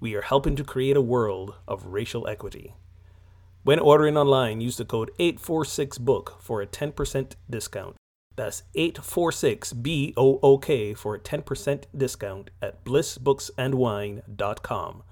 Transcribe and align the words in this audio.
we 0.00 0.14
are 0.14 0.22
helping 0.22 0.56
to 0.56 0.64
create 0.64 0.96
a 0.96 1.02
world 1.02 1.54
of 1.66 1.86
racial 1.86 2.28
equity. 2.28 2.74
When 3.62 3.78
ordering 3.78 4.16
online, 4.16 4.60
use 4.60 4.76
the 4.76 4.84
code 4.84 5.12
846BOOK 5.18 6.40
for 6.40 6.60
a 6.60 6.66
10% 6.66 7.34
discount. 7.48 7.96
That's 8.36 8.64
846BOOK 8.76 10.98
for 10.98 11.14
a 11.14 11.20
10% 11.20 11.84
discount 11.96 12.50
at 12.60 12.84
blissbooksandwine.com. 12.84 15.02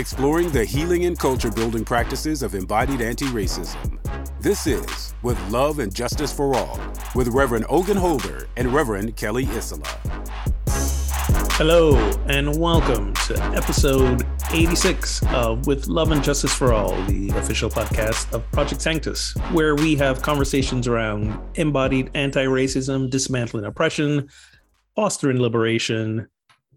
Exploring 0.00 0.48
the 0.48 0.64
healing 0.64 1.04
and 1.04 1.18
culture 1.18 1.50
building 1.50 1.84
practices 1.84 2.42
of 2.42 2.54
embodied 2.54 3.02
anti 3.02 3.26
racism. 3.26 3.98
This 4.40 4.66
is 4.66 5.12
With 5.22 5.38
Love 5.50 5.78
and 5.78 5.94
Justice 5.94 6.32
for 6.32 6.54
All 6.54 6.80
with 7.14 7.28
Reverend 7.28 7.66
Ogun 7.68 7.98
Holder 7.98 8.48
and 8.56 8.72
Reverend 8.72 9.14
Kelly 9.16 9.44
Isola. 9.48 9.84
Hello, 11.52 11.98
and 12.28 12.58
welcome 12.58 13.12
to 13.26 13.38
episode 13.54 14.26
86 14.50 15.22
of 15.34 15.66
With 15.66 15.86
Love 15.86 16.12
and 16.12 16.24
Justice 16.24 16.54
for 16.54 16.72
All, 16.72 16.96
the 17.04 17.28
official 17.36 17.68
podcast 17.68 18.32
of 18.32 18.50
Project 18.52 18.80
Sanctus, 18.80 19.34
where 19.52 19.74
we 19.74 19.96
have 19.96 20.22
conversations 20.22 20.88
around 20.88 21.38
embodied 21.56 22.10
anti 22.14 22.46
racism, 22.46 23.10
dismantling 23.10 23.66
oppression, 23.66 24.30
fostering 24.96 25.38
liberation, 25.38 26.26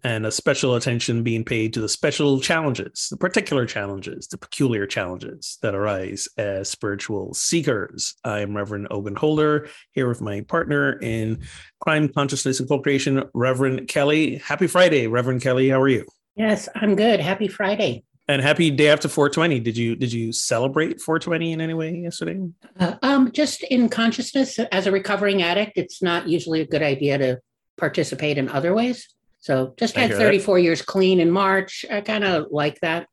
and 0.04 0.26
a 0.26 0.30
special 0.30 0.74
attention 0.74 1.22
being 1.22 1.44
paid 1.44 1.72
to 1.72 1.80
the 1.80 1.88
special 1.88 2.38
challenges, 2.38 3.08
the 3.10 3.16
particular 3.16 3.64
challenges, 3.64 4.28
the 4.28 4.36
peculiar 4.36 4.86
challenges 4.86 5.58
that 5.62 5.74
arise 5.74 6.28
as 6.36 6.68
spiritual 6.68 7.32
seekers. 7.32 8.14
I 8.22 8.40
am 8.40 8.54
Reverend 8.54 8.88
Ogun 8.90 9.16
Holder 9.16 9.68
here 9.92 10.06
with 10.06 10.20
my 10.20 10.42
partner 10.42 10.98
in 11.00 11.40
crime 11.80 12.10
consciousness 12.10 12.60
and 12.60 12.68
co-creation, 12.68 13.24
Reverend 13.32 13.88
Kelly. 13.88 14.36
Happy 14.36 14.66
Friday, 14.66 15.06
Reverend 15.06 15.40
Kelly. 15.40 15.70
How 15.70 15.80
are 15.80 15.88
you? 15.88 16.04
Yes, 16.36 16.68
I'm 16.74 16.96
good. 16.96 17.20
Happy 17.20 17.48
Friday. 17.48 18.04
And 18.28 18.42
happy 18.42 18.70
day 18.70 18.88
after 18.88 19.08
420. 19.08 19.60
Did 19.60 19.76
you 19.76 19.96
did 19.96 20.12
you 20.12 20.32
celebrate 20.32 21.00
420 21.00 21.52
in 21.52 21.60
any 21.60 21.74
way 21.74 21.94
yesterday? 21.94 22.40
Uh, 22.78 22.94
um, 23.02 23.32
just 23.32 23.62
in 23.64 23.90
consciousness, 23.90 24.58
as 24.58 24.86
a 24.86 24.92
recovering 24.92 25.42
addict, 25.42 25.72
it's 25.76 26.02
not 26.02 26.26
usually 26.26 26.62
a 26.62 26.66
good 26.66 26.82
idea 26.82 27.18
to 27.18 27.40
participate 27.76 28.38
in 28.38 28.48
other 28.48 28.74
ways. 28.74 29.13
So 29.44 29.74
just 29.78 29.94
had 29.94 30.10
34 30.10 30.56
that. 30.56 30.62
years 30.62 30.80
clean 30.80 31.20
in 31.20 31.30
March. 31.30 31.84
I 31.90 32.00
kind 32.00 32.24
of 32.24 32.46
like 32.50 32.80
that. 32.80 33.08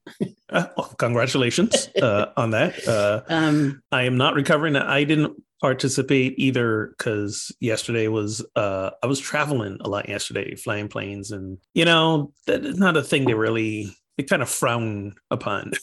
uh, 0.49 0.67
well, 0.77 0.95
congratulations 0.97 1.89
uh, 2.01 2.27
on 2.37 2.51
that. 2.51 2.87
Uh, 2.87 3.21
um, 3.27 3.81
I 3.91 4.03
am 4.03 4.15
not 4.15 4.35
recovering. 4.35 4.77
I 4.77 5.03
didn't 5.03 5.35
participate 5.59 6.35
either 6.37 6.95
because 6.97 7.53
yesterday 7.59 8.07
was 8.07 8.45
uh, 8.55 8.91
I 9.03 9.07
was 9.07 9.19
traveling 9.19 9.77
a 9.81 9.89
lot 9.89 10.07
yesterday, 10.07 10.55
flying 10.55 10.87
planes, 10.87 11.31
and 11.31 11.57
you 11.73 11.83
know 11.83 12.31
that 12.47 12.63
is 12.63 12.77
not 12.77 12.95
a 12.95 13.03
thing 13.03 13.25
they 13.25 13.33
really 13.33 13.93
they 14.17 14.23
kind 14.23 14.41
of 14.41 14.49
frown 14.49 15.15
upon. 15.31 15.73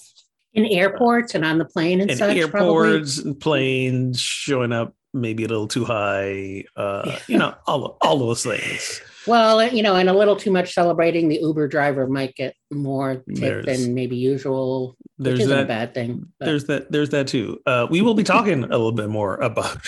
In 0.55 0.65
airports 0.65 1.35
and 1.35 1.45
on 1.45 1.59
the 1.59 1.67
plane 1.67 2.01
and 2.01 2.11
in 2.11 2.17
such. 2.17 2.35
Airports 2.35 3.17
probably. 3.17 3.31
and 3.33 3.39
planes 3.39 4.19
showing 4.19 4.72
up 4.72 4.95
maybe 5.12 5.45
a 5.45 5.49
little 5.49 5.69
too 5.69 5.84
high. 5.84 6.65
Uh, 6.75 7.19
you 7.27 7.37
know, 7.37 7.55
all 7.67 7.99
all 8.01 8.19
those 8.19 8.45
things. 8.45 9.03
Well, 9.28 9.62
you 9.69 9.83
know, 9.83 9.94
and 9.97 10.09
a 10.09 10.12
little 10.12 10.37
too 10.37 10.50
much 10.50 10.72
celebrating, 10.72 11.28
the 11.28 11.39
Uber 11.41 11.69
driver 11.69 12.06
might 12.06 12.34
get 12.34 12.55
more 12.71 13.22
tip 13.34 13.66
than 13.66 13.94
maybe 13.94 14.16
usual. 14.16 14.97
There's 15.19 15.47
that, 15.47 15.65
a 15.65 15.66
bad 15.66 15.94
thing. 15.94 16.33
But. 16.39 16.47
There's 16.47 16.65
that. 16.65 16.91
There's 16.91 17.11
that 17.11 17.28
too. 17.28 17.61
Uh, 17.66 17.87
we 17.91 18.00
will 18.00 18.15
be 18.15 18.25
talking 18.25 18.65
a 18.65 18.69
little 18.69 18.93
bit 18.93 19.09
more 19.09 19.37
about 19.37 19.78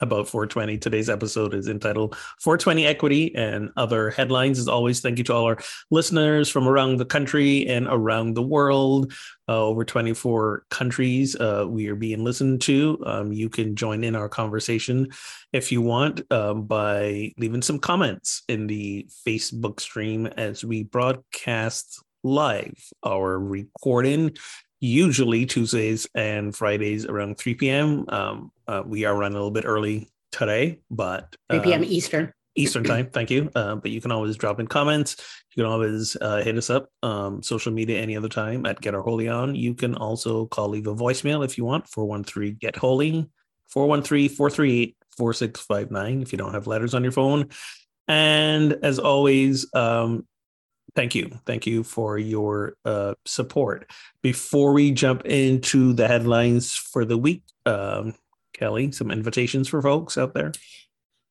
about 0.00 0.28
420. 0.28 0.78
Today's 0.78 1.08
episode 1.10 1.54
is 1.54 1.68
entitled 1.68 2.16
420 2.40 2.86
Equity 2.86 3.34
and 3.34 3.70
Other 3.76 4.10
Headlines. 4.10 4.58
As 4.58 4.68
always, 4.68 5.00
thank 5.00 5.18
you 5.18 5.24
to 5.24 5.34
all 5.34 5.44
our 5.44 5.58
listeners 5.90 6.48
from 6.48 6.68
around 6.68 6.96
the 6.96 7.04
country 7.04 7.66
and 7.66 7.86
around 7.88 8.34
the 8.34 8.42
world. 8.42 9.12
Uh, 9.48 9.64
over 9.64 9.82
24 9.84 10.64
countries 10.70 11.34
uh, 11.36 11.64
we 11.66 11.88
are 11.88 11.94
being 11.94 12.22
listened 12.22 12.60
to. 12.60 13.02
Um, 13.06 13.32
you 13.32 13.48
can 13.48 13.74
join 13.76 14.04
in 14.04 14.14
our 14.14 14.28
conversation 14.28 15.08
if 15.52 15.72
you 15.72 15.80
want 15.80 16.20
um, 16.30 16.64
by 16.64 17.32
leaving 17.38 17.62
some 17.62 17.78
comments 17.78 18.42
in 18.48 18.66
the 18.66 19.08
Facebook 19.26 19.80
stream 19.80 20.26
as 20.26 20.64
we 20.64 20.82
broadcast 20.82 22.02
live 22.24 22.74
our 23.04 23.38
recording 23.38 24.36
usually 24.80 25.46
Tuesdays 25.46 26.06
and 26.14 26.54
Fridays 26.54 27.06
around 27.06 27.38
3 27.38 27.54
p.m. 27.54 28.04
Um, 28.08 28.52
uh, 28.66 28.82
we 28.86 29.04
are 29.04 29.14
running 29.14 29.34
a 29.34 29.38
little 29.38 29.50
bit 29.50 29.64
early 29.66 30.08
today, 30.32 30.80
but 30.90 31.34
3 31.50 31.60
p.m. 31.60 31.82
Um, 31.82 31.88
Eastern. 31.88 32.32
Eastern 32.54 32.84
time. 32.84 33.10
Thank 33.12 33.30
you. 33.30 33.50
Uh, 33.54 33.76
but 33.76 33.90
you 33.90 34.00
can 34.00 34.12
always 34.12 34.36
drop 34.36 34.60
in 34.60 34.66
comments. 34.66 35.16
You 35.54 35.62
can 35.62 35.72
always 35.72 36.16
uh, 36.20 36.42
hit 36.42 36.56
us 36.56 36.70
up, 36.70 36.90
um, 37.02 37.42
social 37.42 37.72
media 37.72 38.00
any 38.00 38.16
other 38.16 38.28
time 38.28 38.66
at 38.66 38.80
Get 38.80 38.94
Our 38.94 39.02
Holy 39.02 39.28
On. 39.28 39.54
You 39.54 39.74
can 39.74 39.94
also 39.94 40.46
call, 40.46 40.68
leave 40.68 40.86
a 40.86 40.94
voicemail 40.94 41.44
if 41.44 41.58
you 41.58 41.64
want, 41.64 41.88
413 41.88 42.58
Get 42.60 42.76
Holy, 42.76 43.28
413 43.68 44.28
438 44.28 44.96
4659 45.16 46.22
if 46.22 46.32
you 46.32 46.38
don't 46.38 46.54
have 46.54 46.66
letters 46.66 46.94
on 46.94 47.02
your 47.02 47.12
phone. 47.12 47.48
And 48.06 48.76
as 48.82 48.98
always, 48.98 49.72
um, 49.74 50.26
thank 50.98 51.14
you. 51.14 51.30
Thank 51.46 51.64
you 51.64 51.84
for 51.84 52.18
your 52.18 52.74
uh, 52.84 53.14
support. 53.24 53.88
Before 54.20 54.72
we 54.72 54.90
jump 54.90 55.24
into 55.26 55.92
the 55.92 56.08
headlines 56.08 56.74
for 56.74 57.04
the 57.04 57.16
week, 57.16 57.44
um, 57.66 58.16
Kelly, 58.52 58.90
some 58.90 59.12
invitations 59.12 59.68
for 59.68 59.80
folks 59.80 60.18
out 60.18 60.34
there? 60.34 60.50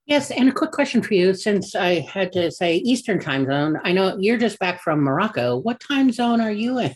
Yes, 0.06 0.32
and 0.32 0.48
a 0.48 0.54
quick 0.54 0.72
question 0.72 1.02
for 1.02 1.16
you 1.16 1.34
since 1.34 1.76
I 1.76 2.00
had 2.00 2.32
to 2.32 2.50
say 2.50 2.78
Eastern 2.78 3.20
time 3.20 3.46
zone. 3.46 3.78
I 3.84 3.92
know 3.92 4.16
you're 4.18 4.38
just 4.38 4.58
back 4.58 4.82
from 4.82 5.02
Morocco. 5.02 5.58
What 5.58 5.82
time 5.82 6.14
zone 6.14 6.40
are 6.40 6.52
you 6.52 6.80
in? 6.80 6.96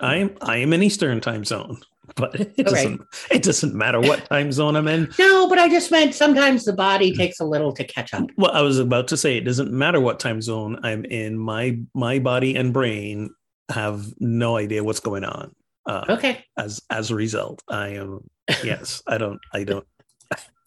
I 0.00 0.18
am 0.18 0.36
I 0.42 0.58
am 0.58 0.72
in 0.72 0.80
Eastern 0.84 1.20
time 1.20 1.44
zone, 1.44 1.80
but 2.16 2.34
it 2.34 2.66
doesn't 2.66 3.00
it 3.30 3.42
doesn't 3.42 3.74
matter 3.74 4.00
what 4.00 4.24
time 4.26 4.52
zone 4.52 4.76
I'm 4.76 4.88
in. 4.88 5.12
No, 5.18 5.48
but 5.48 5.58
I 5.58 5.68
just 5.68 5.90
meant 5.90 6.14
sometimes 6.14 6.64
the 6.64 6.72
body 6.72 7.14
takes 7.14 7.40
a 7.40 7.44
little 7.44 7.72
to 7.72 7.84
catch 7.84 8.12
up. 8.12 8.24
Well, 8.36 8.50
I 8.50 8.60
was 8.60 8.78
about 8.78 9.08
to 9.08 9.16
say 9.16 9.36
it 9.36 9.44
doesn't 9.44 9.72
matter 9.72 10.00
what 10.00 10.20
time 10.20 10.42
zone 10.42 10.78
I'm 10.82 11.04
in. 11.04 11.38
My 11.38 11.78
my 11.94 12.18
body 12.18 12.54
and 12.56 12.72
brain 12.72 13.30
have 13.70 14.06
no 14.18 14.56
idea 14.56 14.84
what's 14.84 15.00
going 15.00 15.24
on. 15.24 15.54
Uh, 15.86 16.04
okay. 16.08 16.44
As 16.56 16.80
as 16.90 17.10
a 17.10 17.14
result, 17.14 17.62
I 17.68 17.88
am 17.88 18.28
yes. 18.62 19.02
I 19.06 19.18
don't. 19.18 19.40
I 19.52 19.64
don't. 19.64 19.86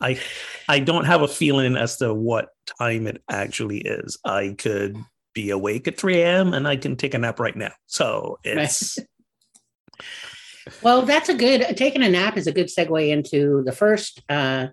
I 0.02 0.20
I 0.68 0.80
don't 0.80 1.06
have 1.06 1.22
a 1.22 1.28
feeling 1.28 1.78
as 1.78 1.98
to 1.98 2.14
what 2.14 2.50
time 2.80 3.08
it 3.08 3.22
actually 3.30 3.80
is. 3.80 4.18
I 4.26 4.56
could 4.58 4.98
be 5.34 5.50
awake 5.50 5.88
at 5.88 5.98
3 5.98 6.22
a.m. 6.22 6.54
and 6.54 6.68
I 6.68 6.78
can 6.78 6.96
take 6.96 7.14
a 7.14 7.18
nap 7.18 7.40
right 7.40 7.56
now. 7.56 7.72
So 7.86 8.40
it's. 8.44 8.98
well, 10.82 11.04
that's 11.04 11.30
a 11.30 11.34
good. 11.34 11.78
Taking 11.78 12.04
a 12.04 12.10
nap 12.10 12.38
is 12.38 12.48
a 12.48 12.52
good 12.52 12.68
segue 12.68 13.10
into 13.10 13.64
the 13.66 13.72
first 13.72 14.22
uh, 14.30 14.68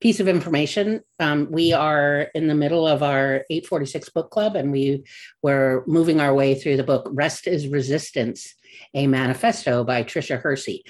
piece 0.00 0.20
of 0.20 0.28
information. 0.28 1.00
Um, 1.20 1.48
we 1.50 1.72
are 1.72 2.28
in 2.34 2.48
the 2.48 2.54
middle 2.54 2.86
of 2.86 3.02
our 3.02 3.44
846 3.50 4.08
book 4.10 4.30
club, 4.30 4.56
and 4.56 4.72
we 4.72 5.04
were 5.42 5.84
moving 5.86 6.20
our 6.20 6.34
way 6.34 6.54
through 6.54 6.76
the 6.76 6.84
book 6.84 7.08
"Rest 7.10 7.46
is 7.46 7.68
Resistance." 7.68 8.54
a 8.94 9.06
manifesto 9.06 9.84
by 9.84 10.02
Tricia 10.02 10.40
Hersey. 10.40 10.84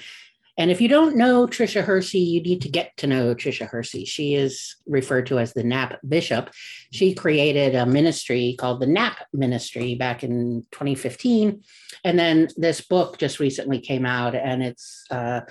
And 0.57 0.71
if 0.71 0.81
you 0.81 0.87
don't 0.87 1.15
know 1.15 1.45
Tricia 1.45 1.83
Hersey, 1.83 2.19
you 2.19 2.41
need 2.41 2.61
to 2.61 2.69
get 2.69 2.95
to 2.97 3.07
know 3.07 3.35
Tricia 3.35 3.67
Hersey. 3.67 4.05
She 4.05 4.33
is 4.33 4.75
referred 4.87 5.27
to 5.27 5.37
as 5.37 5.53
the 5.53 5.63
NAP 5.63 5.99
Bishop. 6.07 6.49
She 6.91 7.13
created 7.13 7.75
a 7.75 7.85
ministry 7.85 8.55
called 8.59 8.81
the 8.81 8.87
NAP 8.87 9.17
Ministry 9.33 9.95
back 9.95 10.23
in 10.23 10.65
2015. 10.71 11.61
And 12.03 12.17
then 12.17 12.47
this 12.57 12.81
book 12.81 13.17
just 13.19 13.39
recently 13.39 13.79
came 13.79 14.05
out, 14.05 14.33
and 14.33 14.63
it's 14.63 15.05
uh, 15.11 15.41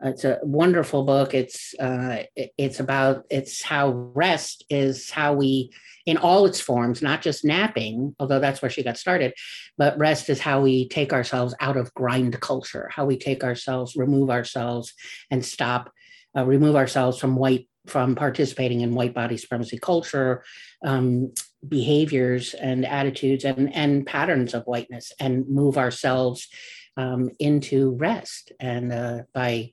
it's 0.00 0.24
a 0.24 0.38
wonderful 0.42 1.04
book. 1.04 1.34
It's 1.34 1.74
uh, 1.74 2.22
it's 2.36 2.80
about 2.80 3.24
it's 3.30 3.62
how 3.62 3.90
rest 3.90 4.64
is 4.70 5.10
how 5.10 5.34
we 5.34 5.70
in 6.06 6.16
all 6.16 6.46
its 6.46 6.60
forms, 6.60 7.02
not 7.02 7.20
just 7.20 7.44
napping, 7.44 8.14
although 8.18 8.38
that's 8.40 8.62
where 8.62 8.70
she 8.70 8.82
got 8.82 8.96
started, 8.96 9.34
but 9.76 9.98
rest 9.98 10.30
is 10.30 10.40
how 10.40 10.60
we 10.60 10.88
take 10.88 11.12
ourselves 11.12 11.54
out 11.60 11.76
of 11.76 11.92
grind 11.92 12.40
culture, 12.40 12.88
how 12.90 13.04
we 13.04 13.18
take 13.18 13.44
ourselves, 13.44 13.96
remove 13.96 14.30
ourselves, 14.30 14.94
and 15.30 15.44
stop, 15.44 15.92
uh, 16.36 16.46
remove 16.46 16.76
ourselves 16.76 17.18
from 17.18 17.36
white 17.36 17.68
from 17.86 18.14
participating 18.14 18.82
in 18.82 18.94
white 18.94 19.14
body 19.14 19.36
supremacy 19.36 19.78
culture, 19.78 20.44
um, 20.84 21.32
behaviors 21.66 22.54
and 22.54 22.86
attitudes 22.86 23.44
and, 23.44 23.74
and 23.74 24.06
patterns 24.06 24.54
of 24.54 24.62
whiteness 24.64 25.12
and 25.18 25.48
move 25.48 25.76
ourselves 25.76 26.48
um, 26.96 27.30
into 27.38 27.92
rest 27.96 28.52
and 28.60 28.92
uh, 28.92 29.22
by 29.32 29.72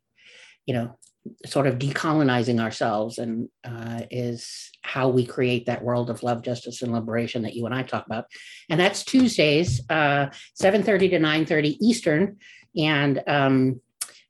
you 0.66 0.74
know 0.74 0.98
sort 1.46 1.66
of 1.66 1.80
decolonizing 1.80 2.60
ourselves 2.62 3.18
and 3.18 3.50
uh, 3.64 4.02
is 4.12 4.72
how 4.84 5.10
we 5.10 5.26
create 5.26 5.66
that 5.66 5.84
world 5.84 6.10
of 6.10 6.22
love 6.22 6.44
justice 6.44 6.82
and 6.82 6.94
liberation 6.94 7.42
that 7.42 7.56
you 7.56 7.66
and 7.66 7.74
i 7.74 7.82
talk 7.82 8.06
about. 8.06 8.26
And 8.70 8.80
that's 8.80 9.04
tuesdays 9.04 9.82
uh, 9.90 10.28
7.30 10.62 11.10
to 11.12 11.20
9.30 11.20 11.78
eastern. 11.82 12.38
And 12.78 13.24
um, 13.26 13.82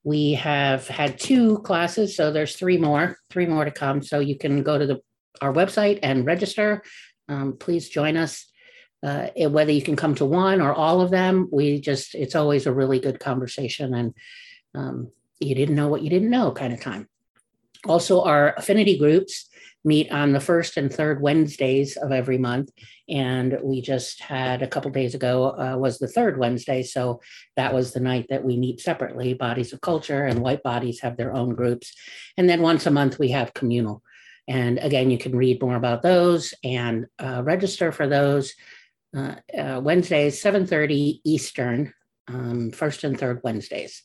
we 0.05 0.33
have 0.33 0.87
had 0.87 1.19
two 1.19 1.59
classes 1.59 2.15
so 2.15 2.31
there's 2.31 2.55
three 2.55 2.77
more 2.77 3.17
three 3.29 3.45
more 3.45 3.65
to 3.65 3.71
come. 3.71 4.01
So 4.01 4.19
you 4.19 4.37
can 4.37 4.63
go 4.63 4.77
to 4.77 4.85
the 4.85 5.01
our 5.41 5.53
website 5.53 5.99
and 6.01 6.25
register. 6.25 6.83
Um, 7.27 7.57
please 7.59 7.89
join 7.89 8.17
us. 8.17 8.45
Uh, 9.03 9.27
whether 9.49 9.71
you 9.71 9.81
can 9.81 9.95
come 9.95 10.15
to 10.15 10.25
one 10.25 10.61
or 10.61 10.73
all 10.73 11.01
of 11.01 11.11
them, 11.11 11.47
we 11.51 11.79
just, 11.79 12.15
it's 12.15 12.33
always 12.33 12.65
a 12.65 12.73
really 12.73 12.99
good 12.99 13.19
conversation 13.19 13.93
and 13.93 14.13
um, 14.73 15.11
you 15.39 15.55
didn't 15.55 15.75
know 15.75 15.87
what 15.87 16.01
you 16.01 16.09
didn't 16.09 16.29
know 16.29 16.51
kind 16.51 16.73
of 16.73 16.81
time. 16.81 17.07
Also, 17.85 18.21
our 18.21 18.53
affinity 18.55 18.97
groups 18.97 19.49
meet 19.83 20.11
on 20.11 20.31
the 20.31 20.39
first 20.39 20.77
and 20.77 20.91
third 20.91 21.21
Wednesdays 21.21 21.95
of 21.95 22.11
every 22.11 22.39
month. 22.39 22.71
And 23.07 23.59
we 23.61 23.81
just 23.81 24.19
had 24.19 24.63
a 24.63 24.67
couple 24.67 24.89
days 24.89 25.13
ago 25.13 25.55
uh, 25.59 25.77
was 25.77 25.99
the 25.99 26.07
third 26.07 26.39
Wednesday. 26.39 26.81
So 26.81 27.21
that 27.55 27.71
was 27.71 27.93
the 27.93 27.99
night 27.99 28.25
that 28.29 28.43
we 28.43 28.57
meet 28.57 28.81
separately. 28.81 29.35
Bodies 29.35 29.73
of 29.73 29.81
Culture 29.81 30.25
and 30.25 30.41
White 30.41 30.63
Bodies 30.63 31.01
have 31.01 31.17
their 31.17 31.35
own 31.35 31.53
groups. 31.53 31.93
And 32.35 32.49
then 32.49 32.63
once 32.63 32.87
a 32.87 32.91
month, 32.91 33.19
we 33.19 33.29
have 33.29 33.53
communal 33.53 34.01
and 34.47 34.77
again, 34.79 35.09
you 35.09 35.17
can 35.17 35.35
read 35.35 35.61
more 35.61 35.75
about 35.75 36.01
those 36.01 36.53
and 36.63 37.07
uh, 37.19 37.41
register 37.43 37.91
for 37.91 38.07
those 38.07 38.53
uh, 39.15 39.35
uh, 39.57 39.81
Wednesdays, 39.83 40.41
7.30 40.41 41.21
Eastern, 41.23 41.93
um, 42.27 42.71
first 42.71 43.03
and 43.03 43.19
third 43.19 43.41
Wednesdays. 43.43 44.03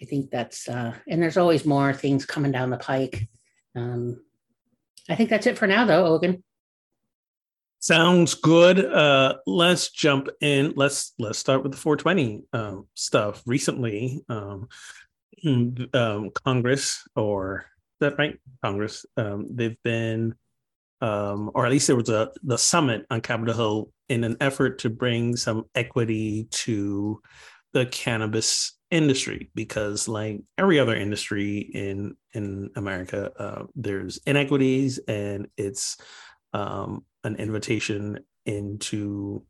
I 0.00 0.04
think 0.04 0.30
that's, 0.30 0.68
uh, 0.68 0.94
and 1.08 1.22
there's 1.22 1.36
always 1.36 1.64
more 1.64 1.92
things 1.92 2.26
coming 2.26 2.52
down 2.52 2.70
the 2.70 2.76
pike. 2.76 3.28
Um, 3.76 4.22
I 5.08 5.14
think 5.14 5.30
that's 5.30 5.46
it 5.46 5.58
for 5.58 5.66
now, 5.66 5.84
though, 5.84 6.06
Ogun. 6.06 6.42
Sounds 7.80 8.32
good. 8.34 8.82
Uh, 8.82 9.36
let's 9.46 9.90
jump 9.90 10.28
in. 10.40 10.72
Let's 10.74 11.12
let's 11.18 11.38
start 11.38 11.62
with 11.62 11.72
the 11.72 11.78
420 11.78 12.44
um, 12.54 12.86
stuff. 12.94 13.42
Recently, 13.44 14.24
um, 14.30 14.68
um, 15.92 16.30
Congress 16.46 17.06
or 17.14 17.66
is 17.94 18.08
that 18.08 18.18
right? 18.18 18.38
Congress. 18.62 19.04
Um, 19.18 19.48
they've 19.50 19.76
been, 19.84 20.34
um, 21.02 21.50
or 21.54 21.66
at 21.66 21.72
least 21.72 21.86
there 21.86 21.96
was 21.96 22.08
a 22.08 22.30
the 22.42 22.56
summit 22.56 23.04
on 23.10 23.20
Capitol 23.20 23.54
Hill 23.54 23.92
in 24.08 24.24
an 24.24 24.38
effort 24.40 24.78
to 24.78 24.88
bring 24.88 25.36
some 25.36 25.64
equity 25.74 26.48
to 26.50 27.20
the 27.74 27.84
cannabis 27.86 28.78
industry 28.94 29.50
because 29.54 30.08
like 30.08 30.40
every 30.56 30.78
other 30.78 30.94
industry 30.94 31.58
in 31.58 32.16
in 32.32 32.70
america 32.76 33.32
uh, 33.38 33.64
there's 33.74 34.18
inequities 34.26 34.98
and 35.08 35.48
it's 35.56 35.98
um, 36.52 37.04
an 37.24 37.34
invitation 37.36 38.20
into 38.46 39.42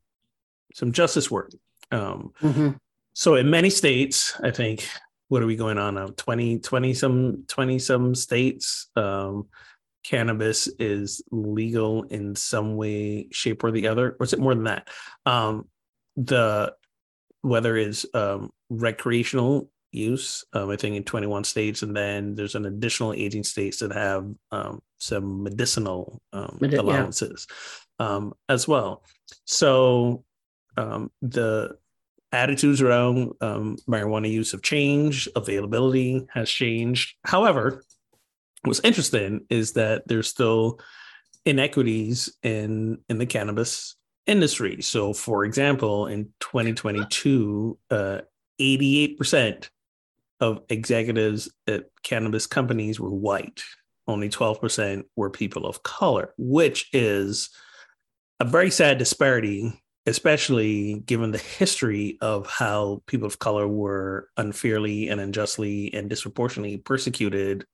some 0.72 0.92
justice 0.92 1.30
work. 1.30 1.52
Um, 1.92 2.32
mm-hmm. 2.40 2.70
so 3.12 3.34
in 3.34 3.50
many 3.50 3.68
states 3.68 4.34
i 4.42 4.50
think 4.50 4.88
what 5.28 5.42
are 5.42 5.46
we 5.46 5.56
going 5.56 5.78
on 5.78 5.94
now? 5.94 6.08
20 6.16 6.58
20 6.60 6.94
some 6.94 7.44
20 7.48 7.78
some 7.78 8.14
states 8.14 8.88
um 8.96 9.48
cannabis 10.04 10.68
is 10.78 11.22
legal 11.30 12.02
in 12.04 12.36
some 12.36 12.76
way 12.76 13.28
shape 13.32 13.64
or 13.64 13.70
the 13.70 13.88
other 13.88 14.16
or 14.20 14.24
is 14.24 14.32
it 14.32 14.38
more 14.38 14.54
than 14.54 14.64
that? 14.64 14.88
Um 15.26 15.68
the 16.16 16.74
whether 17.44 17.76
it's 17.76 18.06
um 18.14 18.50
recreational 18.70 19.70
use 19.92 20.44
um, 20.54 20.70
i 20.70 20.76
think 20.76 20.96
in 20.96 21.04
21 21.04 21.44
states 21.44 21.82
and 21.82 21.96
then 21.96 22.34
there's 22.34 22.56
an 22.56 22.66
additional 22.66 23.12
18 23.12 23.44
states 23.44 23.78
that 23.78 23.92
have 23.92 24.26
um, 24.50 24.80
some 24.98 25.42
medicinal 25.42 26.20
um, 26.32 26.58
Medi- 26.60 26.76
allowances 26.76 27.46
yeah. 28.00 28.06
um, 28.06 28.32
as 28.48 28.66
well 28.66 29.04
so 29.44 30.24
um, 30.76 31.10
the 31.22 31.76
attitudes 32.34 32.82
around 32.82 33.32
um, 33.40 33.76
marijuana 33.88 34.30
use 34.30 34.52
have 34.52 34.62
changed, 34.62 35.28
availability 35.36 36.26
has 36.32 36.50
changed. 36.50 37.14
However, 37.24 37.84
what's 38.64 38.80
interesting 38.80 39.46
is 39.48 39.72
that 39.72 40.06
there's 40.06 40.28
still 40.28 40.80
inequities 41.46 42.34
in 42.42 42.98
in 43.08 43.18
the 43.18 43.26
cannabis 43.26 43.96
industry. 44.26 44.82
So, 44.82 45.12
for 45.12 45.44
example, 45.44 46.06
in 46.06 46.26
2022, 46.40 47.78
uh, 47.90 48.18
88% 48.60 49.68
of 50.40 50.62
executives 50.68 51.48
at 51.66 51.86
cannabis 52.02 52.46
companies 52.46 53.00
were 53.00 53.10
white. 53.10 53.62
Only 54.06 54.28
12% 54.28 55.04
were 55.16 55.30
people 55.30 55.66
of 55.66 55.82
color, 55.82 56.34
which 56.36 56.88
is 56.92 57.50
a 58.40 58.44
very 58.44 58.70
sad 58.70 58.98
disparity 58.98 59.72
especially 60.06 61.00
given 61.06 61.30
the 61.30 61.38
history 61.38 62.18
of 62.20 62.46
how 62.46 63.02
people 63.06 63.26
of 63.26 63.38
color 63.38 63.66
were 63.66 64.28
unfairly 64.36 65.08
and 65.08 65.20
unjustly 65.20 65.92
and 65.94 66.10
disproportionately 66.10 66.76
persecuted, 66.76 67.64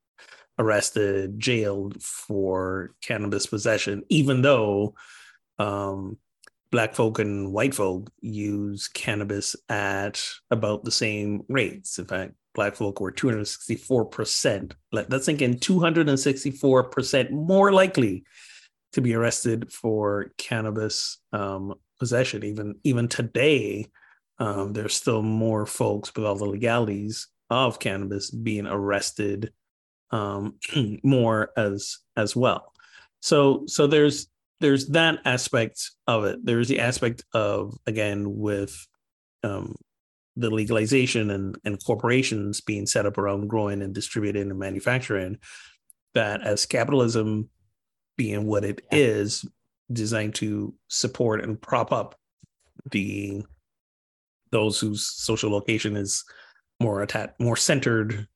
arrested, 0.57 1.39
jailed 1.39 2.01
for 2.01 2.95
cannabis 3.01 3.45
possession, 3.45 4.03
even 4.09 4.41
though 4.41 4.95
um, 5.59 6.17
black 6.71 6.95
folk 6.95 7.19
and 7.19 7.51
white 7.51 7.75
folk 7.75 8.09
use 8.21 8.87
cannabis 8.87 9.55
at 9.69 10.23
about 10.49 10.83
the 10.83 10.91
same 10.91 11.43
rates. 11.49 11.99
In 11.99 12.05
fact, 12.05 12.33
black 12.55 12.75
folk 12.75 12.99
were 12.99 13.11
264%. 13.11 14.71
Let's 14.91 15.25
think 15.25 15.41
in 15.41 15.55
264% 15.55 17.31
more 17.31 17.71
likely 17.71 18.23
to 18.93 19.01
be 19.01 19.13
arrested 19.13 19.71
for 19.71 20.31
cannabis 20.37 21.17
um, 21.33 21.75
possession. 21.99 22.43
Even 22.43 22.75
even 22.83 23.07
today, 23.07 23.87
um, 24.39 24.73
there's 24.73 24.95
still 24.95 25.21
more 25.21 25.65
folks 25.65 26.13
with 26.15 26.25
all 26.25 26.35
the 26.35 26.45
legalities 26.45 27.27
of 27.49 27.79
cannabis 27.79 28.31
being 28.31 28.65
arrested 28.65 29.51
um, 30.11 30.55
more 31.03 31.51
as 31.57 31.99
as 32.17 32.35
well. 32.35 32.73
So 33.21 33.63
so 33.67 33.87
there's 33.87 34.27
there's 34.61 34.87
that 34.89 35.19
aspect 35.25 35.91
of 36.07 36.23
it. 36.23 36.39
There's 36.43 36.67
the 36.67 36.79
aspect 36.79 37.23
of 37.33 37.77
again 37.87 38.37
with 38.37 38.87
um, 39.43 39.75
the 40.35 40.49
legalization 40.49 41.31
and, 41.31 41.57
and 41.65 41.83
corporations 41.83 42.61
being 42.61 42.85
set 42.85 43.05
up 43.05 43.17
around 43.17 43.47
growing 43.47 43.81
and 43.81 43.93
distributing 43.93 44.49
and 44.49 44.59
manufacturing 44.59 45.37
that 46.13 46.41
as 46.41 46.65
capitalism 46.65 47.49
being 48.17 48.45
what 48.45 48.63
it 48.63 48.81
is 48.91 49.45
designed 49.91 50.35
to 50.35 50.73
support 50.87 51.43
and 51.43 51.61
prop 51.61 51.91
up 51.91 52.15
the 52.91 53.43
those 54.51 54.79
whose 54.79 55.05
social 55.05 55.49
location 55.49 55.95
is 55.95 56.23
more 56.81 57.01
attached, 57.01 57.39
more 57.39 57.55
centered, 57.55 58.27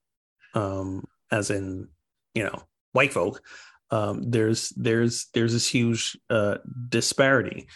um, 0.54 1.04
as 1.30 1.50
in 1.50 1.88
you 2.34 2.44
know 2.44 2.62
white 2.92 3.12
folk. 3.12 3.42
Um, 3.90 4.22
there's 4.22 4.70
there's 4.70 5.26
there's 5.34 5.52
this 5.52 5.68
huge 5.68 6.16
uh, 6.30 6.58
disparity. 6.88 7.68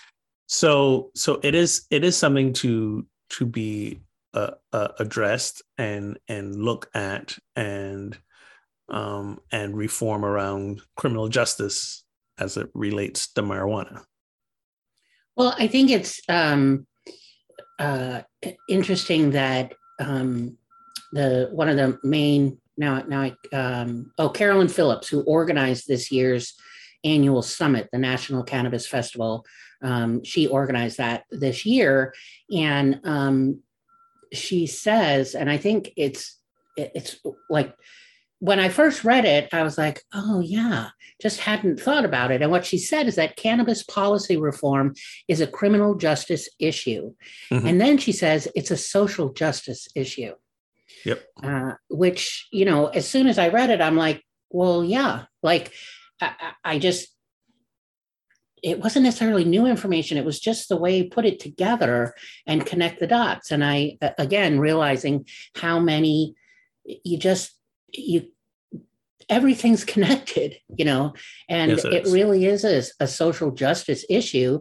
So 0.47 1.11
so 1.15 1.41
it 1.43 1.55
is 1.55 1.87
it 1.91 2.05
is 2.05 2.17
something 2.17 2.53
to 2.55 3.07
to 3.31 3.47
be 3.47 4.01
uh, 4.35 4.53
uh, 4.73 4.89
addressed 4.99 5.63
and 5.79 6.19
and 6.29 6.57
look 6.57 6.89
at 6.95 7.39
and 7.55 8.19
um, 8.89 9.39
and 9.53 9.77
reform 9.77 10.25
around 10.25 10.83
criminal 10.97 11.29
justice 11.29 12.05
as 12.39 12.57
it 12.57 12.71
relates 12.75 13.33
to 13.35 13.43
marijuana? 13.43 14.03
Well, 15.37 15.55
I 15.59 15.69
think 15.69 15.91
it's 15.91 16.21
um, 16.29 16.87
uh, 17.79 18.23
interesting 18.69 19.31
that 19.31 19.75
um, 20.01 20.57
the 21.13 21.49
one 21.53 21.69
of 21.69 21.77
the 21.77 21.99
main 22.03 22.59
now 22.81 23.05
now 23.07 23.31
um, 23.53 24.13
oh 24.19 24.31
Carolyn 24.31 24.69
Phillips, 24.69 25.09
who 25.09 25.23
organized 25.23 25.87
this 25.87 26.11
year's 26.11 26.55
annual 27.05 27.43
summit, 27.43 27.89
the 27.93 27.99
National 27.99 28.43
Cannabis 28.43 28.87
Festival, 28.87 29.47
um, 29.83 30.25
she 30.25 30.47
organized 30.47 30.99
that 30.99 31.25
this 31.31 31.65
year, 31.65 32.15
and 32.55 33.01
um, 33.05 33.61
she 34.33 34.67
says, 34.67 35.35
and 35.35 35.51
I 35.51 35.57
think 35.57 35.93
it's 35.97 36.39
it's 36.77 37.17
like 37.49 37.75
when 38.41 38.59
I 38.59 38.71
first 38.71 39.05
read 39.05 39.27
it, 39.27 39.53
I 39.53 39.63
was 39.63 39.77
like, 39.77 40.03
oh, 40.15 40.41
yeah, 40.41 40.89
just 41.21 41.41
hadn't 41.41 41.79
thought 41.79 42.07
about 42.07 42.31
it. 42.31 42.41
And 42.41 42.51
what 42.51 42.65
she 42.65 42.79
said 42.79 43.07
is 43.07 43.17
that 43.17 43.37
cannabis 43.37 43.83
policy 43.83 44.37
reform 44.39 44.95
is 45.29 45.43
a 45.43 45.47
criminal 45.47 45.95
justice 45.95 46.49
issue. 46.59 47.15
Mm-hmm. 47.51 47.67
And 47.67 47.81
then 47.81 47.99
she 47.99 48.13
says 48.13 48.49
it's 48.55 48.71
a 48.71 48.79
social 48.79 49.33
justice 49.33 49.89
issue. 49.95 50.33
Yep. 51.05 51.25
Uh, 51.43 51.73
which, 51.89 52.49
you 52.53 52.65
know, 52.65 52.87
as 52.87 53.09
soon 53.09 53.27
as 53.27 53.39
I 53.39 53.49
read 53.49 53.71
it, 53.71 53.81
I'm 53.81 53.97
like, 53.97 54.23
well, 54.51 54.85
yeah, 54.85 55.25
like 55.43 55.73
I, 56.21 56.53
I 56.65 56.79
just 56.79 57.09
it 58.63 58.79
wasn't 58.79 59.05
necessarily 59.05 59.45
new 59.45 59.67
information. 59.67 60.19
It 60.19 60.25
was 60.25 60.39
just 60.39 60.69
the 60.69 60.77
way 60.77 60.99
you 60.99 61.09
put 61.09 61.25
it 61.25 61.41
together 61.41 62.15
and 62.47 62.67
connect 62.67 63.01
the 63.01 63.07
dots. 63.07 63.51
And 63.51 63.65
i 63.65 63.97
again 64.19 64.61
realizing 64.61 65.27
how 65.57 65.81
many 65.81 66.35
you 66.85 67.19
just 67.19 67.53
you 67.93 68.29
everything's 69.29 69.85
connected 69.95 70.57
you 70.77 70.85
know? 70.85 71.15
And 71.49 71.73
yes, 71.73 71.85
it, 71.85 71.93
it 71.93 72.07
really 72.07 72.47
is 72.47 72.65
a, 72.65 72.83
a, 73.01 73.07
social 73.07 73.51
justice 73.51 74.05
issue 74.11 74.61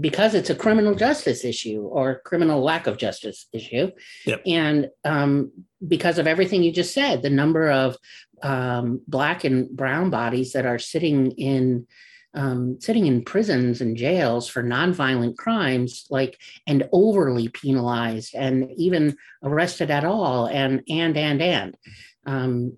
because 0.00 0.34
it's 0.34 0.50
a 0.50 0.54
criminal 0.54 0.94
justice 0.94 1.44
issue 1.44 1.82
or 1.82 2.20
criminal 2.24 2.62
lack 2.62 2.86
of 2.86 2.96
justice 2.96 3.46
issue 3.52 3.90
yep. 4.24 4.40
and 4.46 4.88
um, 5.04 5.52
because 5.86 6.18
of 6.18 6.26
everything 6.26 6.62
you 6.62 6.72
just 6.72 6.94
said 6.94 7.22
the 7.22 7.30
number 7.30 7.70
of 7.70 7.96
um, 8.42 9.00
black 9.06 9.44
and 9.44 9.68
brown 9.70 10.10
bodies 10.10 10.52
that 10.52 10.66
are 10.66 10.78
sitting 10.78 11.32
in 11.32 11.86
um, 12.34 12.80
sitting 12.80 13.06
in 13.06 13.24
prisons 13.24 13.80
and 13.80 13.96
jails 13.96 14.48
for 14.48 14.62
nonviolent 14.62 15.36
crimes, 15.36 16.06
like 16.10 16.40
and 16.66 16.88
overly 16.92 17.48
penalized 17.48 18.34
and 18.34 18.70
even 18.76 19.16
arrested 19.42 19.90
at 19.90 20.04
all, 20.04 20.46
and 20.46 20.82
and 20.88 21.16
and 21.16 21.42
and 21.42 21.76
um, 22.24 22.76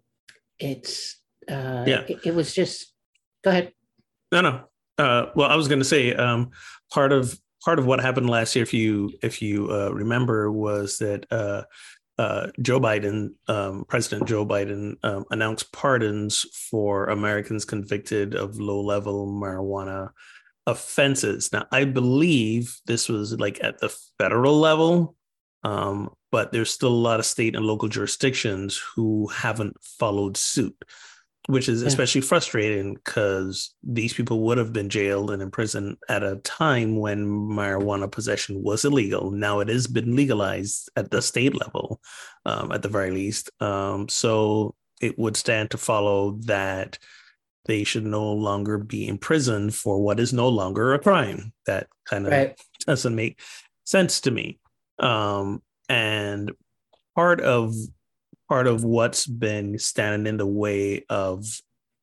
it's 0.59 1.17
uh, 1.49 1.85
yeah, 1.87 2.01
it, 2.09 2.19
it, 2.27 2.35
was 2.35 2.55
just. 2.55 2.93
Go 3.45 3.51
ahead. 3.51 3.73
No, 4.33 4.41
no. 4.41 4.65
Uh, 4.99 5.27
well, 5.35 5.51
I 5.51 5.57
was 5.57 5.69
going 5.69 5.81
to 5.81 5.85
say 5.85 6.15
um, 6.15 6.51
part 6.93 7.13
of 7.13 7.39
part 7.65 7.79
of 7.79 7.87
what 7.87 8.01
happened 8.01 8.31
last 8.31 8.55
year, 8.55 8.63
if 8.63 8.73
you 8.73 9.13
if 9.23 9.43
you 9.43 9.71
uh, 9.71 9.91
remember, 9.91 10.51
was 10.53 10.99
that 10.99 11.27
uh, 11.31 11.63
uh, 12.19 12.49
Joe 12.61 12.79
Biden, 12.79 13.31
um, 13.49 13.85
President 13.89 14.29
Joe 14.29 14.47
Biden, 14.47 14.95
um, 15.03 15.25
announced 15.31 15.73
pardons 15.73 16.43
for 16.71 17.07
Americans 17.07 17.65
convicted 17.65 18.35
of 18.35 18.61
low 18.61 18.81
level 18.81 19.27
marijuana 19.27 20.11
offenses. 20.67 21.53
Now, 21.53 21.67
I 21.73 21.85
believe 21.85 22.79
this 22.87 23.09
was 23.09 23.39
like 23.39 23.63
at 23.63 23.79
the 23.81 23.95
federal 24.19 24.59
level, 24.59 25.17
um, 25.65 26.11
but 26.31 26.53
there's 26.53 26.71
still 26.71 26.93
a 26.93 27.05
lot 27.09 27.21
of 27.21 27.27
state 27.27 27.57
and 27.57 27.67
local 27.67 27.89
jurisdictions 27.89 28.81
who 28.95 29.27
haven't 29.29 29.77
followed 29.83 30.37
suit 30.37 30.77
which 31.47 31.69
is 31.69 31.83
yeah. 31.83 31.89
especially 31.89 32.23
frustrating 32.23 32.95
because 32.95 33.75
these 33.83 34.15
people 34.15 34.41
would 34.41 34.57
have 34.57 34.73
been 34.73 34.89
jailed 34.89 35.31
and 35.31 35.43
in 35.43 35.51
prison 35.51 35.97
at 36.09 36.23
a 36.23 36.37
time 36.37 36.97
when 36.97 37.27
marijuana 37.27 38.11
possession 38.11 38.63
was 38.63 38.85
illegal. 38.85 39.31
Now 39.31 39.61
it 39.61 39.69
has 39.69 39.87
been 39.87 40.17
legalized 40.17 40.91
at 40.97 41.11
the 41.11 41.21
state 41.21 41.55
level, 41.55 42.01
um, 42.47 42.73
at 42.73 42.83
the 42.83 42.89
very 42.89 43.11
least. 43.11 43.51
Um, 43.61 44.09
so 44.09 44.75
it 45.01 45.19
would 45.19 45.37
stand 45.37 45.71
to 45.73 45.77
follow 45.77 46.39
that 46.47 46.99
they 47.67 47.85
should 47.85 48.07
no 48.07 48.33
longer 48.33 48.79
be 48.79 49.07
in 49.07 49.19
prison 49.19 49.71
for 49.71 50.03
what 50.03 50.21
is 50.21 50.33
no 50.33 50.49
longer 50.49 50.95
a 50.95 50.99
crime. 50.99 51.53
That 51.67 51.89
kind 52.07 52.27
of 52.27 52.33
right. 52.33 52.61
doesn't 52.87 53.15
make 53.15 53.41
sense 53.85 54.23
to 54.23 54.31
me. 54.31 54.59
Um, 54.99 55.63
and 55.89 56.53
part 57.15 57.41
of 57.41 57.75
part 58.55 58.69
of 58.69 58.85
what's 58.85 59.27
been 59.27 59.77
standing 59.81 60.29
in 60.29 60.37
the 60.37 60.47
way 60.47 61.05
of 61.11 61.45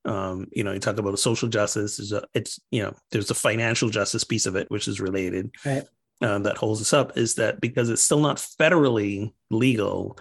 um, 0.03 0.47
you 0.51 0.65
know, 0.65 0.73
you 0.73 0.79
talk 0.79 0.97
about 0.97 1.17
social 1.17 1.47
justice. 1.47 2.11
A, 2.11 2.23
it's 2.33 2.59
you 2.71 2.83
know, 2.83 2.93
there's 3.11 3.29
the 3.29 3.33
financial 3.33 3.87
justice 3.87 4.25
piece 4.25 4.45
of 4.45 4.57
it 4.57 4.69
which 4.69 4.89
is 4.89 4.99
related. 4.99 5.55
Right. 5.65 5.83
Uh, 6.19 6.39
that 6.39 6.57
holds 6.57 6.81
us 6.81 6.91
up 6.91 7.17
is 7.17 7.35
that 7.35 7.61
because 7.61 7.89
it's 7.89 8.01
still 8.01 8.19
not 8.19 8.35
federally 8.37 9.31
legal, 9.49 10.19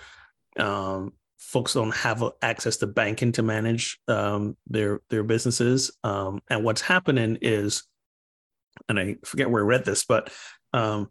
um, 0.57 1.15
folks 1.39 1.75
don't 1.75 1.95
have 1.97 2.23
access 2.43 2.77
to 2.77 2.87
banking 2.87 3.33
to 3.33 3.43
manage 3.43 3.99
um, 4.07 4.57
their 4.69 5.01
their 5.11 5.25
businesses. 5.25 5.91
Um, 6.05 6.43
and 6.49 6.63
what's 6.63 6.81
happening 6.81 7.39
is, 7.43 7.83
and 8.89 9.01
I 9.01 9.17
forget 9.25 9.51
where 9.51 9.65
I 9.65 9.67
read 9.67 9.85
this, 9.85 10.05
but 10.05 10.33
um, 10.73 11.11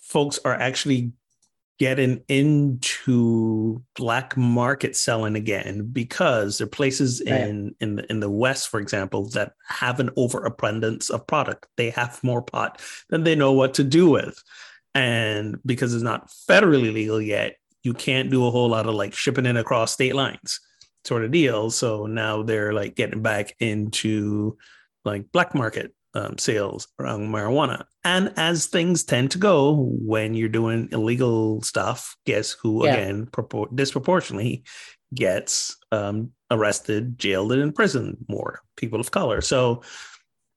folks 0.00 0.38
are 0.42 0.54
actually 0.54 1.12
getting 1.78 2.22
into 2.28 3.82
black 3.96 4.36
market 4.36 4.96
selling 4.96 5.34
again 5.34 5.88
because 5.92 6.58
there 6.58 6.66
are 6.66 6.70
places 6.70 7.22
right. 7.26 7.40
in 7.40 7.74
in 7.80 7.96
the, 7.96 8.10
in 8.10 8.20
the 8.20 8.30
west 8.30 8.68
for 8.68 8.78
example 8.78 9.28
that 9.30 9.52
have 9.66 10.00
an 10.00 10.10
overabundance 10.16 11.10
of 11.10 11.26
product. 11.26 11.66
They 11.76 11.90
have 11.90 12.22
more 12.22 12.42
pot 12.42 12.80
than 13.10 13.24
they 13.24 13.34
know 13.34 13.52
what 13.52 13.74
to 13.74 13.84
do 13.84 14.08
with. 14.08 14.40
And 14.94 15.58
because 15.66 15.92
it's 15.94 16.04
not 16.04 16.30
federally 16.48 16.92
legal 16.92 17.20
yet 17.20 17.56
you 17.82 17.92
can't 17.92 18.30
do 18.30 18.46
a 18.46 18.50
whole 18.50 18.68
lot 18.68 18.86
of 18.86 18.94
like 18.94 19.14
shipping 19.14 19.46
in 19.46 19.56
across 19.56 19.92
state 19.92 20.14
lines 20.14 20.60
sort 21.04 21.24
of 21.24 21.30
deal. 21.30 21.70
So 21.70 22.06
now 22.06 22.42
they're 22.42 22.72
like 22.72 22.96
getting 22.96 23.22
back 23.22 23.54
into 23.60 24.56
like 25.04 25.30
black 25.32 25.54
market 25.54 25.94
um, 26.14 26.38
sales 26.38 26.88
around 26.98 27.28
marijuana. 27.28 27.84
And 28.04 28.32
as 28.36 28.66
things 28.66 29.04
tend 29.04 29.30
to 29.32 29.38
go 29.38 29.88
when 30.00 30.34
you're 30.34 30.48
doing 30.48 30.88
illegal 30.92 31.62
stuff, 31.62 32.16
guess 32.24 32.52
who 32.52 32.84
yeah. 32.84 32.94
again 32.94 33.26
propor- 33.26 33.74
disproportionately 33.74 34.64
gets 35.14 35.76
um, 35.92 36.30
arrested, 36.50 37.18
jailed, 37.18 37.52
and 37.52 37.62
in 37.62 37.72
prison? 37.72 38.16
More 38.28 38.60
people 38.76 39.00
of 39.00 39.10
color. 39.10 39.40
So, 39.40 39.82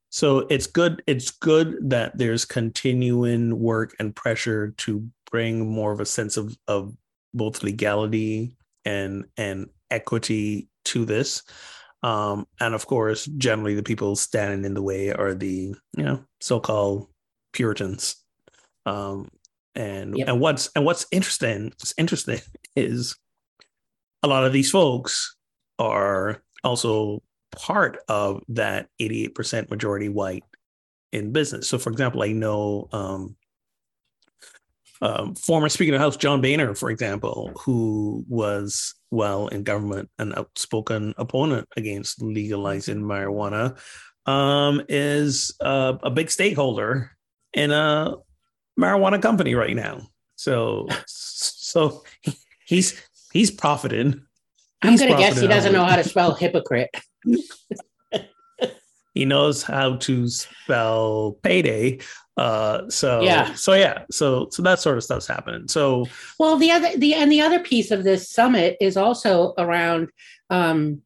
so 0.10 0.40
it's 0.50 0.68
good. 0.68 1.04
It's 1.08 1.32
good 1.32 1.90
that 1.90 2.18
there's 2.18 2.46
continuing 2.46 3.60
work 3.60 3.96
and 4.00 4.16
pressure 4.16 4.74
to 4.78 5.08
bring 5.32 5.70
more 5.70 5.92
of 5.92 6.00
a 6.00 6.06
sense 6.06 6.38
of 6.38 6.58
of 6.68 6.96
both 7.34 7.64
legality 7.64 8.56
and 8.86 9.26
and 9.38 9.70
equity 9.92 10.70
to 10.86 11.06
this. 11.06 11.44
Um, 12.04 12.48
and 12.60 12.74
of 12.74 12.86
course, 12.86 13.26
generally 13.26 13.76
the 13.76 13.84
people 13.84 14.16
standing 14.16 14.66
in 14.66 14.74
the 14.74 14.82
way 14.82 15.12
are 15.12 15.34
the 15.34 15.76
you 15.96 16.04
know 16.04 16.24
so-called 16.40 17.08
Puritans. 17.54 18.16
Um, 18.86 19.30
and 19.76 20.18
yep. 20.18 20.28
and 20.28 20.40
what's 20.40 20.70
and 20.76 20.86
what's 20.86 21.06
interesting, 21.12 21.66
what's 21.66 21.94
interesting 21.98 22.40
is 22.76 23.16
a 24.24 24.28
lot 24.28 24.46
of 24.46 24.54
these 24.54 24.72
folks 24.72 25.36
are 25.80 26.42
also 26.64 27.22
part 27.56 28.00
of 28.08 28.44
that 28.50 28.88
88% 29.00 29.70
majority 29.70 30.10
white 30.10 30.44
in 31.12 31.32
business. 31.32 31.68
So, 31.68 31.78
for 31.78 31.92
example, 31.92 32.24
I 32.24 32.32
know 32.32 32.88
um, 32.92 33.36
um, 35.02 35.36
former 35.36 35.70
Speaker 35.70 35.94
of 35.94 36.00
the 36.00 36.04
House 36.04 36.18
John 36.18 36.42
Boehner, 36.42 36.76
for 36.76 36.90
example, 36.90 37.52
who 37.64 38.26
was 38.28 38.96
well 39.12 39.48
in 39.48 39.64
government, 39.64 40.10
an 40.20 40.34
outspoken 40.36 41.14
opponent 41.18 41.68
against 41.78 42.22
legalizing 42.22 43.02
marijuana, 43.02 43.78
um, 44.26 44.82
is 44.90 45.56
uh, 45.62 45.98
a 46.04 46.12
big 46.12 46.30
stakeholder 46.30 47.12
in 47.54 47.72
a 47.72 48.16
marijuana 48.80 49.22
company 49.22 49.56
right 49.56 49.76
now. 49.76 50.02
So, 50.36 50.88
so 51.08 52.04
he's 52.66 53.02
he's 53.32 53.52
profiting. 53.52 54.22
I'm 54.82 54.96
going 54.96 55.12
to 55.12 55.18
guess 55.18 55.40
he 55.40 55.48
doesn't 55.48 55.74
know 55.74 55.86
how 55.86 55.96
to 55.96 56.04
spell 56.04 56.36
hypocrite. 56.36 56.90
he 59.18 59.26
knows 59.26 59.64
how 59.64 59.96
to 59.98 60.28
spell 60.28 61.38
payday 61.42 62.00
uh 62.38 62.88
so 62.88 63.22
yeah. 63.22 63.52
so 63.56 63.74
yeah 63.74 64.04
so 64.12 64.48
so 64.52 64.62
that 64.62 64.80
sort 64.80 64.96
of 64.98 65.04
stuff's 65.04 65.28
happening. 65.28 65.68
So 65.68 66.06
well 66.38 66.58
the 66.58 66.72
other 66.72 66.96
the 66.96 67.16
and 67.16 67.32
the 67.32 67.42
other 67.42 67.60
piece 67.60 67.90
of 67.90 68.04
this 68.04 68.30
summit 68.30 68.78
is 68.80 68.96
also 68.96 69.54
around 69.58 70.10
um 70.52 71.02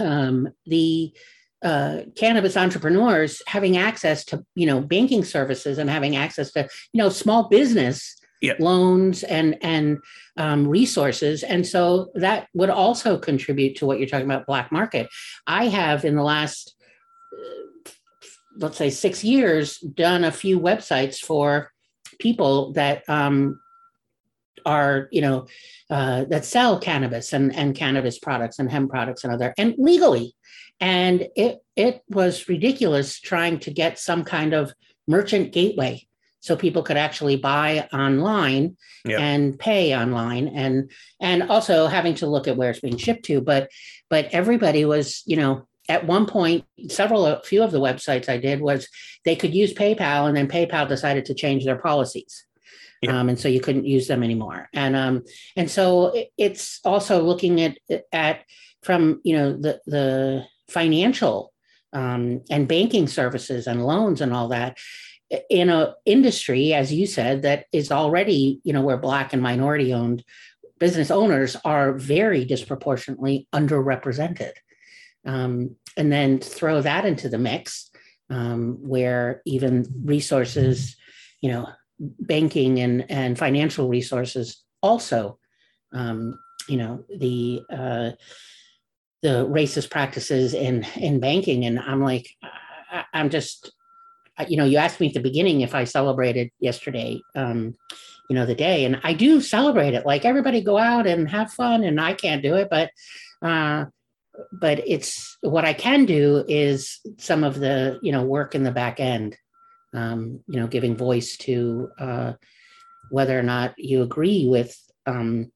um 0.00 0.48
the 0.66 1.12
uh, 1.60 2.02
cannabis 2.14 2.56
entrepreneurs 2.56 3.42
having 3.48 3.76
access 3.76 4.24
to 4.24 4.44
you 4.54 4.66
know 4.66 4.80
banking 4.80 5.24
services 5.24 5.78
and 5.78 5.90
having 5.90 6.16
access 6.16 6.52
to 6.52 6.68
you 6.92 7.02
know 7.02 7.08
small 7.08 7.48
business 7.48 8.16
loans 8.60 9.22
and 9.24 9.56
and 9.62 9.98
um, 10.36 10.68
resources. 10.68 11.42
And 11.42 11.66
so 11.66 12.10
that 12.14 12.48
would 12.54 12.70
also 12.70 13.18
contribute 13.18 13.76
to 13.76 13.86
what 13.86 13.98
you're 13.98 14.08
talking 14.08 14.26
about 14.26 14.46
black 14.46 14.70
market. 14.70 15.08
I 15.46 15.66
have 15.66 16.04
in 16.04 16.14
the 16.14 16.22
last 16.22 16.74
let's 18.56 18.76
say 18.76 18.90
six 18.90 19.22
years 19.22 19.78
done 19.78 20.24
a 20.24 20.32
few 20.32 20.58
websites 20.58 21.18
for 21.18 21.70
people 22.18 22.72
that 22.72 23.08
um, 23.08 23.60
are 24.66 25.08
you 25.12 25.20
know 25.20 25.46
uh, 25.90 26.24
that 26.24 26.44
sell 26.44 26.78
cannabis 26.78 27.32
and, 27.32 27.54
and 27.54 27.74
cannabis 27.74 28.18
products 28.18 28.58
and 28.58 28.70
hemp 28.70 28.90
products 28.90 29.24
and 29.24 29.32
other 29.32 29.54
and 29.56 29.74
legally. 29.78 30.34
And 30.80 31.28
it 31.34 31.58
it 31.76 32.02
was 32.08 32.48
ridiculous 32.48 33.20
trying 33.20 33.58
to 33.60 33.70
get 33.70 33.98
some 33.98 34.24
kind 34.24 34.52
of 34.52 34.72
merchant 35.06 35.52
gateway 35.52 36.06
so 36.40 36.56
people 36.56 36.82
could 36.82 36.96
actually 36.96 37.36
buy 37.36 37.88
online 37.92 38.76
yep. 39.04 39.20
and 39.20 39.58
pay 39.58 39.96
online. 39.96 40.48
And 40.48 40.90
and 41.20 41.44
also 41.44 41.86
having 41.86 42.14
to 42.16 42.26
look 42.26 42.46
at 42.46 42.56
where 42.56 42.70
it's 42.70 42.80
being 42.80 42.96
shipped 42.96 43.24
to. 43.26 43.40
But 43.40 43.70
but 44.08 44.28
everybody 44.32 44.84
was 44.84 45.22
you 45.26 45.36
know 45.36 45.67
at 45.88 46.06
one 46.06 46.26
point, 46.26 46.64
several, 46.88 47.26
a 47.26 47.42
few 47.42 47.62
of 47.62 47.70
the 47.70 47.80
websites 47.80 48.28
I 48.28 48.38
did 48.38 48.60
was 48.60 48.88
they 49.24 49.36
could 49.36 49.54
use 49.54 49.72
PayPal, 49.72 50.28
and 50.28 50.36
then 50.36 50.48
PayPal 50.48 50.88
decided 50.88 51.24
to 51.26 51.34
change 51.34 51.64
their 51.64 51.78
policies. 51.78 52.44
Yeah. 53.02 53.18
Um, 53.18 53.28
and 53.28 53.38
so 53.38 53.48
you 53.48 53.60
couldn't 53.60 53.86
use 53.86 54.08
them 54.08 54.22
anymore. 54.22 54.68
And 54.74 54.96
um, 54.96 55.24
and 55.56 55.70
so 55.70 56.14
it's 56.36 56.80
also 56.84 57.22
looking 57.22 57.60
at 57.60 57.78
at 58.12 58.40
from 58.82 59.20
you 59.24 59.36
know 59.36 59.52
the 59.52 59.80
the 59.86 60.44
financial 60.68 61.52
um, 61.92 62.42
and 62.50 62.68
banking 62.68 63.06
services 63.06 63.66
and 63.66 63.86
loans 63.86 64.20
and 64.20 64.34
all 64.34 64.48
that 64.48 64.76
in 65.50 65.68
a 65.70 65.94
industry, 66.04 66.72
as 66.72 66.92
you 66.92 67.06
said, 67.06 67.42
that 67.42 67.66
is 67.72 67.92
already 67.92 68.60
you 68.64 68.72
know 68.72 68.82
where 68.82 68.96
black 68.96 69.32
and 69.32 69.42
minority 69.42 69.92
owned 69.92 70.24
business 70.78 71.10
owners 71.10 71.56
are 71.64 71.92
very 71.92 72.44
disproportionately 72.44 73.46
underrepresented. 73.52 74.52
Um, 75.26 75.76
and 75.96 76.12
then 76.12 76.38
throw 76.38 76.80
that 76.80 77.04
into 77.04 77.28
the 77.28 77.38
mix, 77.38 77.90
um, 78.30 78.78
where 78.80 79.42
even 79.44 79.86
resources, 80.04 80.96
you 81.40 81.50
know, 81.50 81.68
banking 81.98 82.78
and, 82.80 83.10
and 83.10 83.38
financial 83.38 83.88
resources 83.88 84.62
also, 84.82 85.38
um, 85.92 86.38
you 86.68 86.76
know, 86.76 87.04
the 87.14 87.62
uh, 87.70 88.10
the 89.22 89.46
racist 89.46 89.90
practices 89.90 90.54
in 90.54 90.86
in 90.96 91.18
banking. 91.18 91.64
And 91.64 91.78
I'm 91.80 92.02
like, 92.02 92.28
I, 92.92 93.04
I'm 93.12 93.30
just, 93.30 93.72
you 94.46 94.56
know, 94.56 94.64
you 94.64 94.78
asked 94.78 95.00
me 95.00 95.08
at 95.08 95.14
the 95.14 95.20
beginning 95.20 95.62
if 95.62 95.74
I 95.74 95.84
celebrated 95.84 96.50
yesterday. 96.60 97.20
Um, 97.34 97.74
you 98.28 98.34
know 98.34 98.46
the 98.46 98.54
day 98.54 98.84
and 98.84 99.00
i 99.04 99.12
do 99.12 99.40
celebrate 99.40 99.94
it 99.94 100.06
like 100.06 100.24
everybody 100.24 100.60
go 100.60 100.76
out 100.76 101.06
and 101.06 101.28
have 101.28 101.52
fun 101.52 101.82
and 101.82 102.00
i 102.00 102.12
can't 102.12 102.42
do 102.42 102.54
it 102.56 102.68
but 102.70 102.90
uh 103.42 103.86
but 104.52 104.82
it's 104.86 105.36
what 105.40 105.64
i 105.64 105.72
can 105.72 106.04
do 106.04 106.44
is 106.48 107.00
some 107.18 107.44
of 107.44 107.58
the 107.58 107.98
you 108.02 108.12
know 108.12 108.22
work 108.22 108.54
in 108.54 108.62
the 108.62 108.70
back 108.70 109.00
end 109.00 109.36
um 109.94 110.40
you 110.48 110.60
know 110.60 110.66
giving 110.66 110.96
voice 110.96 111.36
to 111.36 111.88
uh 111.98 112.32
whether 113.10 113.38
or 113.38 113.42
not 113.42 113.74
you 113.78 114.02
agree 114.02 114.46
with 114.48 114.76
um 115.06 115.50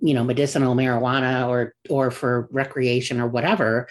you 0.00 0.14
know 0.14 0.24
medicinal 0.24 0.74
marijuana 0.74 1.48
or 1.48 1.74
or 1.88 2.10
for 2.10 2.48
recreation 2.50 3.20
or 3.20 3.28
whatever 3.28 3.88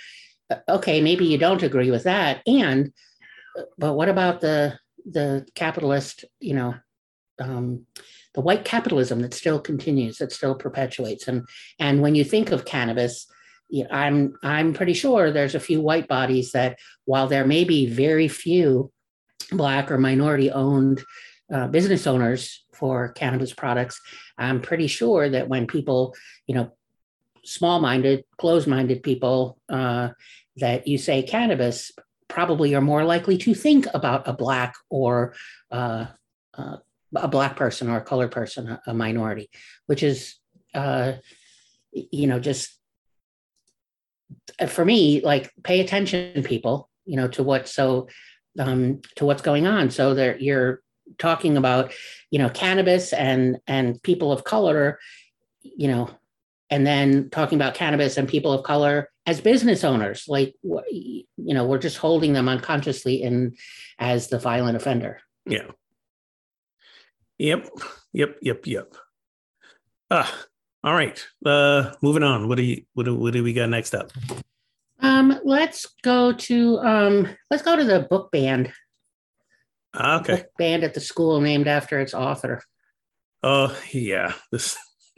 okay 0.67 1.01
maybe 1.01 1.25
you 1.25 1.37
don't 1.37 1.63
agree 1.63 1.91
with 1.91 2.03
that 2.03 2.41
and 2.47 2.91
but 3.77 3.93
what 3.93 4.09
about 4.09 4.41
the 4.41 4.77
the 5.05 5.45
capitalist 5.55 6.25
you 6.39 6.53
know 6.53 6.73
um, 7.39 7.85
the 8.33 8.41
white 8.41 8.65
capitalism 8.65 9.21
that 9.21 9.33
still 9.33 9.59
continues, 9.59 10.17
that 10.17 10.31
still 10.31 10.55
perpetuates. 10.55 11.27
And 11.27 11.47
and 11.79 12.01
when 12.01 12.15
you 12.15 12.23
think 12.23 12.51
of 12.51 12.65
cannabis, 12.65 13.27
I'm 13.91 14.35
I'm 14.43 14.73
pretty 14.73 14.93
sure 14.93 15.31
there's 15.31 15.55
a 15.55 15.59
few 15.59 15.81
white 15.81 16.07
bodies 16.07 16.51
that, 16.51 16.77
while 17.05 17.27
there 17.27 17.45
may 17.45 17.63
be 17.63 17.87
very 17.87 18.27
few 18.27 18.91
black 19.51 19.91
or 19.91 19.97
minority 19.97 20.51
owned 20.51 21.03
uh, 21.53 21.67
business 21.67 22.07
owners 22.07 22.65
for 22.73 23.09
cannabis 23.09 23.53
products, 23.53 23.99
I'm 24.37 24.61
pretty 24.61 24.87
sure 24.87 25.29
that 25.29 25.47
when 25.47 25.67
people, 25.67 26.15
you 26.47 26.55
know, 26.55 26.71
small 27.43 27.79
minded, 27.79 28.23
closed 28.37 28.67
minded 28.67 29.03
people, 29.03 29.57
uh, 29.69 30.09
that 30.57 30.87
you 30.87 30.97
say 30.97 31.23
cannabis 31.23 31.91
probably 32.27 32.73
are 32.75 32.81
more 32.81 33.03
likely 33.03 33.37
to 33.37 33.53
think 33.53 33.87
about 33.93 34.27
a 34.27 34.33
black 34.33 34.75
or 34.89 35.35
uh, 35.71 36.05
uh, 36.57 36.77
a 37.15 37.27
black 37.27 37.55
person 37.55 37.89
or 37.89 37.97
a 37.97 38.03
colored 38.03 38.31
person, 38.31 38.77
a, 38.85 38.93
minority, 38.93 39.49
which 39.85 40.03
is, 40.03 40.35
uh, 40.73 41.13
you 41.91 42.27
know, 42.27 42.39
just 42.39 42.77
for 44.67 44.85
me, 44.85 45.21
like 45.21 45.51
pay 45.63 45.79
attention, 45.79 46.43
people, 46.43 46.89
you 47.05 47.15
know, 47.15 47.27
to 47.29 47.43
what 47.43 47.67
so 47.67 48.07
um, 48.59 49.01
to 49.15 49.25
what's 49.25 49.41
going 49.41 49.67
on. 49.67 49.89
So 49.89 50.13
that 50.15 50.41
you're 50.41 50.81
talking 51.17 51.57
about, 51.57 51.93
you 52.31 52.39
know, 52.39 52.49
cannabis 52.49 53.13
and 53.13 53.57
and 53.67 54.01
people 54.03 54.31
of 54.31 54.43
color, 54.43 54.99
you 55.61 55.87
know, 55.87 56.09
and 56.69 56.85
then 56.85 57.29
talking 57.29 57.57
about 57.57 57.75
cannabis 57.75 58.17
and 58.17 58.27
people 58.27 58.53
of 58.53 58.63
color 58.63 59.09
as 59.25 59.41
business 59.41 59.83
owners, 59.83 60.25
like 60.27 60.55
you 60.63 61.25
know, 61.37 61.65
we're 61.65 61.79
just 61.79 61.97
holding 61.97 62.33
them 62.33 62.47
unconsciously 62.47 63.21
in 63.21 63.55
as 63.99 64.27
the 64.27 64.39
violent 64.39 64.77
offender. 64.77 65.19
Yeah, 65.47 65.71
Yep. 67.37 67.69
Yep. 68.13 68.37
Yep. 68.41 68.67
Yep. 68.67 68.95
Ah, 70.09 70.33
all 70.85 70.93
right. 70.93 71.27
Uh, 71.43 71.93
moving 72.03 72.21
on. 72.21 72.47
What 72.47 72.57
do 72.57 72.63
you 72.63 72.83
what 72.93 73.05
do, 73.05 73.15
what 73.15 73.33
do 73.33 73.43
we 73.43 73.53
got 73.53 73.69
next 73.69 73.95
up? 73.95 74.11
Um, 74.99 75.39
let's 75.43 75.87
go 76.03 76.31
to 76.31 76.77
um, 76.77 77.27
let's 77.49 77.63
go 77.63 77.75
to 77.75 77.83
the 77.83 78.01
book 78.01 78.31
band. 78.31 78.71
Ah, 79.95 80.19
okay. 80.19 80.35
Book 80.35 80.47
band 80.59 80.83
at 80.83 80.93
the 80.93 80.99
school 80.99 81.41
named 81.41 81.67
after 81.67 81.99
its 81.99 82.13
author. 82.13 82.61
Oh 83.41 83.75
yeah, 83.91 84.33
this 84.51 84.77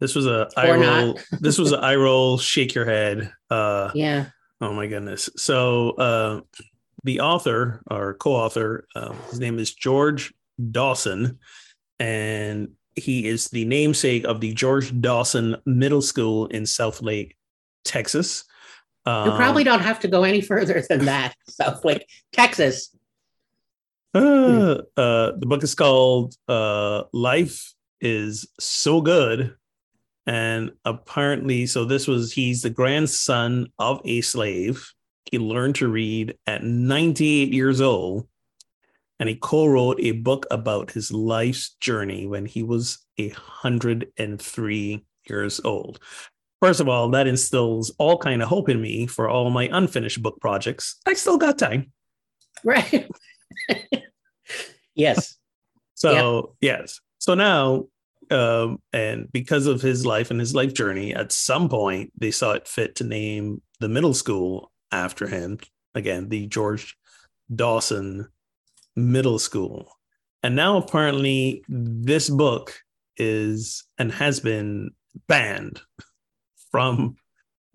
this 0.00 0.14
was 0.14 0.26
a 0.26 0.48
eye 0.58 0.72
roll. 0.72 1.18
this 1.40 1.58
was 1.58 1.72
an 1.72 1.80
eye 1.80 1.96
roll. 1.96 2.36
Shake 2.36 2.74
your 2.74 2.84
head. 2.84 3.32
Uh, 3.48 3.92
yeah. 3.94 4.26
Oh 4.60 4.74
my 4.74 4.86
goodness. 4.86 5.30
So 5.36 5.92
uh, 5.92 6.40
the 7.02 7.20
author 7.20 7.82
or 7.90 8.14
co-author, 8.14 8.86
uh, 8.94 9.14
his 9.30 9.40
name 9.40 9.58
is 9.58 9.74
George 9.74 10.34
Dawson, 10.70 11.38
and 11.98 12.68
he 12.96 13.26
is 13.26 13.48
the 13.48 13.64
namesake 13.64 14.24
of 14.24 14.40
the 14.40 14.52
George 14.52 14.98
Dawson 15.00 15.56
Middle 15.64 16.02
School 16.02 16.46
in 16.46 16.64
Southlake, 16.64 17.32
Texas. 17.84 18.44
Um, 19.06 19.30
you 19.30 19.36
probably 19.36 19.64
don't 19.64 19.82
have 19.82 20.00
to 20.00 20.08
go 20.08 20.24
any 20.24 20.40
further 20.40 20.82
than 20.88 21.04
that. 21.06 21.34
Southlake, 21.50 22.04
Texas. 22.32 22.96
Uh, 24.14 24.82
uh, 24.96 25.32
the 25.36 25.46
book 25.46 25.62
is 25.62 25.74
called 25.74 26.34
uh, 26.48 27.02
Life 27.12 27.74
is 28.00 28.46
So 28.60 29.00
Good. 29.00 29.56
And 30.26 30.72
apparently, 30.84 31.66
so 31.66 31.84
this 31.84 32.06
was, 32.06 32.32
he's 32.32 32.62
the 32.62 32.70
grandson 32.70 33.68
of 33.78 34.00
a 34.04 34.20
slave. 34.22 34.90
He 35.30 35.38
learned 35.38 35.74
to 35.76 35.88
read 35.88 36.36
at 36.46 36.62
98 36.62 37.52
years 37.52 37.80
old 37.80 38.26
and 39.20 39.28
he 39.28 39.36
co-wrote 39.36 39.98
a 40.00 40.12
book 40.12 40.46
about 40.50 40.90
his 40.90 41.12
life's 41.12 41.76
journey 41.80 42.26
when 42.26 42.46
he 42.46 42.62
was 42.62 42.98
103 43.16 45.06
years 45.28 45.60
old. 45.64 46.00
First 46.60 46.80
of 46.80 46.88
all 46.88 47.10
that 47.10 47.26
instills 47.26 47.94
all 47.98 48.18
kind 48.18 48.42
of 48.42 48.48
hope 48.48 48.68
in 48.68 48.80
me 48.80 49.06
for 49.06 49.28
all 49.28 49.50
my 49.50 49.68
unfinished 49.70 50.22
book 50.22 50.40
projects. 50.40 50.96
I 51.06 51.14
still 51.14 51.38
got 51.38 51.58
time. 51.58 51.92
Right. 52.64 53.10
Yes. 54.94 55.36
So 55.94 56.54
yes. 56.60 57.00
So 57.18 57.34
now 57.34 57.86
um, 58.30 58.78
and 58.92 59.30
because 59.32 59.66
of 59.66 59.82
his 59.82 60.06
life 60.06 60.30
and 60.30 60.40
his 60.40 60.54
life 60.54 60.72
journey 60.72 61.14
at 61.14 61.32
some 61.32 61.68
point 61.68 62.12
they 62.16 62.30
saw 62.30 62.52
it 62.52 62.68
fit 62.68 62.94
to 62.96 63.04
name 63.04 63.60
the 63.80 63.88
middle 63.88 64.14
school 64.14 64.72
after 64.92 65.26
him. 65.26 65.58
Again 65.94 66.28
the 66.28 66.46
george 66.46 66.96
dawson 67.54 68.28
middle 68.96 69.38
school. 69.38 69.88
And 70.42 70.56
now 70.56 70.76
apparently 70.76 71.64
this 71.68 72.28
book 72.28 72.78
is 73.16 73.84
and 73.98 74.12
has 74.12 74.40
been 74.40 74.90
banned 75.28 75.80
from 76.70 77.16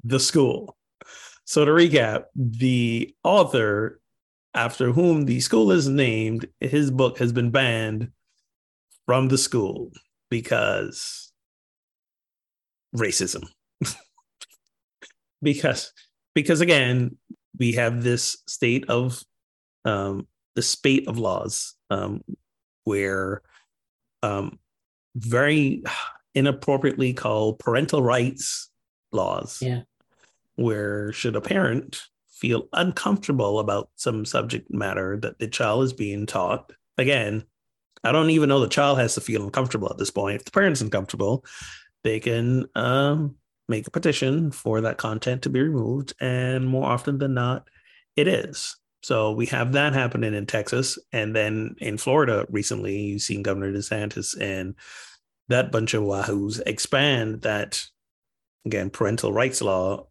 the 0.04 0.20
school. 0.20 0.78
So 1.46 1.66
to 1.66 1.72
recap, 1.72 2.26
the 2.36 3.14
author 3.24 4.00
after 4.54 4.92
whom 4.92 5.26
the 5.26 5.40
school 5.40 5.72
is 5.72 5.88
named, 5.88 6.48
his 6.60 6.92
book 6.92 7.18
has 7.20 7.32
been 7.32 7.52
banned 7.52 8.12
from 9.06 9.28
the 9.28 9.38
school 9.38 9.92
because 10.30 11.32
racism. 12.96 13.44
because 15.42 15.92
because 16.36 16.62
again, 16.62 17.18
we 17.58 17.74
have 17.74 18.04
this 18.04 18.38
state 18.48 18.86
of 18.90 19.24
um, 19.86 20.28
the 20.60 20.64
spate 20.64 21.08
of 21.08 21.18
laws 21.18 21.74
um, 21.90 22.22
where 22.84 23.42
um, 24.24 24.60
very 25.16 25.84
inappropriately 26.36 27.14
called 27.14 27.60
parental 27.60 28.04
rights 28.04 28.70
laws. 29.14 29.60
Yeah. 29.62 29.84
Where 30.58 31.14
should 31.14 31.38
a 31.38 31.42
parent 31.42 32.02
feel 32.28 32.68
uncomfortable 32.74 33.60
about 33.60 33.90
some 33.96 34.26
subject 34.26 34.70
matter 34.70 35.16
that 35.22 35.40
the 35.40 35.48
child 35.48 35.86
is 35.86 35.94
being 35.94 36.26
taught? 36.26 36.74
Again, 36.98 37.46
I 38.04 38.12
don't 38.12 38.32
even 38.32 38.50
know 38.50 38.60
the 38.60 38.68
child 38.68 39.00
has 39.00 39.16
to 39.16 39.22
feel 39.22 39.46
uncomfortable 39.46 39.90
at 39.90 39.98
this 39.98 40.12
point. 40.12 40.36
If 40.36 40.44
the 40.44 40.52
parent's 40.52 40.82
uncomfortable, 40.82 41.46
they 42.04 42.20
can 42.20 42.66
um, 42.76 43.36
make 43.70 43.88
a 43.88 43.92
petition 43.92 44.52
for 44.52 44.82
that 44.82 44.98
content 44.98 45.44
to 45.44 45.50
be 45.50 45.62
removed. 45.62 46.16
And 46.20 46.68
more 46.68 46.86
often 46.86 47.18
than 47.18 47.34
not, 47.34 47.70
it 48.18 48.28
is. 48.28 48.76
So 49.02 49.32
we 49.32 49.46
have 49.48 49.74
that 49.74 49.94
happening 49.94 50.34
in 50.34 50.46
Texas. 50.46 51.00
And 51.14 51.36
then 51.36 51.76
in 51.80 51.98
Florida 51.98 52.46
recently, 52.50 53.00
you've 53.00 53.22
seen 53.22 53.44
Governor 53.44 53.72
DeSantis 53.72 54.40
and 54.40 54.76
that 55.48 55.72
bunch 55.72 55.94
of 55.94 56.04
wahoos 56.04 56.62
expand 56.66 57.42
that, 57.42 57.84
again, 58.66 58.90
parental 58.90 59.34
rights 59.34 59.62
law, 59.62 60.08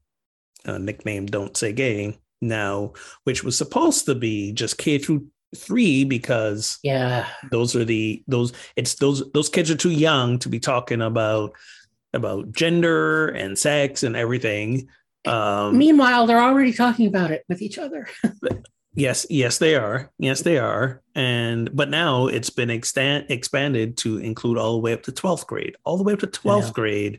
uh, 0.64 0.78
nicknamed 0.78 1.30
Don't 1.30 1.56
Say 1.56 1.72
Gay, 1.72 2.18
now, 2.40 2.92
which 3.24 3.44
was 3.44 3.56
supposed 3.56 4.06
to 4.06 4.14
be 4.14 4.52
just 4.52 4.78
K 4.78 4.98
through 4.98 5.26
three 5.56 6.04
because 6.04 6.78
yeah 6.82 7.26
those 7.50 7.74
are 7.74 7.84
the 7.84 8.22
those 8.28 8.52
it's 8.76 8.96
those 8.96 9.30
those 9.32 9.48
kids 9.48 9.70
are 9.70 9.76
too 9.76 9.90
young 9.90 10.38
to 10.38 10.48
be 10.48 10.60
talking 10.60 11.00
about 11.00 11.52
about 12.12 12.52
gender 12.52 13.28
and 13.28 13.58
sex 13.58 14.02
and 14.02 14.14
everything 14.14 14.86
um 15.24 15.78
meanwhile 15.78 16.26
they're 16.26 16.42
already 16.42 16.72
talking 16.72 17.06
about 17.06 17.30
it 17.30 17.44
with 17.48 17.62
each 17.62 17.78
other 17.78 18.06
yes 18.98 19.26
yes 19.30 19.58
they 19.58 19.76
are. 19.76 20.10
Yes 20.18 20.42
they 20.42 20.58
are. 20.58 21.02
And 21.14 21.74
but 21.74 21.88
now 21.88 22.26
it's 22.26 22.50
been 22.50 22.70
extend 22.70 23.26
expanded 23.30 23.96
to 23.98 24.18
include 24.18 24.58
all 24.58 24.72
the 24.72 24.80
way 24.80 24.92
up 24.92 25.02
to 25.04 25.12
12th 25.12 25.46
grade. 25.46 25.76
All 25.84 25.96
the 25.96 26.04
way 26.04 26.12
up 26.12 26.20
to 26.20 26.26
12th 26.26 26.66
yeah. 26.66 26.72
grade 26.72 27.18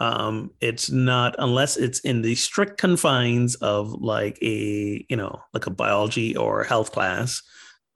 um 0.00 0.50
it's 0.62 0.90
not 0.90 1.36
unless 1.38 1.76
it's 1.76 2.00
in 2.00 2.22
the 2.22 2.34
strict 2.34 2.78
confines 2.78 3.54
of 3.56 3.92
like 4.00 4.38
a 4.40 5.04
you 5.10 5.16
know 5.16 5.42
like 5.52 5.66
a 5.66 5.70
biology 5.70 6.34
or 6.34 6.64
health 6.64 6.90
class 6.90 7.42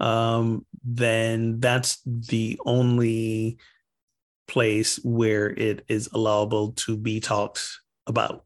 um 0.01 0.67
then 0.85 1.61
that's 1.61 2.03
the 2.05 2.61
only 2.67 3.57
place 4.47 4.97
where 5.05 5.51
it 5.51 5.85
is 5.89 6.09
allowable 6.13 6.73
to 6.73 6.97
be 6.97 7.21
talked 7.21 7.81
about. 8.07 8.45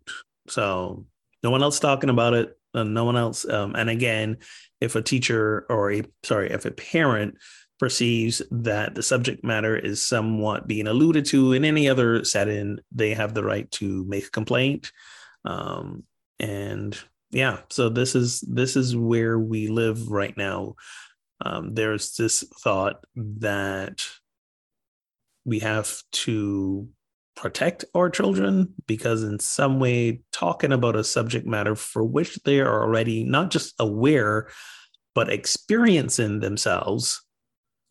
So 0.48 1.06
no 1.42 1.50
one 1.50 1.62
else 1.62 1.80
talking 1.80 2.10
about 2.10 2.34
it 2.34 2.57
and 2.74 2.94
no 2.94 3.04
one 3.04 3.16
else 3.16 3.48
um, 3.48 3.74
and 3.74 3.90
again 3.90 4.36
if 4.80 4.94
a 4.94 5.02
teacher 5.02 5.66
or 5.68 5.92
a 5.92 6.02
sorry 6.22 6.50
if 6.50 6.64
a 6.64 6.70
parent 6.70 7.36
perceives 7.78 8.42
that 8.50 8.94
the 8.94 9.02
subject 9.02 9.44
matter 9.44 9.76
is 9.76 10.02
somewhat 10.02 10.66
being 10.66 10.86
alluded 10.86 11.24
to 11.26 11.52
in 11.52 11.64
any 11.64 11.88
other 11.88 12.24
setting, 12.24 12.78
they 12.92 13.14
have 13.14 13.34
the 13.34 13.44
right 13.44 13.70
to 13.70 14.04
make 14.06 14.26
a 14.26 14.30
complaint. 14.30 14.92
Um, 15.44 16.02
and 16.40 16.98
yeah, 17.30 17.60
so 17.70 17.88
this 17.88 18.14
is 18.14 18.40
this 18.40 18.76
is 18.76 18.96
where 18.96 19.38
we 19.38 19.68
live 19.68 20.10
right 20.10 20.36
now. 20.36 20.74
Um, 21.40 21.74
there's 21.74 22.16
this 22.16 22.44
thought 22.62 23.04
that 23.16 24.04
we 25.44 25.60
have 25.60 26.02
to 26.12 26.88
protect 27.38 27.84
our 27.94 28.10
children 28.10 28.74
because 28.86 29.22
in 29.22 29.38
some 29.38 29.78
way 29.78 30.20
talking 30.32 30.72
about 30.72 30.96
a 30.96 31.04
subject 31.04 31.46
matter 31.46 31.76
for 31.76 32.02
which 32.02 32.34
they 32.44 32.58
are 32.58 32.82
already 32.82 33.22
not 33.22 33.50
just 33.50 33.74
aware 33.78 34.48
but 35.14 35.32
experiencing 35.32 36.40
themselves 36.40 37.22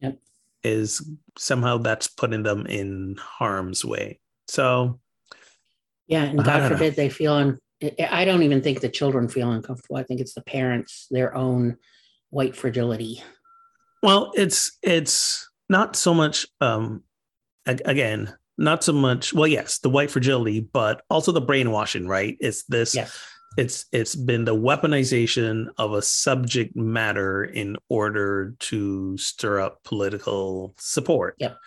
yep. 0.01 0.19
is 0.63 1.10
somehow 1.38 1.77
that's 1.77 2.07
putting 2.07 2.43
them 2.43 2.65
in 2.65 3.15
harm's 3.19 3.86
way. 3.86 4.19
So, 4.47 4.99
yeah, 6.07 6.23
and 6.23 6.43
God 6.43 6.71
forbid 6.71 6.93
know. 6.93 6.95
they 6.95 7.10
feel 7.10 7.33
un- 7.33 7.60
I 7.99 8.25
don't 8.25 8.43
even 8.43 8.62
think 8.62 8.81
the 8.81 8.89
children 8.89 9.27
feel 9.27 9.51
uncomfortable. 9.51 9.97
I 9.97 10.03
think 10.03 10.19
it's 10.19 10.33
the 10.33 10.41
parents, 10.41 11.07
their 11.12 11.36
own 11.36 11.77
white 12.31 12.55
fragility. 12.55 13.21
Well, 14.03 14.31
it's 14.36 14.77
it's 14.81 15.49
not 15.69 15.95
so 15.95 16.13
much 16.13 16.47
um 16.62 17.03
again, 17.65 18.33
not 18.58 18.84
so 18.84 18.93
much 18.93 19.34
well, 19.34 19.48
yes, 19.48 19.80
the 19.80 19.89
white 19.89 20.12
fragility, 20.12 20.62
but 20.62 21.02
also 21.10 21.32
the 21.32 21.41
brainwashing, 21.41 22.08
right? 22.08 22.38
It's 22.39 22.63
this 22.65 22.96
yes 22.96 23.17
it's 23.58 23.86
it's 23.91 24.15
been 24.15 24.46
the 24.46 24.56
weaponization 24.56 25.67
of 25.78 25.93
a 25.93 26.02
subject 26.02 26.76
matter 26.76 27.43
in 27.43 27.76
order 27.89 28.56
to 28.60 29.17
stir 29.17 29.60
up 29.60 29.84
political 29.84 30.76
support. 30.78 31.36
Yep. 31.39 31.58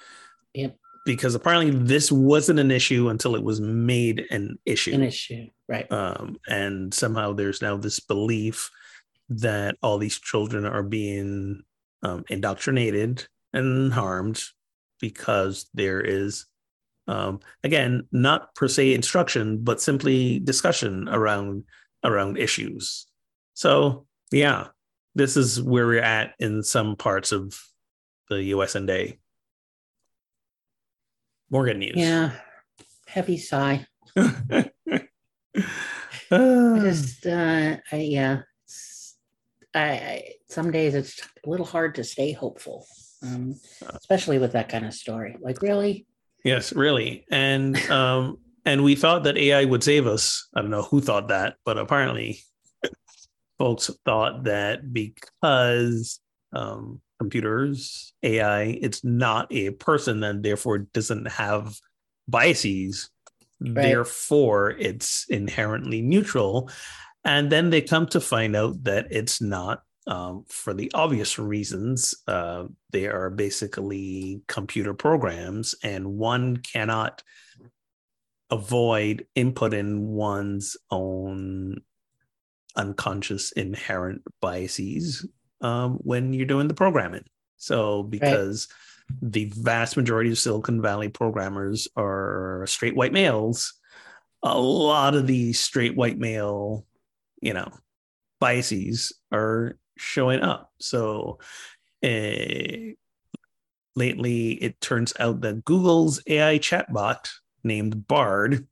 Yep. 0.54 0.76
Because 1.04 1.34
apparently 1.34 1.70
this 1.70 2.12
wasn't 2.12 2.60
an 2.60 2.70
issue 2.70 3.08
until 3.08 3.34
it 3.34 3.42
was 3.42 3.60
made 3.60 4.26
an 4.30 4.58
issue. 4.64 4.92
An 4.94 5.02
issue, 5.02 5.48
right? 5.68 5.90
Um, 5.90 6.36
and 6.46 6.94
somehow 6.94 7.32
there's 7.32 7.60
now 7.60 7.76
this 7.76 7.98
belief 7.98 8.70
that 9.30 9.76
all 9.82 9.98
these 9.98 10.20
children 10.20 10.66
are 10.66 10.82
being 10.82 11.62
um, 12.02 12.24
indoctrinated 12.28 13.26
and 13.52 13.92
harmed 13.92 14.42
because 15.00 15.68
there 15.74 16.00
is 16.00 16.46
um, 17.10 17.40
again 17.64 18.06
not 18.12 18.54
per 18.54 18.68
se 18.68 18.94
instruction 18.94 19.58
but 19.58 19.80
simply 19.80 20.38
discussion 20.38 21.08
around 21.08 21.64
around 22.04 22.38
issues. 22.38 23.06
So, 23.54 24.06
yeah, 24.30 24.68
this 25.14 25.36
is 25.36 25.60
where 25.60 25.86
we're 25.86 26.00
at 26.00 26.34
in 26.38 26.62
some 26.62 26.96
parts 26.96 27.32
of 27.32 27.60
the 28.28 28.42
US 28.54 28.74
and 28.74 28.86
day. 28.86 29.18
More 31.50 31.66
good 31.66 31.78
news. 31.78 31.96
Yeah. 31.96 32.30
Heavy 33.06 33.38
sigh. 33.38 33.86
just 36.30 37.26
uh 37.26 37.76
I, 37.90 37.96
yeah 37.96 38.42
I, 39.74 39.82
I, 39.82 40.22
some 40.48 40.70
days 40.70 40.94
it's 40.94 41.20
a 41.44 41.50
little 41.50 41.66
hard 41.66 41.96
to 41.96 42.04
stay 42.04 42.32
hopeful 42.32 42.86
um 43.22 43.56
especially 43.82 44.38
with 44.38 44.52
that 44.52 44.68
kind 44.68 44.84
of 44.84 44.94
story 44.94 45.36
like 45.40 45.62
really 45.62 46.06
yes 46.44 46.72
really 46.72 47.24
and 47.30 47.76
um 47.90 48.38
and 48.64 48.84
we 48.84 48.94
thought 48.94 49.24
that 49.24 49.38
AI 49.38 49.64
would 49.64 49.82
save 49.82 50.06
us. 50.06 50.48
I 50.54 50.60
don't 50.60 50.70
know 50.70 50.82
who 50.82 51.00
thought 51.00 51.28
that, 51.28 51.56
but 51.64 51.78
apparently, 51.78 52.40
folks 53.58 53.90
thought 54.04 54.44
that 54.44 54.92
because 54.92 56.20
um, 56.52 57.00
computers, 57.18 58.12
AI, 58.22 58.78
it's 58.80 59.02
not 59.02 59.46
a 59.50 59.70
person, 59.70 60.22
and 60.22 60.42
therefore 60.42 60.78
doesn't 60.78 61.28
have 61.28 61.76
biases. 62.28 63.10
Right. 63.60 63.74
Therefore, 63.74 64.70
it's 64.78 65.26
inherently 65.28 66.02
neutral. 66.02 66.70
And 67.24 67.52
then 67.52 67.68
they 67.68 67.82
come 67.82 68.06
to 68.08 68.20
find 68.20 68.56
out 68.56 68.84
that 68.84 69.08
it's 69.10 69.42
not 69.42 69.82
um, 70.10 70.44
for 70.48 70.74
the 70.74 70.90
obvious 70.92 71.38
reasons. 71.38 72.14
Uh, 72.26 72.64
they 72.90 73.06
are 73.06 73.30
basically 73.30 74.42
computer 74.48 74.92
programs, 74.92 75.74
and 75.82 76.18
one 76.18 76.58
cannot 76.58 77.22
avoid 78.50 79.26
inputting 79.36 80.00
one's 80.00 80.76
own 80.90 81.80
unconscious 82.76 83.52
inherent 83.52 84.22
biases 84.40 85.26
um, 85.60 85.94
when 86.02 86.32
you're 86.32 86.46
doing 86.46 86.66
the 86.66 86.74
programming. 86.74 87.24
So, 87.56 88.02
because 88.02 88.66
right. 89.10 89.32
the 89.32 89.52
vast 89.56 89.96
majority 89.96 90.30
of 90.30 90.38
Silicon 90.38 90.82
Valley 90.82 91.08
programmers 91.08 91.86
are 91.96 92.64
straight 92.66 92.96
white 92.96 93.12
males, 93.12 93.74
a 94.42 94.58
lot 94.58 95.14
of 95.14 95.28
these 95.28 95.60
straight 95.60 95.94
white 95.94 96.18
male, 96.18 96.84
you 97.40 97.54
know, 97.54 97.70
biases 98.40 99.12
are 99.30 99.76
showing 100.00 100.40
up. 100.40 100.72
So, 100.80 101.38
uh, 102.02 102.94
lately, 103.94 104.52
it 104.52 104.80
turns 104.80 105.12
out 105.18 105.40
that 105.42 105.64
Google's 105.64 106.22
AI 106.26 106.58
chatbot 106.58 107.28
named 107.62 108.06
Bard 108.06 108.66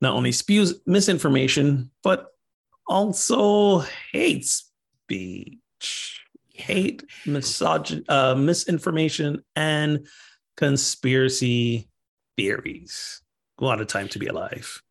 not 0.00 0.14
only 0.14 0.32
spews 0.32 0.80
misinformation, 0.86 1.90
but 2.02 2.28
also 2.88 3.84
hates 4.12 4.70
speech, 5.04 6.20
hate, 6.52 7.04
misogyn- 7.26 8.04
uh, 8.08 8.34
misinformation, 8.34 9.42
and 9.54 10.06
conspiracy 10.56 11.88
theories. 12.36 13.22
A 13.58 13.64
lot 13.64 13.80
of 13.80 13.86
time 13.88 14.08
to 14.08 14.18
be 14.18 14.26
alive. 14.26 14.82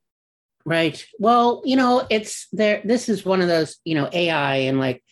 Right. 0.66 1.04
Well, 1.20 1.62
you 1.66 1.76
know, 1.76 2.06
it's 2.10 2.48
there. 2.52 2.82
This 2.84 3.10
is 3.10 3.26
one 3.26 3.42
of 3.42 3.48
those, 3.48 3.78
you 3.86 3.96
know, 3.96 4.10
AI 4.12 4.56
and 4.56 4.80
like 4.80 5.04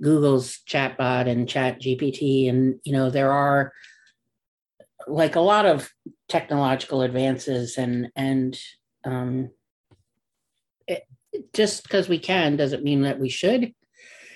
Google's 0.00 0.60
chatbot 0.68 1.28
and 1.28 1.46
ChatGPT, 1.46 2.48
and 2.48 2.80
you 2.82 2.92
know, 2.92 3.10
there 3.10 3.30
are 3.30 3.72
like 5.06 5.36
a 5.36 5.40
lot 5.40 5.66
of 5.66 5.90
technological 6.28 7.02
advances 7.02 7.78
and 7.78 8.10
and 8.16 8.58
um, 9.04 9.50
it, 10.86 11.06
just 11.52 11.82
because 11.82 12.08
we 12.08 12.18
can 12.18 12.56
doesn't 12.56 12.84
mean 12.84 13.02
that 13.02 13.20
we 13.20 13.28
should 13.28 13.72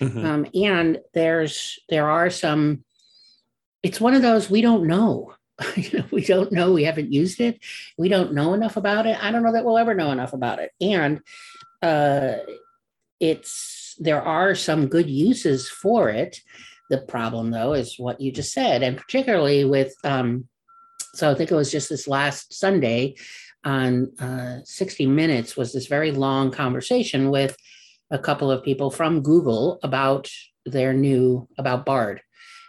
mm-hmm. 0.01 0.25
um, 0.25 0.46
and 0.55 0.99
there's 1.12 1.79
there 1.88 2.09
are 2.09 2.31
some 2.31 2.85
it's 3.83 4.01
one 4.01 4.14
of 4.14 4.23
those 4.23 4.51
we 4.51 4.61
don't 4.61 4.87
know 4.87 5.35
you 5.77 5.90
know 5.99 6.05
we 6.11 6.25
don't 6.25 6.53
know 6.53 6.73
we 6.73 6.85
haven't 6.85 7.12
used 7.12 7.40
it. 7.40 7.61
We 7.99 8.09
don't 8.09 8.35
know 8.35 8.55
enough 8.55 8.77
about 8.77 9.07
it. 9.07 9.23
I 9.23 9.31
don't 9.31 9.42
know 9.42 9.53
that 9.53 9.64
we'll 9.64 9.79
ever 9.79 9.94
know 9.94 10.11
enough 10.12 10.33
about 10.33 10.59
it. 10.59 10.73
And 10.81 11.20
uh, 11.83 12.37
it's 13.18 13.96
there 13.99 14.23
are 14.23 14.55
some 14.55 14.88
good 14.88 15.09
uses 15.09 15.68
for 15.68 16.09
it. 16.09 16.40
The 16.88 16.99
problem 16.99 17.51
though 17.51 17.75
is 17.75 17.99
what 17.99 18.20
you 18.20 18.33
just 18.33 18.53
said 18.53 18.83
and 18.83 18.96
particularly 18.96 19.64
with 19.64 19.94
um, 20.05 20.49
so 21.14 21.31
I 21.31 21.35
think 21.35 21.51
it 21.51 21.57
was 21.57 21.73
just 21.73 21.88
this 21.88 22.07
last 22.07 22.53
Sunday 22.53 23.16
on 23.64 24.12
uh, 24.20 24.61
60 24.64 25.07
Minutes 25.07 25.57
was 25.57 25.73
this 25.73 25.87
very 25.87 26.12
long 26.12 26.51
conversation 26.51 27.31
with 27.31 27.57
a 28.11 28.18
couple 28.18 28.51
of 28.51 28.64
people 28.64 28.90
from 28.90 29.23
Google 29.23 29.79
about 29.83 30.29
their 30.66 30.92
new 30.92 31.49
about 31.59 31.85
Bard 31.85 32.23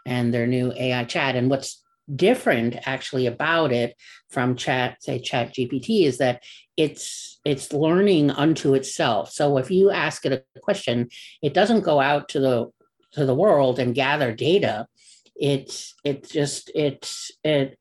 and 0.06 0.34
their 0.34 0.48
new 0.48 0.74
AI 0.74 1.04
chat. 1.06 1.36
And 1.36 1.50
what's 1.50 1.82
different 2.14 2.78
actually 2.88 3.28
about 3.28 3.72
it 3.72 3.96
from 4.30 4.56
chat, 4.56 5.02
say 5.02 5.20
chat 5.20 5.54
GPT, 5.54 6.06
is 6.06 6.18
that 6.18 6.44
it's 6.78 7.40
it's 7.46 7.74
learning 7.74 8.32
unto 8.32 8.74
itself. 8.74 9.32
So 9.32 9.58
if 9.58 9.72
you 9.72 9.92
ask 9.92 10.26
it 10.26 10.46
a 10.56 10.60
question, 10.60 11.10
it 11.42 11.54
doesn't 11.54 11.82
go 11.82 12.00
out 12.00 12.30
to 12.30 12.40
the 12.40 12.72
to 13.14 13.26
the 13.26 13.36
world 13.36 13.80
and 13.80 13.96
gather 13.96 14.34
data, 14.34 14.88
it's 15.36 15.96
it 16.04 16.30
just 16.30 16.72
it's 16.76 17.32
it. 17.44 17.78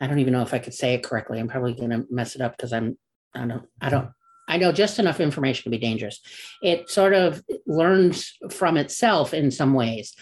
I 0.00 0.06
don't 0.06 0.18
even 0.18 0.32
know 0.32 0.42
if 0.42 0.52
I 0.52 0.58
could 0.58 0.74
say 0.74 0.94
it 0.94 1.02
correctly. 1.02 1.38
I'm 1.38 1.48
probably 1.48 1.74
going 1.74 1.90
to 1.90 2.04
mess 2.10 2.34
it 2.34 2.42
up 2.42 2.56
because 2.56 2.72
I'm 2.72 2.98
I 3.34 3.46
don't 3.46 3.66
I 3.80 3.88
don't 3.90 4.10
I 4.46 4.58
know 4.58 4.72
just 4.72 4.98
enough 4.98 5.20
information 5.20 5.64
to 5.64 5.70
be 5.70 5.78
dangerous. 5.78 6.20
It 6.62 6.90
sort 6.90 7.14
of 7.14 7.42
learns 7.66 8.36
from 8.50 8.76
itself 8.76 9.32
in 9.32 9.50
some 9.50 9.74
ways. 9.74 10.14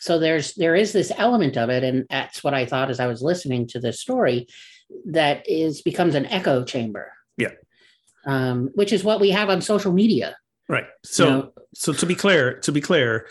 So 0.00 0.18
there's 0.18 0.54
there 0.54 0.74
is 0.74 0.92
this 0.92 1.12
element 1.16 1.56
of 1.56 1.70
it, 1.70 1.84
and 1.84 2.06
that's 2.08 2.42
what 2.44 2.54
I 2.54 2.66
thought 2.66 2.90
as 2.90 3.00
I 3.00 3.06
was 3.06 3.22
listening 3.22 3.66
to 3.68 3.80
this 3.80 4.00
story, 4.00 4.46
that 5.06 5.48
is 5.48 5.82
becomes 5.82 6.14
an 6.14 6.26
echo 6.26 6.64
chamber. 6.64 7.12
Yeah. 7.36 7.52
Um, 8.26 8.70
which 8.74 8.92
is 8.92 9.04
what 9.04 9.20
we 9.20 9.30
have 9.30 9.48
on 9.48 9.60
social 9.60 9.92
media. 9.92 10.36
Right. 10.68 10.86
So 11.04 11.24
You 11.24 11.30
know? 11.30 11.52
so 11.74 11.92
to 11.92 12.06
be 12.06 12.14
clear, 12.14 12.58
to 12.60 12.72
be 12.72 12.80
clear, 12.80 13.28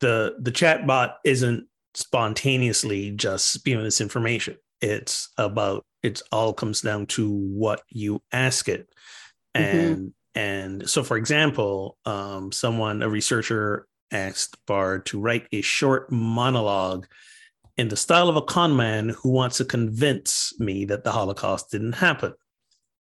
the 0.00 0.36
the 0.40 0.50
chat 0.50 0.86
bot 0.86 1.18
isn't 1.24 1.66
spontaneously 1.94 3.10
just 3.12 3.52
spewing 3.52 3.84
this 3.84 4.00
information. 4.00 4.56
It's 4.80 5.28
about 5.36 5.84
it's 6.02 6.22
all 6.32 6.52
comes 6.52 6.80
down 6.80 7.06
to 7.06 7.28
what 7.30 7.82
you 7.88 8.22
ask 8.32 8.68
it. 8.68 8.88
Mhm. 9.56 9.62
And 9.62 10.12
and 10.34 10.88
so 10.88 11.02
for 11.02 11.16
example, 11.16 11.96
um, 12.04 12.52
someone, 12.52 13.02
a 13.02 13.08
researcher 13.08 13.86
asked 14.10 14.64
Bard 14.66 15.06
to 15.06 15.20
write 15.20 15.46
a 15.52 15.60
short 15.60 16.10
monologue 16.10 17.06
in 17.76 17.88
the 17.88 17.96
style 17.96 18.28
of 18.28 18.36
a 18.36 18.42
con 18.42 18.76
man 18.76 19.10
who 19.10 19.30
wants 19.30 19.58
to 19.58 19.64
convince 19.64 20.58
me 20.58 20.84
that 20.86 21.04
the 21.04 21.12
Holocaust 21.12 21.70
didn't 21.70 21.92
happen. 21.92 22.34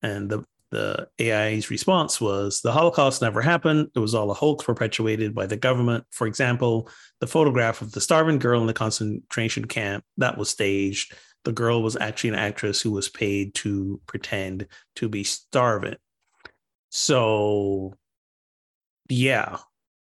And 0.02 0.30
the 0.30 0.44
the 0.74 1.08
AI's 1.20 1.70
response 1.70 2.20
was 2.20 2.60
the 2.60 2.72
Holocaust 2.72 3.22
never 3.22 3.40
happened. 3.40 3.90
It 3.94 4.00
was 4.00 4.14
all 4.14 4.30
a 4.32 4.34
hoax 4.34 4.64
perpetuated 4.64 5.32
by 5.32 5.46
the 5.46 5.56
government. 5.56 6.04
For 6.10 6.26
example, 6.26 6.90
the 7.20 7.28
photograph 7.28 7.80
of 7.80 7.92
the 7.92 8.00
starving 8.00 8.40
girl 8.40 8.60
in 8.60 8.66
the 8.66 8.74
concentration 8.74 9.66
camp 9.66 10.04
that 10.16 10.36
was 10.36 10.50
staged. 10.50 11.14
The 11.44 11.52
girl 11.52 11.80
was 11.80 11.96
actually 11.96 12.30
an 12.30 12.36
actress 12.36 12.80
who 12.80 12.90
was 12.90 13.08
paid 13.08 13.54
to 13.56 14.00
pretend 14.06 14.66
to 14.96 15.08
be 15.08 15.22
starving. 15.22 15.96
So, 16.90 17.94
yeah, 19.08 19.58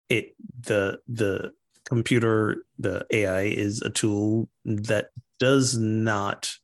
it 0.08 0.34
the 0.60 1.00
the 1.08 1.52
computer 1.84 2.64
the 2.78 3.06
AI 3.10 3.42
is 3.42 3.82
a 3.82 3.90
tool 3.90 4.48
that 4.64 5.10
does 5.38 5.76
not 5.76 6.54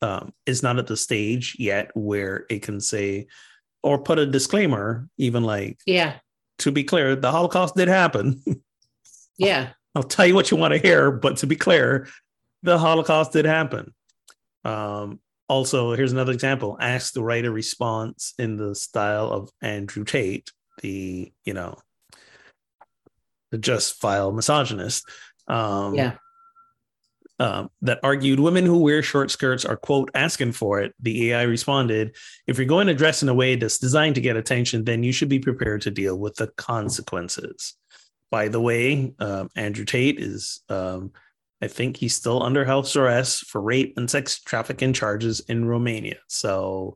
um, 0.00 0.32
is 0.46 0.62
not 0.62 0.78
at 0.78 0.86
the 0.86 0.96
stage 0.96 1.56
yet 1.58 1.90
where 1.94 2.46
it 2.48 2.62
can 2.62 2.80
say 2.80 3.26
or 3.82 3.98
put 3.98 4.18
a 4.18 4.26
disclaimer, 4.26 5.08
even 5.18 5.44
like 5.44 5.78
Yeah, 5.86 6.18
to 6.58 6.72
be 6.72 6.84
clear, 6.84 7.16
the 7.16 7.30
Holocaust 7.30 7.74
did 7.74 7.88
happen. 7.88 8.42
yeah, 9.38 9.70
I'll 9.94 10.02
tell 10.02 10.26
you 10.26 10.34
what 10.34 10.50
you 10.50 10.56
want 10.56 10.74
to 10.74 10.78
hear, 10.78 11.10
but 11.10 11.38
to 11.38 11.46
be 11.46 11.56
clear, 11.56 12.08
the 12.62 12.78
Holocaust 12.78 13.32
did 13.32 13.44
happen. 13.44 13.94
Um, 14.64 15.20
also, 15.48 15.92
here's 15.94 16.12
another 16.12 16.32
example: 16.32 16.76
ask 16.80 17.14
to 17.14 17.22
write 17.22 17.44
a 17.44 17.50
response 17.50 18.34
in 18.38 18.56
the 18.56 18.74
style 18.74 19.30
of 19.30 19.50
Andrew 19.62 20.04
Tate, 20.04 20.50
the 20.78 21.32
you 21.44 21.54
know, 21.54 21.76
the 23.50 23.58
just 23.58 24.00
file 24.00 24.32
misogynist. 24.32 25.08
Um, 25.46 25.94
yeah. 25.94 26.16
um, 27.38 27.70
that 27.80 28.00
argued 28.02 28.38
women 28.38 28.66
who 28.66 28.78
wear 28.78 29.02
short 29.02 29.30
skirts 29.30 29.64
are 29.64 29.78
quote 29.78 30.10
asking 30.14 30.52
for 30.52 30.82
it 30.82 30.94
the 31.00 31.30
ai 31.30 31.42
responded 31.44 32.14
if 32.46 32.58
you're 32.58 32.66
going 32.66 32.86
to 32.86 32.92
dress 32.92 33.22
in 33.22 33.30
a 33.30 33.34
way 33.34 33.56
that's 33.56 33.78
designed 33.78 34.14
to 34.14 34.20
get 34.20 34.36
attention 34.36 34.84
then 34.84 35.02
you 35.02 35.10
should 35.10 35.30
be 35.30 35.38
prepared 35.38 35.80
to 35.80 35.90
deal 35.90 36.18
with 36.18 36.34
the 36.34 36.48
consequences 36.58 37.76
by 38.30 38.46
the 38.46 38.60
way 38.60 39.14
um, 39.20 39.48
andrew 39.56 39.86
tate 39.86 40.20
is 40.20 40.60
um, 40.68 41.10
i 41.62 41.66
think 41.66 41.96
he's 41.96 42.14
still 42.14 42.42
under 42.42 42.66
house 42.66 42.94
arrest 42.94 43.46
for 43.46 43.62
rape 43.62 43.94
and 43.96 44.10
sex 44.10 44.38
trafficking 44.40 44.92
charges 44.92 45.40
in 45.48 45.64
romania 45.64 46.18
so 46.26 46.94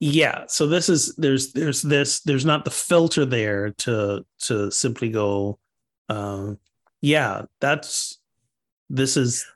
yeah 0.00 0.44
so 0.46 0.66
this 0.66 0.88
is 0.88 1.14
there's 1.16 1.52
there's 1.52 1.80
this 1.82 2.20
there's 2.20 2.44
not 2.44 2.64
the 2.64 2.70
filter 2.70 3.24
there 3.24 3.70
to 3.70 4.24
to 4.38 4.70
simply 4.70 5.08
go 5.08 5.58
um 6.08 6.58
yeah 7.00 7.42
that's 7.60 8.18
this 8.90 9.16
is 9.16 9.46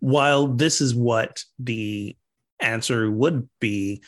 while 0.00 0.46
this 0.48 0.80
is 0.80 0.94
what 0.94 1.42
the 1.58 2.16
answer 2.60 3.10
would 3.10 3.48
be 3.60 4.02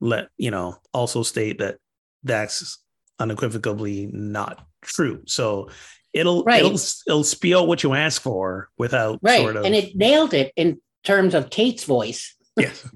let 0.00 0.28
you 0.36 0.50
know 0.50 0.76
also 0.92 1.22
state 1.22 1.58
that 1.58 1.76
that's 2.24 2.78
unequivocally 3.18 4.08
not 4.12 4.66
true 4.82 5.22
so 5.26 5.70
it'll 6.12 6.42
Right. 6.44 6.58
it'll 6.64 6.78
it'll 7.06 7.24
spew 7.24 7.58
out 7.58 7.68
what 7.68 7.82
you 7.82 7.94
ask 7.94 8.20
for 8.20 8.68
without 8.76 9.18
Right. 9.22 9.40
sort 9.40 9.56
of 9.56 9.64
And 9.64 9.74
it 9.74 9.96
nailed 9.96 10.34
it 10.34 10.52
in 10.56 10.80
terms 11.04 11.34
of 11.34 11.48
Tate's 11.50 11.84
voice. 11.84 12.34
yes 12.58 12.86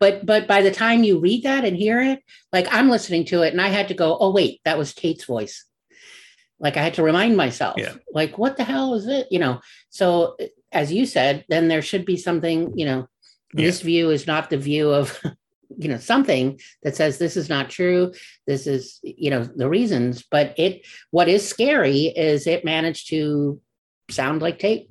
But 0.00 0.26
but 0.26 0.48
by 0.48 0.62
the 0.62 0.70
time 0.70 1.04
you 1.04 1.20
read 1.20 1.44
that 1.44 1.64
and 1.64 1.76
hear 1.76 2.00
it, 2.00 2.20
like 2.52 2.66
I'm 2.70 2.88
listening 2.88 3.26
to 3.26 3.42
it 3.42 3.52
and 3.52 3.60
I 3.60 3.68
had 3.68 3.88
to 3.88 3.94
go, 3.94 4.16
oh 4.18 4.32
wait, 4.32 4.60
that 4.64 4.78
was 4.78 4.94
Tate's 4.94 5.24
voice. 5.24 5.64
Like 6.58 6.76
I 6.76 6.82
had 6.82 6.94
to 6.94 7.02
remind 7.02 7.36
myself, 7.36 7.76
Yeah. 7.78 7.94
like 8.12 8.38
what 8.38 8.56
the 8.56 8.64
hell 8.64 8.94
is 8.94 9.06
it? 9.06 9.28
You 9.30 9.38
know. 9.38 9.60
So 9.90 10.36
as 10.72 10.92
you 10.92 11.06
said, 11.06 11.44
then 11.48 11.68
there 11.68 11.82
should 11.82 12.04
be 12.04 12.16
something, 12.16 12.72
you 12.78 12.86
know, 12.86 13.08
this 13.52 13.80
view 13.82 14.10
is 14.10 14.26
not 14.26 14.50
the 14.50 14.56
view 14.58 14.90
of 14.90 15.18
you 15.78 15.88
know 15.88 15.98
something 15.98 16.58
that 16.82 16.96
says 16.96 17.18
this 17.18 17.36
is 17.36 17.48
not 17.48 17.70
true 17.70 18.12
this 18.46 18.66
is 18.66 18.98
you 19.04 19.30
know 19.30 19.44
the 19.44 19.68
reasons 19.68 20.24
but 20.28 20.52
it 20.58 20.84
what 21.12 21.28
is 21.28 21.46
scary 21.46 22.06
is 22.06 22.48
it 22.48 22.64
managed 22.64 23.08
to 23.08 23.60
sound 24.10 24.42
like 24.42 24.58
Tate 24.58 24.89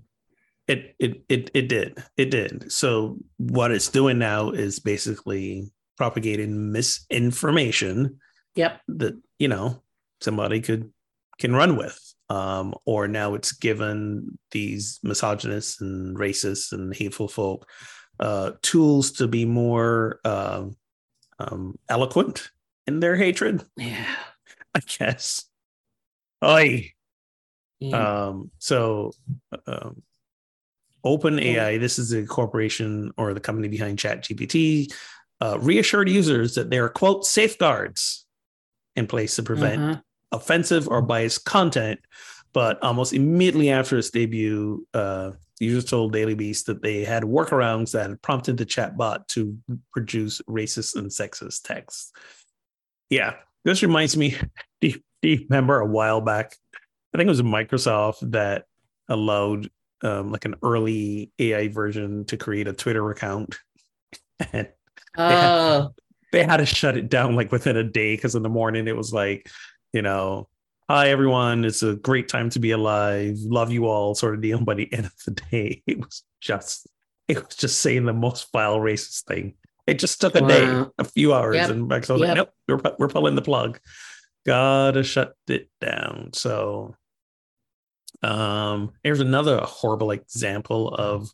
It 0.69 0.95
it 0.99 1.23
it 1.27 1.51
it 1.53 1.67
did. 1.67 1.97
It 2.15 2.29
did. 2.29 2.71
So 2.71 3.17
what 3.37 3.71
it's 3.71 3.89
doing 3.89 4.19
now 4.19 4.51
is 4.51 4.79
basically 4.79 5.71
propagating 5.97 6.71
misinformation 6.71 8.19
yep 8.55 8.79
that 8.87 9.19
you 9.39 9.49
know 9.49 9.81
somebody 10.21 10.61
could 10.61 10.91
can 11.39 11.55
run 11.55 11.75
with. 11.75 11.99
Um, 12.29 12.75
or 12.85 13.07
now 13.07 13.33
it's 13.33 13.51
given 13.51 14.37
these 14.51 14.99
misogynists 15.01 15.81
and 15.81 16.15
racists 16.15 16.71
and 16.71 16.95
hateful 16.95 17.27
folk 17.27 17.67
uh, 18.19 18.51
tools 18.61 19.13
to 19.13 19.27
be 19.27 19.45
more 19.45 20.19
um, 20.23 20.75
um, 21.39 21.79
eloquent 21.89 22.51
in 22.85 22.99
their 22.99 23.15
hatred. 23.15 23.63
yeah 23.75 24.05
I 24.75 24.81
guess. 24.81 25.45
Oy. 26.43 26.91
yeah 27.79 28.27
Um, 28.27 28.51
so, 28.59 29.11
um, 29.65 30.03
OpenAI, 31.05 31.79
this 31.79 31.99
is 31.99 32.11
a 32.13 32.25
corporation 32.25 33.11
or 33.17 33.33
the 33.33 33.39
company 33.39 33.67
behind 33.67 33.97
ChatGPT, 33.97 34.93
uh, 35.41 35.57
reassured 35.59 36.09
users 36.09 36.55
that 36.55 36.69
there 36.69 36.85
are, 36.85 36.89
quote, 36.89 37.25
safeguards 37.25 38.25
in 38.95 39.07
place 39.07 39.35
to 39.37 39.43
prevent 39.43 39.81
Uh-huh. 39.81 40.01
offensive 40.31 40.87
or 40.87 41.01
biased 41.01 41.45
content. 41.45 41.99
But 42.51 42.81
almost 42.83 43.13
immediately 43.13 43.69
after 43.69 43.97
its 43.97 44.09
debut, 44.09 44.85
uh, 44.93 45.31
users 45.59 45.85
told 45.85 46.13
Daily 46.13 46.33
Beast 46.33 46.65
that 46.65 46.81
they 46.81 47.03
had 47.05 47.23
workarounds 47.23 47.91
that 47.91 48.09
had 48.09 48.21
prompted 48.21 48.57
the 48.57 48.65
chatbot 48.65 49.27
to 49.27 49.57
produce 49.93 50.41
racist 50.49 50.95
and 50.95 51.11
sexist 51.11 51.61
text. 51.63 52.15
Yeah, 53.09 53.35
this 53.65 53.83
reminds 53.83 54.17
me. 54.17 54.35
Do 54.81 54.87
you, 54.87 55.01
do 55.21 55.29
you 55.29 55.45
remember 55.49 55.79
a 55.79 55.85
while 55.85 56.21
back? 56.21 56.55
I 57.13 57.17
think 57.17 57.27
it 57.27 57.29
was 57.29 57.41
Microsoft 57.41 58.31
that 58.31 58.65
allowed 59.07 59.69
um, 60.03 60.31
like 60.31 60.45
an 60.45 60.55
early 60.63 61.31
AI 61.39 61.67
version 61.67 62.25
to 62.25 62.37
create 62.37 62.67
a 62.67 62.73
Twitter 62.73 63.09
account, 63.11 63.55
and 64.53 64.69
oh 65.17 65.93
they 66.31 66.43
had 66.43 66.57
to 66.57 66.65
shut 66.65 66.95
it 66.95 67.09
down 67.09 67.35
like 67.35 67.51
within 67.51 67.75
a 67.77 67.83
day 67.83 68.15
because 68.15 68.35
in 68.35 68.43
the 68.43 68.49
morning 68.49 68.87
it 68.87 68.95
was 68.95 69.11
like, 69.11 69.49
you 69.93 70.01
know, 70.01 70.47
hi 70.87 71.09
everyone, 71.09 71.65
it's 71.65 71.81
a 71.83 71.95
great 71.95 72.27
time 72.27 72.49
to 72.51 72.59
be 72.59 72.71
alive, 72.71 73.35
love 73.39 73.71
you 73.71 73.87
all, 73.87 74.13
sort 74.15 74.35
of 74.35 74.41
deal. 74.41 74.59
By 74.63 74.75
the 74.75 74.91
end 74.93 75.05
of 75.07 75.13
the 75.25 75.31
day, 75.51 75.81
it 75.87 75.99
was 75.99 76.23
just 76.39 76.87
it 77.27 77.37
was 77.45 77.55
just 77.55 77.79
saying 77.79 78.05
the 78.05 78.13
most 78.13 78.51
vile 78.51 78.79
racist 78.79 79.25
thing. 79.25 79.55
It 79.87 79.97
just 79.97 80.21
took 80.21 80.35
a 80.35 80.41
day, 80.47 80.83
a 80.99 81.03
few 81.03 81.33
hours, 81.33 81.55
Yep. 81.55 81.69
and 81.71 81.89
Microsoft 81.89 82.19
was 82.19 82.21
Yep. 82.21 82.27
like, 82.27 82.37
nope, 82.37 82.49
we're 82.67 82.95
we're 82.99 83.07
pulling 83.07 83.35
the 83.35 83.41
plug. 83.41 83.79
Gotta 84.45 85.01
shut 85.03 85.33
it 85.47 85.67
down. 85.81 86.29
So 86.33 86.95
um 88.21 88.91
here's 89.03 89.21
another 89.21 89.59
horrible 89.63 90.11
example 90.11 90.93
of 90.95 91.29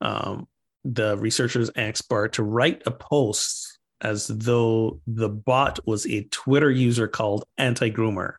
um 0.00 0.46
the 0.84 1.16
researchers 1.16 1.70
asked 1.76 2.08
Bard 2.08 2.34
to 2.34 2.42
write 2.42 2.82
a 2.86 2.90
post 2.90 3.78
as 4.00 4.26
though 4.28 5.00
the 5.06 5.30
bot 5.30 5.80
was 5.86 6.06
a 6.06 6.24
Twitter 6.24 6.70
user 6.70 7.08
called 7.08 7.44
Anti 7.56 7.90
Groomer, 7.90 8.34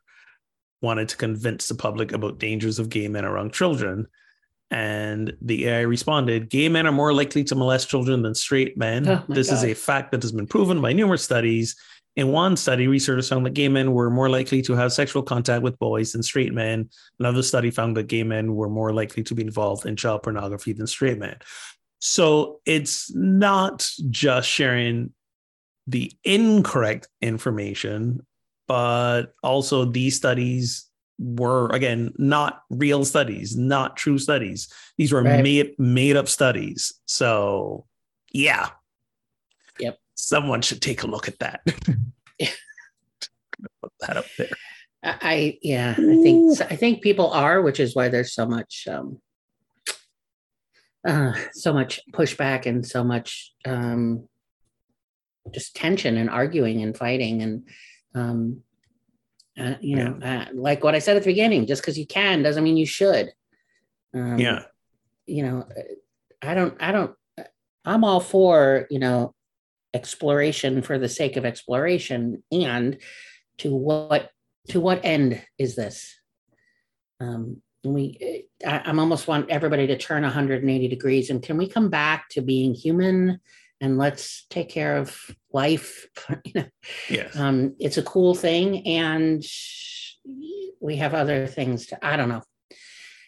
wanted 0.81 1.09
to 1.09 1.17
convince 1.17 1.67
the 1.67 1.75
public 1.75 2.11
about 2.11 2.37
dangers 2.37 2.77
of 2.77 2.89
gay 2.89 3.07
men 3.07 3.25
around 3.25 3.51
children. 3.51 4.07
And 4.71 5.35
the 5.41 5.67
AI 5.67 5.81
responded, 5.81 6.49
gay 6.49 6.69
men 6.69 6.87
are 6.87 6.91
more 6.91 7.13
likely 7.13 7.43
to 7.45 7.55
molest 7.55 7.89
children 7.89 8.21
than 8.21 8.35
straight 8.35 8.77
men. 8.77 9.07
Oh 9.07 9.23
this 9.27 9.51
is 9.51 9.63
a 9.63 9.73
fact 9.73 10.11
that 10.11 10.21
has 10.21 10.31
been 10.31 10.47
proven 10.47 10.81
by 10.81 10.93
numerous 10.93 11.23
studies. 11.23 11.75
In 12.15 12.29
one 12.29 12.55
study, 12.55 12.87
researchers 12.87 13.27
found 13.27 13.45
that 13.45 13.53
gay 13.53 13.67
men 13.67 13.91
were 13.91 14.09
more 14.09 14.29
likely 14.29 14.61
to 14.63 14.73
have 14.73 14.93
sexual 14.93 15.21
contact 15.21 15.63
with 15.63 15.77
boys 15.79 16.13
than 16.13 16.23
straight 16.23 16.53
men. 16.53 16.89
Another 17.19 17.43
study 17.43 17.71
found 17.71 17.97
that 17.97 18.07
gay 18.07 18.23
men 18.23 18.55
were 18.55 18.69
more 18.69 18.93
likely 18.93 19.21
to 19.23 19.35
be 19.35 19.41
involved 19.41 19.85
in 19.85 19.95
child 19.97 20.23
pornography 20.23 20.71
than 20.71 20.87
straight 20.87 21.17
men. 21.19 21.35
So 21.99 22.61
it's 22.65 23.13
not 23.13 23.89
just 24.09 24.49
sharing 24.49 25.13
the 25.87 26.11
incorrect 26.23 27.09
information, 27.21 28.25
but 28.67 29.33
also 29.43 29.85
these 29.85 30.15
studies 30.15 30.89
were 31.17 31.69
again 31.69 32.13
not 32.17 32.61
real 32.69 33.05
studies, 33.05 33.55
not 33.55 33.95
true 33.97 34.17
studies. 34.17 34.67
These 34.97 35.13
were 35.13 35.23
Right. 35.23 35.43
made 35.43 35.79
made 35.79 36.15
up 36.17 36.27
studies. 36.27 36.93
So 37.05 37.85
yeah. 38.31 38.69
Yep. 40.15 40.19
Someone 40.19 40.61
should 40.61 40.81
take 40.81 41.03
a 41.03 41.07
look 41.07 41.27
at 41.27 41.39
that. 41.39 41.61
Put 43.81 43.91
that 44.01 44.17
up 44.17 44.25
there. 44.37 44.49
I, 45.03 45.17
I 45.21 45.57
yeah, 45.61 45.91
I 45.91 45.95
think 46.23 46.61
I 46.61 46.75
think 46.75 47.01
people 47.01 47.31
are, 47.31 47.61
which 47.61 47.79
is 47.79 47.95
why 47.95 48.09
there's 48.09 48.33
so 48.33 48.45
much 48.45 48.87
um 48.89 49.19
uh 51.07 51.33
so 51.53 51.71
much 51.73 52.01
pushback 52.11 52.65
and 52.65 52.85
so 52.85 53.03
much 53.03 53.53
um 53.65 54.27
just 55.53 55.75
tension 55.75 56.17
and 56.17 56.29
arguing 56.29 56.81
and 56.81 56.97
fighting 56.97 57.41
and 57.43 57.69
um 58.15 58.61
uh, 59.59 59.75
you 59.79 59.95
know 59.95 60.17
uh, 60.23 60.45
like 60.53 60.83
what 60.83 60.95
I 60.95 60.99
said 60.99 61.15
at 61.15 61.23
the 61.23 61.29
beginning 61.29 61.67
just 61.67 61.81
because 61.81 61.97
you 61.99 62.07
can 62.07 62.41
doesn't 62.41 62.63
mean 62.63 62.77
you 62.77 62.87
should 62.87 63.29
um, 64.15 64.39
Yeah. 64.39 64.63
you 65.27 65.43
know 65.43 65.67
I 66.41 66.55
don't 66.55 66.75
I 66.81 66.91
don't 66.91 67.15
I'm 67.85 68.03
all 68.03 68.19
for 68.19 68.87
you 68.89 68.99
know 68.99 69.33
exploration 69.95 70.81
for 70.81 70.99
the 70.99 71.09
sake 71.09 71.37
of 71.37 71.45
exploration 71.45 72.43
and 72.51 72.97
to 73.59 73.73
what 73.73 74.29
to 74.69 74.79
what 74.81 74.99
end 75.05 75.41
is 75.57 75.75
this? 75.75 75.95
Um 77.19 77.61
we 77.83 78.47
I, 78.65 78.79
i'm 78.85 78.99
almost 78.99 79.27
want 79.27 79.51
everybody 79.51 79.85
to 79.87 79.97
turn 79.97 80.23
180 80.23 80.87
degrees 80.87 81.29
and 81.29 81.41
can 81.43 81.55
we 81.55 81.67
come 81.69 81.89
back 81.89 82.29
to 82.31 82.41
being 82.41 82.73
human 82.73 83.39
and 83.79 83.97
let's 83.99 84.45
take 84.49 84.69
care 84.69 84.97
of 84.97 85.15
life? 85.53 86.07
You 86.45 86.51
know? 86.55 86.65
Yeah. 87.09 87.27
um 87.35 87.75
it's 87.79 87.97
a 87.97 88.03
cool 88.03 88.33
thing 88.35 88.85
and 88.87 89.43
we 90.81 90.95
have 90.97 91.13
other 91.13 91.47
things 91.47 91.87
to 91.87 92.05
i 92.05 92.17
don't 92.17 92.29
know. 92.29 92.43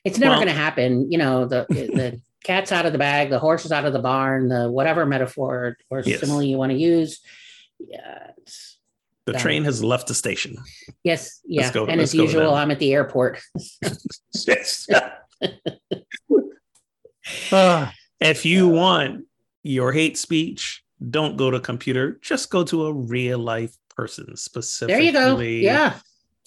It's 0.03 0.17
never 0.19 0.31
Well- 0.31 0.41
going 0.43 0.55
to 0.55 0.63
happen 0.65 1.11
you 1.11 1.17
know 1.23 1.45
the 1.45 1.65
the 1.69 2.19
cat's 2.47 2.71
out 2.71 2.85
of 2.85 2.93
the 2.93 2.97
bag 2.97 3.29
the 3.29 3.39
horse 3.39 3.63
is 3.65 3.71
out 3.71 3.85
of 3.85 3.93
the 3.93 3.99
barn 3.99 4.47
the 4.47 4.71
whatever 4.71 5.05
metaphor 5.05 5.77
or 5.91 5.99
Yes. 6.05 6.19
simile 6.21 6.41
you 6.43 6.57
want 6.57 6.71
to 6.71 6.77
use 6.77 7.19
yeah 7.79 8.31
The 9.27 9.33
train 9.33 9.63
has 9.65 9.83
left 9.83 10.07
the 10.07 10.13
station. 10.15 10.55
Yes, 11.03 11.41
yeah. 11.45 11.69
go- 11.73 11.85
and 11.85 11.99
let's 11.99 12.11
as 12.15 12.15
usual, 12.25 12.51
then. 12.51 12.59
I'm 12.61 12.71
at 12.71 12.79
the 12.79 12.93
airport. 12.93 13.33
Yes. 14.47 14.87
Ah, 17.51 17.91
if 18.21 18.45
you 18.45 18.69
want 18.69 19.25
your 19.63 19.91
hate 19.91 20.17
speech, 20.17 20.81
don't 21.09 21.35
go 21.37 21.51
to 21.51 21.59
computer. 21.59 22.19
Just 22.21 22.49
go 22.49 22.63
to 22.71 22.85
a 22.87 22.93
real 22.93 23.37
life 23.39 23.75
person, 23.95 24.25
There 24.27 24.35
specifically. 24.37 25.07
you 25.07 25.11
go. 25.11 25.37
Yeah. 25.75 25.99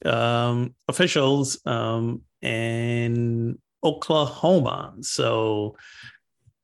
um, 0.06 0.74
officials 0.88 1.60
um, 1.66 2.22
in 2.40 3.58
Oklahoma. 3.82 4.94
So, 5.00 5.76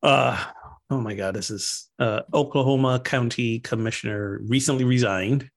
uh, 0.02 0.42
oh 0.90 1.00
my 1.00 1.14
God, 1.14 1.34
this 1.34 1.50
is 1.50 1.88
uh, 1.98 2.22
Oklahoma 2.32 3.00
County 3.00 3.60
Commissioner 3.60 4.40
recently 4.46 4.84
resigned 4.84 5.50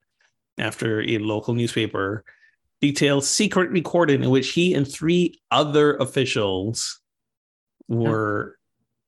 after 0.58 1.02
a 1.02 1.18
local 1.18 1.54
newspaper 1.54 2.24
detailed 2.80 3.24
secret 3.24 3.70
recording 3.70 4.22
in 4.22 4.30
which 4.30 4.50
he 4.50 4.74
and 4.74 4.90
three 4.90 5.40
other 5.50 5.96
officials 5.96 7.00
were 7.88 8.56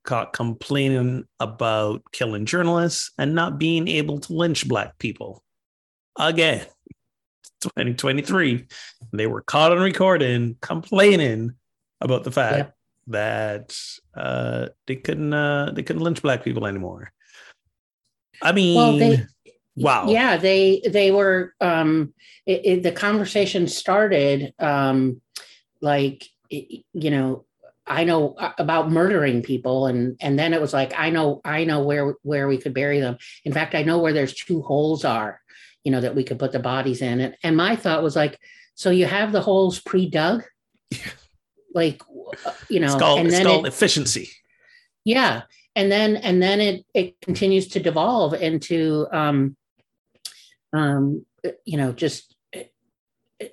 caught 0.04 0.32
complaining 0.32 1.24
about 1.40 2.02
killing 2.12 2.44
journalists 2.44 3.12
and 3.18 3.34
not 3.34 3.58
being 3.58 3.86
able 3.88 4.18
to 4.18 4.32
lynch 4.32 4.66
black 4.66 4.98
people 4.98 5.42
again 6.18 6.66
2023 7.60 8.66
they 9.12 9.28
were 9.28 9.42
caught 9.42 9.70
on 9.70 9.78
recording 9.78 10.56
complaining 10.60 11.54
about 12.02 12.24
the 12.24 12.30
fact 12.32 12.56
Yep. 12.58 12.74
that 13.08 13.78
uh 14.14 14.68
they 14.86 14.96
couldn't 14.96 15.32
uh 15.32 15.70
they 15.74 15.82
couldn't 15.82 16.02
lynch 16.02 16.20
black 16.22 16.44
people 16.44 16.66
anymore 16.66 17.10
i 18.42 18.52
mean 18.52 18.76
Well, 18.76 18.96
they- 18.98 19.26
wow 19.74 20.06
Yeah, 20.08 20.36
they 20.36 20.82
they 20.86 21.10
were 21.10 21.54
um 21.60 22.12
it, 22.44 22.60
it, 22.66 22.82
the 22.82 22.92
conversation 22.92 23.66
started 23.66 24.52
um 24.58 25.22
like 25.80 26.28
you 26.50 27.10
know 27.10 27.46
I 27.86 28.04
know 28.04 28.34
uh, 28.38 28.52
about 28.58 28.92
murdering 28.92 29.42
people 29.42 29.86
and 29.86 30.16
and 30.20 30.38
then 30.38 30.52
it 30.54 30.60
was 30.60 30.72
like 30.72 30.92
I 30.96 31.10
know 31.10 31.40
I 31.44 31.64
know 31.64 31.82
where 31.82 32.14
where 32.22 32.46
we 32.48 32.58
could 32.58 32.74
bury 32.74 33.00
them. 33.00 33.16
In 33.44 33.52
fact, 33.52 33.74
I 33.74 33.82
know 33.82 33.98
where 33.98 34.12
there's 34.12 34.34
two 34.34 34.62
holes 34.62 35.04
are, 35.04 35.40
you 35.84 35.90
know, 35.90 36.00
that 36.00 36.14
we 36.14 36.22
could 36.22 36.38
put 36.38 36.52
the 36.52 36.60
bodies 36.60 37.02
in. 37.02 37.20
And 37.20 37.34
and 37.42 37.56
my 37.56 37.74
thought 37.74 38.02
was 38.04 38.14
like, 38.14 38.38
so 38.76 38.90
you 38.90 39.06
have 39.06 39.32
the 39.32 39.40
holes 39.40 39.80
pre-dug? 39.80 40.44
Like 41.74 42.02
you 42.68 42.80
know, 42.80 42.86
it's 42.86 42.96
called, 42.96 43.20
and 43.20 43.30
then 43.30 43.46
it- 43.46 43.66
efficiency. 43.66 44.30
Yeah. 45.04 45.42
And 45.74 45.90
then 45.90 46.16
and 46.16 46.42
then 46.42 46.60
it 46.60 46.84
it 46.94 47.20
continues 47.20 47.68
to 47.68 47.80
devolve 47.80 48.34
into 48.34 49.06
um 49.10 49.56
um 50.72 51.24
you 51.64 51.78
know 51.78 51.92
just 51.92 52.34
uh, 52.54 52.60
uh, 53.42 53.46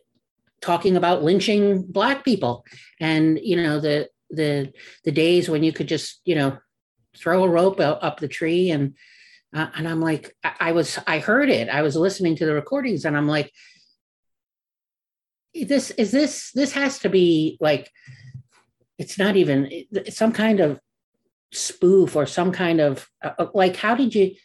talking 0.62 0.98
about 0.98 1.24
lynching 1.24 1.84
black 1.84 2.26
people. 2.26 2.66
And 3.00 3.40
you 3.42 3.56
know 3.56 3.80
the 3.80 4.10
the 4.30 4.72
the 5.06 5.12
days 5.12 5.50
when 5.50 5.64
you 5.64 5.72
could 5.74 5.88
just 5.88 6.22
you 6.26 6.36
know 6.36 6.58
throw 7.18 7.44
a 7.44 7.50
rope 7.50 7.80
up 7.80 8.20
the 8.20 8.28
tree 8.28 8.70
and 8.70 8.94
uh, 9.56 9.68
and 9.76 9.88
i'm 9.88 10.00
like 10.00 10.36
I, 10.44 10.54
I 10.60 10.72
was 10.74 11.00
i 11.08 11.20
heard 11.20 11.50
it. 11.50 11.70
I 11.70 11.82
was 11.82 11.96
listening 11.96 12.36
to 12.38 12.46
the 12.46 12.54
recordings 12.54 13.06
and 13.06 13.18
i'm 13.18 13.28
like 13.28 13.52
this 15.54 15.92
is 15.92 16.12
this 16.12 16.52
this 16.54 16.72
has 16.74 17.00
to 17.00 17.10
be 17.10 17.58
like 17.60 17.90
it's 18.98 19.18
not 19.18 19.36
even 19.36 19.68
it's 19.70 20.18
some 20.18 20.32
kind 20.32 20.60
of 20.60 20.80
spoof 21.52 22.16
or 22.16 22.26
some 22.26 22.52
kind 22.52 22.80
of 22.80 23.08
uh, 23.24 23.48
like 23.54 23.76
how 23.76 23.96
did 23.96 24.14
you 24.14 24.36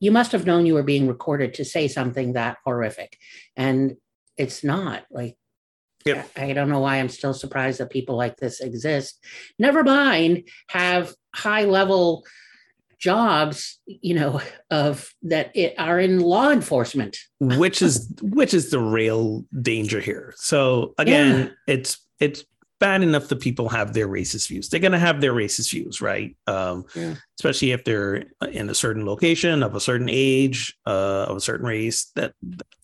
you 0.00 0.10
must 0.10 0.32
have 0.32 0.46
known 0.46 0.66
you 0.66 0.74
were 0.74 0.82
being 0.82 1.08
recorded 1.08 1.54
to 1.54 1.64
say 1.64 1.88
something 1.88 2.32
that 2.32 2.58
horrific 2.64 3.16
and 3.56 3.96
it's 4.36 4.62
not 4.62 5.04
like 5.10 5.36
Yep. 6.04 6.30
I 6.36 6.46
I 6.46 6.52
don't 6.52 6.68
know 6.68 6.80
why 6.80 6.96
I'm 6.96 7.08
still 7.08 7.34
surprised 7.34 7.78
that 7.78 7.90
people 7.90 8.16
like 8.16 8.36
this 8.36 8.60
exist. 8.60 9.24
Never 9.58 9.84
mind 9.84 10.48
have 10.68 11.14
high 11.34 11.64
level 11.64 12.24
jobs, 13.02 13.80
you 13.86 14.14
know, 14.14 14.40
of 14.70 15.12
that 15.22 15.50
it 15.54 15.74
are 15.76 15.98
in 15.98 16.20
law 16.20 16.50
enforcement. 16.50 17.18
which 17.40 17.82
is 17.82 18.14
which 18.22 18.54
is 18.54 18.70
the 18.70 18.78
real 18.78 19.44
danger 19.60 20.00
here. 20.00 20.32
So 20.36 20.94
again, 20.98 21.54
it's 21.66 21.98
it's 22.20 22.44
bad 22.78 23.02
enough 23.02 23.28
that 23.28 23.40
people 23.40 23.68
have 23.68 23.92
their 23.92 24.08
racist 24.08 24.48
views. 24.48 24.68
They're 24.68 24.80
going 24.80 24.92
to 24.92 24.98
have 24.98 25.20
their 25.20 25.32
racist 25.32 25.70
views, 25.70 26.00
right? 26.00 26.36
Um, 26.46 26.84
Yeah. 26.96 27.14
Especially 27.38 27.70
if 27.72 27.84
they're 27.84 28.24
in 28.50 28.70
a 28.70 28.74
certain 28.74 29.04
location 29.04 29.62
of 29.62 29.74
a 29.74 29.80
certain 29.80 30.08
age, 30.10 30.74
uh, 30.86 31.26
of 31.28 31.36
a 31.36 31.40
certain 31.40 31.66
race. 31.66 32.10
That 32.14 32.34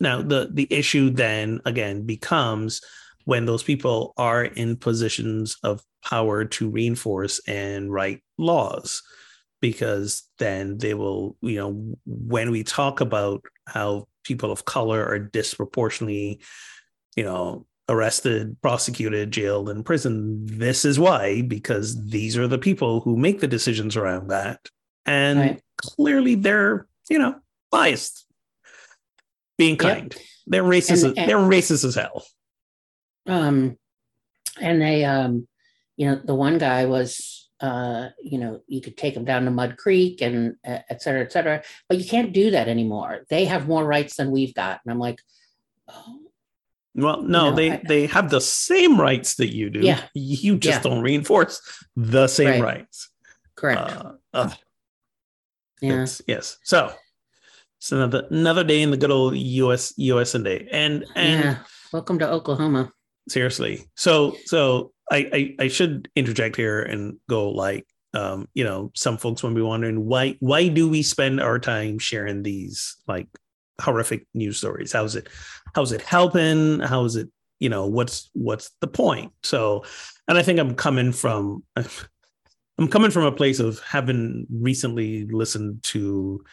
now 0.00 0.20
the 0.22 0.50
the 0.52 0.66
issue 0.70 1.10
then 1.10 1.60
again 1.64 2.02
becomes 2.06 2.80
when 3.24 3.46
those 3.46 3.62
people 3.62 4.14
are 4.16 4.44
in 4.44 4.76
positions 4.76 5.56
of 5.62 5.82
power 6.02 6.44
to 6.44 6.70
reinforce 6.70 7.40
and 7.46 7.92
write 7.92 8.22
laws 8.38 9.02
because 9.60 10.24
then 10.38 10.78
they 10.78 10.94
will 10.94 11.36
you 11.40 11.56
know 11.56 11.96
when 12.06 12.50
we 12.50 12.62
talk 12.62 13.00
about 13.00 13.42
how 13.66 14.06
people 14.24 14.50
of 14.52 14.64
color 14.64 15.04
are 15.04 15.18
disproportionately 15.18 16.40
you 17.16 17.24
know 17.24 17.66
arrested 17.90 18.54
prosecuted 18.60 19.30
jailed 19.30 19.70
and 19.70 19.82
prison, 19.84 20.44
this 20.44 20.84
is 20.84 20.98
why 20.98 21.40
because 21.40 22.10
these 22.10 22.36
are 22.36 22.46
the 22.46 22.58
people 22.58 23.00
who 23.00 23.16
make 23.16 23.40
the 23.40 23.48
decisions 23.48 23.96
around 23.96 24.28
that 24.28 24.60
and 25.06 25.38
Right. 25.40 25.62
clearly 25.78 26.34
they're 26.34 26.86
you 27.08 27.18
know 27.18 27.36
biased 27.70 28.26
being 29.56 29.76
Yep. 29.76 29.78
kind 29.80 30.16
they're 30.46 30.62
racist 30.62 31.04
And- 31.04 31.18
and- 31.18 31.28
they're 31.30 31.36
racist 31.38 31.84
as 31.84 31.94
hell 31.94 32.24
um 33.26 33.76
and 34.60 34.80
they 34.82 35.04
um 35.04 35.48
you 35.96 36.06
know 36.10 36.20
the 36.22 36.34
one 36.34 36.58
guy 36.58 36.84
was 36.86 37.37
uh 37.60 38.08
you 38.22 38.38
know 38.38 38.60
you 38.66 38.80
could 38.80 38.96
take 38.96 39.14
them 39.14 39.24
down 39.24 39.44
to 39.44 39.50
mud 39.50 39.76
creek 39.76 40.20
and 40.22 40.56
uh, 40.66 40.78
et 40.90 41.02
cetera 41.02 41.22
et 41.22 41.32
cetera 41.32 41.62
but 41.88 41.98
you 41.98 42.04
can't 42.08 42.32
do 42.32 42.50
that 42.52 42.68
anymore 42.68 43.24
they 43.30 43.44
have 43.46 43.66
more 43.66 43.84
rights 43.84 44.16
than 44.16 44.30
we've 44.30 44.54
got 44.54 44.80
and 44.84 44.92
i'm 44.92 44.98
like 45.00 45.20
oh 45.88 46.20
well 46.94 47.22
no 47.22 47.50
know, 47.50 47.56
they 47.56 47.72
I- 47.72 47.82
they 47.86 48.06
have 48.06 48.30
the 48.30 48.40
same 48.40 49.00
rights 49.00 49.34
that 49.36 49.52
you 49.54 49.70
do 49.70 49.80
Yeah. 49.80 50.02
you 50.14 50.56
just 50.56 50.84
Yeah. 50.84 50.90
don't 50.90 51.02
reinforce 51.02 51.60
the 51.96 52.28
same 52.28 52.48
Right. 52.48 52.62
rights 52.62 53.10
correct 53.56 53.80
uh, 53.90 54.12
ugh. 54.34 54.54
yeah 55.80 56.06
yes. 56.26 56.58
So 56.62 56.92
it's 57.78 57.92
another 57.92 58.26
another 58.30 58.64
day 58.64 58.82
in 58.82 58.90
the 58.90 58.96
good 58.96 59.10
old 59.10 59.34
us 59.34 59.94
us 59.98 60.34
and 60.34 60.44
day 60.44 60.68
and 60.70 61.04
and 61.16 61.44
yeah. 61.44 61.58
Welcome 61.92 62.18
to 62.20 62.28
Oklahoma. 62.30 62.92
seriously 63.28 63.88
so 63.96 64.36
so 64.44 64.92
I, 65.10 65.30
I 65.32 65.64
i 65.64 65.68
should 65.68 66.10
interject 66.16 66.56
here 66.56 66.82
and 66.82 67.16
go 67.28 67.50
like 67.50 67.86
um 68.14 68.48
you 68.54 68.64
know 68.64 68.90
some 68.94 69.16
folks 69.16 69.42
might 69.42 69.54
be 69.54 69.62
wondering 69.62 70.04
why 70.04 70.36
why 70.40 70.68
do 70.68 70.88
we 70.88 71.02
spend 71.02 71.40
our 71.40 71.58
time 71.58 71.98
sharing 71.98 72.42
these 72.42 72.96
like 73.06 73.28
horrific 73.80 74.26
news 74.34 74.58
stories? 74.58 74.92
How's 74.92 75.16
it 75.16 75.28
how's 75.74 75.92
it 75.92 76.02
helping? 76.02 76.80
How 76.80 77.04
is 77.04 77.16
it 77.16 77.28
you 77.60 77.68
know 77.68 77.86
what's 77.86 78.30
what's 78.34 78.70
the 78.80 78.88
point? 78.88 79.32
So 79.42 79.84
and 80.28 80.36
i 80.38 80.42
think 80.42 80.58
i'm 80.58 80.74
coming 80.74 81.12
from 81.12 81.64
i'm 81.76 82.88
coming 82.88 83.10
from 83.10 83.24
a 83.24 83.32
place 83.32 83.60
of 83.60 83.80
having 83.80 84.46
recently 84.50 85.26
listened 85.26 85.82
to 85.84 86.44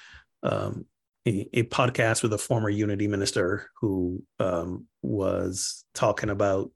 um 0.44 0.86
a, 1.28 1.50
a 1.54 1.64
podcast 1.64 2.24
with 2.24 2.34
a 2.34 2.38
former 2.38 2.70
unity 2.70 3.08
minister 3.08 3.70
who 3.82 4.24
um, 4.40 4.86
was 5.02 5.84
talking 5.94 6.30
about 6.30 6.72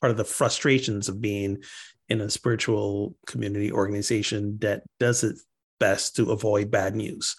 part 0.00 0.10
of 0.10 0.16
the 0.16 0.24
frustrations 0.24 1.08
of 1.08 1.20
being 1.20 1.62
in 2.08 2.20
a 2.20 2.30
spiritual 2.30 3.14
community 3.26 3.70
organization 3.72 4.58
that 4.60 4.82
does 4.98 5.22
its 5.22 5.44
best 5.78 6.16
to 6.16 6.30
avoid 6.30 6.70
bad 6.70 6.94
news. 6.94 7.36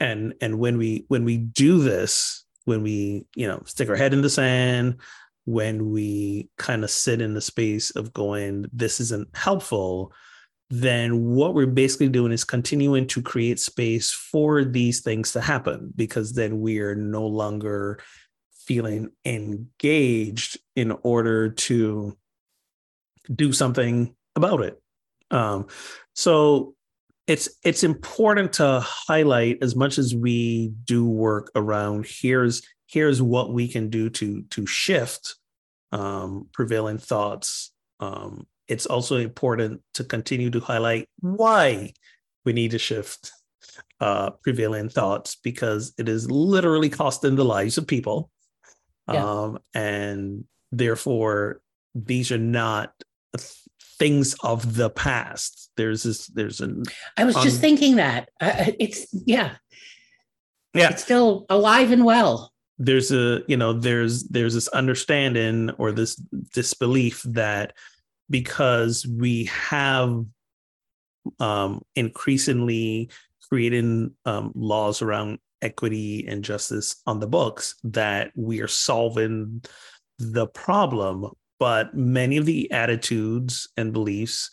And 0.00 0.34
and 0.40 0.58
when 0.58 0.78
we 0.78 1.04
when 1.08 1.24
we 1.24 1.36
do 1.36 1.80
this 1.80 2.44
when 2.64 2.82
we 2.82 3.24
you 3.34 3.46
know 3.46 3.62
stick 3.66 3.88
our 3.88 3.96
head 3.96 4.12
in 4.12 4.22
the 4.22 4.30
sand 4.30 5.00
when 5.44 5.90
we 5.90 6.48
kind 6.56 6.84
of 6.84 6.90
sit 6.90 7.20
in 7.20 7.34
the 7.34 7.40
space 7.40 7.90
of 7.90 8.12
going 8.12 8.66
this 8.72 9.00
isn't 9.00 9.28
helpful 9.36 10.12
then 10.70 11.26
what 11.26 11.54
we're 11.54 11.66
basically 11.66 12.08
doing 12.08 12.32
is 12.32 12.44
continuing 12.44 13.06
to 13.06 13.20
create 13.20 13.60
space 13.60 14.10
for 14.10 14.64
these 14.64 15.02
things 15.02 15.32
to 15.32 15.40
happen 15.40 15.92
because 15.96 16.32
then 16.32 16.60
we 16.60 16.78
are 16.78 16.94
no 16.94 17.26
longer 17.26 18.00
feeling 18.66 19.10
engaged 19.24 20.58
in 20.76 20.92
order 21.02 21.50
to 21.50 22.16
do 23.34 23.52
something 23.52 24.14
about 24.36 24.62
it 24.62 24.80
um, 25.30 25.66
so 26.14 26.74
it's 27.26 27.48
it's 27.64 27.84
important 27.84 28.52
to 28.54 28.80
highlight 28.80 29.58
as 29.62 29.76
much 29.76 29.98
as 29.98 30.14
we 30.14 30.72
do 30.84 31.06
work 31.06 31.50
around 31.54 32.06
here's 32.08 32.62
here's 32.86 33.22
what 33.22 33.52
we 33.52 33.68
can 33.68 33.88
do 33.88 34.10
to 34.10 34.42
to 34.50 34.66
shift 34.66 35.36
um, 35.92 36.48
prevailing 36.52 36.98
thoughts 36.98 37.72
um, 38.00 38.46
it's 38.68 38.86
also 38.86 39.18
important 39.18 39.80
to 39.94 40.04
continue 40.04 40.50
to 40.50 40.60
highlight 40.60 41.08
why 41.20 41.92
we 42.44 42.52
need 42.52 42.72
to 42.72 42.78
shift 42.78 43.30
uh, 44.00 44.30
prevailing 44.42 44.88
thoughts 44.88 45.36
because 45.36 45.92
it 45.98 46.08
is 46.08 46.30
literally 46.30 46.88
costing 46.88 47.36
the 47.36 47.44
lives 47.44 47.78
of 47.78 47.86
people. 47.86 48.30
Yeah. 49.10 49.24
Um, 49.24 49.58
and 49.74 50.44
therefore, 50.70 51.60
these 51.94 52.32
are 52.32 52.38
not 52.38 52.92
things 53.98 54.34
of 54.42 54.74
the 54.76 54.90
past. 54.90 55.70
There's 55.76 56.02
this, 56.02 56.26
there's 56.28 56.60
an. 56.60 56.84
I 57.16 57.24
was 57.24 57.36
just 57.36 57.60
thinking 57.60 57.96
that. 57.96 58.28
Uh, 58.40 58.72
it's, 58.78 59.06
yeah. 59.12 59.56
Yeah. 60.74 60.90
It's 60.90 61.02
still 61.02 61.46
alive 61.50 61.90
and 61.92 62.04
well 62.04 62.52
there's 62.78 63.12
a 63.12 63.42
you 63.46 63.56
know 63.56 63.72
there's 63.72 64.24
there's 64.24 64.54
this 64.54 64.68
understanding 64.68 65.70
or 65.78 65.92
this 65.92 66.16
disbelief 66.52 67.22
that 67.22 67.74
because 68.28 69.06
we 69.06 69.44
have 69.44 70.24
um, 71.38 71.82
increasingly 71.94 73.10
creating 73.48 74.12
um, 74.24 74.50
laws 74.54 75.02
around 75.02 75.38
equity 75.62 76.26
and 76.28 76.44
justice 76.44 76.96
on 77.06 77.20
the 77.20 77.26
books 77.26 77.76
that 77.84 78.32
we 78.34 78.60
are 78.60 78.68
solving 78.68 79.62
the 80.18 80.46
problem. 80.46 81.30
But 81.58 81.94
many 81.94 82.36
of 82.36 82.46
the 82.46 82.70
attitudes 82.72 83.68
and 83.76 83.92
beliefs 83.92 84.50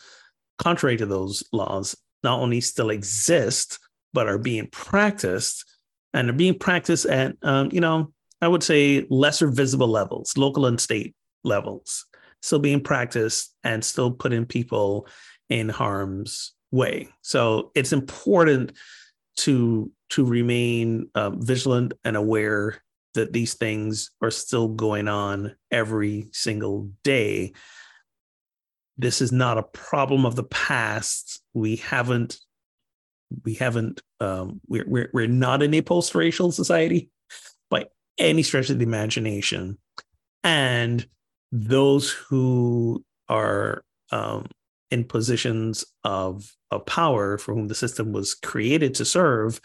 contrary 0.58 0.98
to 0.98 1.06
those 1.06 1.44
laws 1.52 1.96
not 2.24 2.40
only 2.40 2.62
still 2.62 2.90
exist, 2.90 3.80
but 4.14 4.28
are 4.28 4.38
being 4.38 4.68
practiced 4.72 5.66
and 6.14 6.30
are 6.30 6.34
being 6.34 6.58
practiced 6.58 7.06
at, 7.06 7.36
um, 7.42 7.70
you 7.72 7.82
know, 7.82 8.12
I 8.42 8.48
would 8.48 8.64
say 8.64 9.06
lesser 9.10 9.48
visible 9.50 9.88
levels, 9.88 10.38
local 10.38 10.66
and 10.66 10.80
state 10.80 11.16
levels 11.44 12.06
still 12.42 12.60
being 12.60 12.82
practiced 12.82 13.54
and 13.64 13.84
still 13.84 14.12
putting 14.12 14.46
people 14.46 15.08
in 15.50 15.70
harm's 15.70 16.54
way. 16.72 17.10
So 17.22 17.72
it's 17.76 17.94
important 17.94 18.74
to 19.40 19.92
to 20.12 20.26
remain 20.26 21.10
uh, 21.16 21.30
vigilant 21.32 21.94
and 22.04 22.18
aware 22.18 22.82
that 23.14 23.34
these 23.34 23.54
things 23.54 24.12
are 24.22 24.32
still 24.32 24.68
going 24.68 25.08
on 25.08 25.56
every 25.72 26.28
single 26.32 26.90
day. 27.04 27.54
This 28.98 29.22
is 29.22 29.32
not 29.32 29.58
a 29.58 29.64
problem 29.64 30.26
of 30.26 30.36
the 30.36 30.44
past. 30.44 31.42
We 31.54 31.78
haven't 31.78 32.40
we 33.46 33.54
haven't 33.56 34.02
um, 34.20 34.60
we're, 34.68 34.88
we're 34.88 35.10
we're 35.14 35.28
not 35.28 35.62
in 35.62 35.74
a 35.74 35.82
post-racial 35.82 36.52
society 36.52 37.10
by 37.70 37.86
any 38.18 38.44
stretch 38.44 38.70
of 38.70 38.80
the 38.80 38.84
imagination 38.86 39.78
and 40.44 41.08
those 41.52 42.12
who 42.12 43.04
are 43.28 43.84
um, 44.12 44.48
in 44.92 45.04
positions 45.04 45.86
of, 46.04 46.52
of 46.72 46.86
power 46.86 47.38
for 47.38 47.54
whom 47.54 47.68
the 47.68 47.76
system 47.76 48.12
was 48.12 48.34
created 48.34 48.96
to 48.96 49.06
serve 49.06 49.62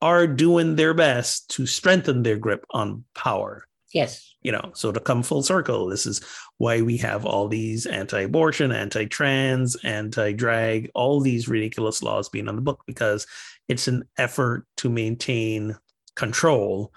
are 0.00 0.26
doing 0.26 0.76
their 0.76 0.94
best 0.94 1.48
to 1.50 1.66
strengthen 1.66 2.22
their 2.22 2.36
grip 2.36 2.64
on 2.70 3.04
power. 3.14 3.66
Yes. 3.92 4.34
You 4.40 4.52
know, 4.52 4.72
so 4.74 4.90
to 4.90 4.98
come 4.98 5.22
full 5.22 5.42
circle, 5.42 5.86
this 5.86 6.06
is 6.06 6.20
why 6.58 6.82
we 6.82 6.96
have 6.96 7.24
all 7.24 7.46
these 7.46 7.86
anti 7.86 8.22
abortion, 8.22 8.72
anti 8.72 9.04
trans, 9.04 9.76
anti 9.84 10.32
drag, 10.32 10.90
all 10.94 11.20
these 11.20 11.48
ridiculous 11.48 12.02
laws 12.02 12.28
being 12.28 12.48
on 12.48 12.56
the 12.56 12.62
book 12.62 12.82
because 12.86 13.26
it's 13.68 13.86
an 13.88 14.04
effort 14.18 14.66
to 14.78 14.88
maintain 14.88 15.76
control 16.16 16.92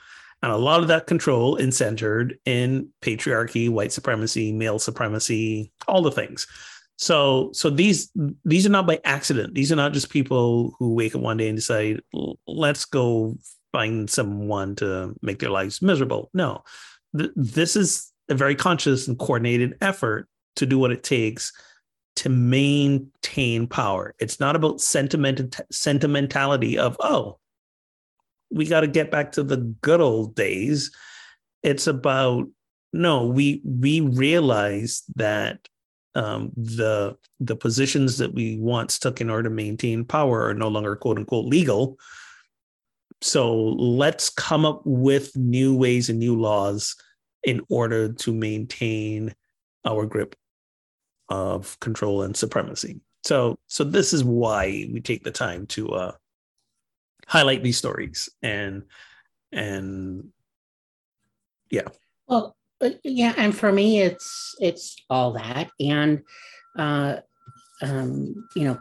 and 0.45 0.53
a 0.53 0.57
lot 0.57 0.81
of 0.81 0.89
that 0.89 1.07
control 1.07 1.55
is 1.55 1.75
centered 1.75 2.37
in 2.45 2.89
patriarchy, 3.01 3.67
white 3.67 3.91
supremacy, 3.91 4.51
male 4.51 4.77
supremacy, 4.77 5.71
all 5.87 6.03
the 6.03 6.11
things. 6.11 6.45
So, 6.97 7.51
so 7.53 7.69
these 7.69 8.11
these 8.45 8.65
are 8.65 8.69
not 8.69 8.87
by 8.87 8.99
accident. 9.03 9.53
These 9.53 9.71
are 9.71 9.75
not 9.75 9.93
just 9.93 10.09
people 10.09 10.75
who 10.79 10.93
wake 10.93 11.15
up 11.15 11.21
one 11.21 11.37
day 11.37 11.49
and 11.49 11.57
decide, 11.57 12.01
"Let's 12.47 12.85
go 12.85 13.37
find 13.73 14.09
someone 14.09 14.75
to 14.77 15.13
make 15.21 15.39
their 15.39 15.49
lives 15.49 15.81
miserable." 15.81 16.29
No, 16.33 16.63
Th- 17.17 17.31
this 17.35 17.75
is 17.75 18.11
a 18.29 18.35
very 18.35 18.55
conscious 18.55 19.07
and 19.07 19.19
coordinated 19.19 19.77
effort 19.81 20.27
to 20.55 20.65
do 20.65 20.79
what 20.79 20.91
it 20.91 21.03
takes 21.03 21.51
to 22.17 22.29
maintain 22.29 23.67
power. 23.67 24.15
It's 24.19 24.39
not 24.39 24.55
about 24.55 24.79
sentiment 24.79 25.59
sentimentality 25.71 26.77
of, 26.77 26.95
"Oh, 27.01 27.39
we 28.49 28.65
got 28.65 28.81
to 28.81 28.87
get 28.87 29.11
back 29.11 29.33
to 29.33 29.43
the 29.43 29.57
good 29.57 30.01
old 30.01 30.35
days. 30.35 30.91
It's 31.63 31.87
about 31.87 32.47
no, 32.93 33.27
we 33.27 33.61
we 33.65 33.99
realize 33.99 35.03
that 35.17 35.67
um, 36.15 36.51
the 36.55 37.17
the 37.39 37.55
positions 37.55 38.17
that 38.17 38.33
we 38.33 38.57
once 38.57 38.97
took 38.97 39.21
in 39.21 39.29
order 39.29 39.49
to 39.49 39.55
maintain 39.55 40.05
power 40.05 40.47
are 40.47 40.53
no 40.53 40.69
longer 40.69 40.95
quote 40.95 41.17
unquote 41.17 41.45
legal. 41.45 41.97
So 43.21 43.55
let's 43.55 44.29
come 44.29 44.65
up 44.65 44.81
with 44.85 45.35
new 45.35 45.75
ways 45.75 46.09
and 46.09 46.19
new 46.19 46.39
laws 46.39 46.95
in 47.43 47.61
order 47.69 48.11
to 48.11 48.33
maintain 48.33 49.33
our 49.85 50.05
grip 50.05 50.35
of 51.29 51.79
control 51.79 52.23
and 52.23 52.35
supremacy. 52.35 52.99
So 53.23 53.57
so 53.67 53.83
this 53.83 54.13
is 54.13 54.23
why 54.23 54.87
we 54.91 55.01
take 55.01 55.23
the 55.23 55.31
time 55.31 55.65
to 55.67 55.89
uh, 55.89 56.11
highlight 57.27 57.63
these 57.63 57.77
stories 57.77 58.29
and 58.41 58.83
and 59.51 60.29
yeah 61.69 61.87
well 62.27 62.55
yeah 63.03 63.33
and 63.37 63.55
for 63.55 63.71
me 63.71 64.01
it's 64.01 64.55
it's 64.59 64.95
all 65.09 65.33
that. 65.33 65.69
And 65.79 66.21
uh 66.77 67.17
um 67.81 68.47
you 68.55 68.63
know 68.65 68.79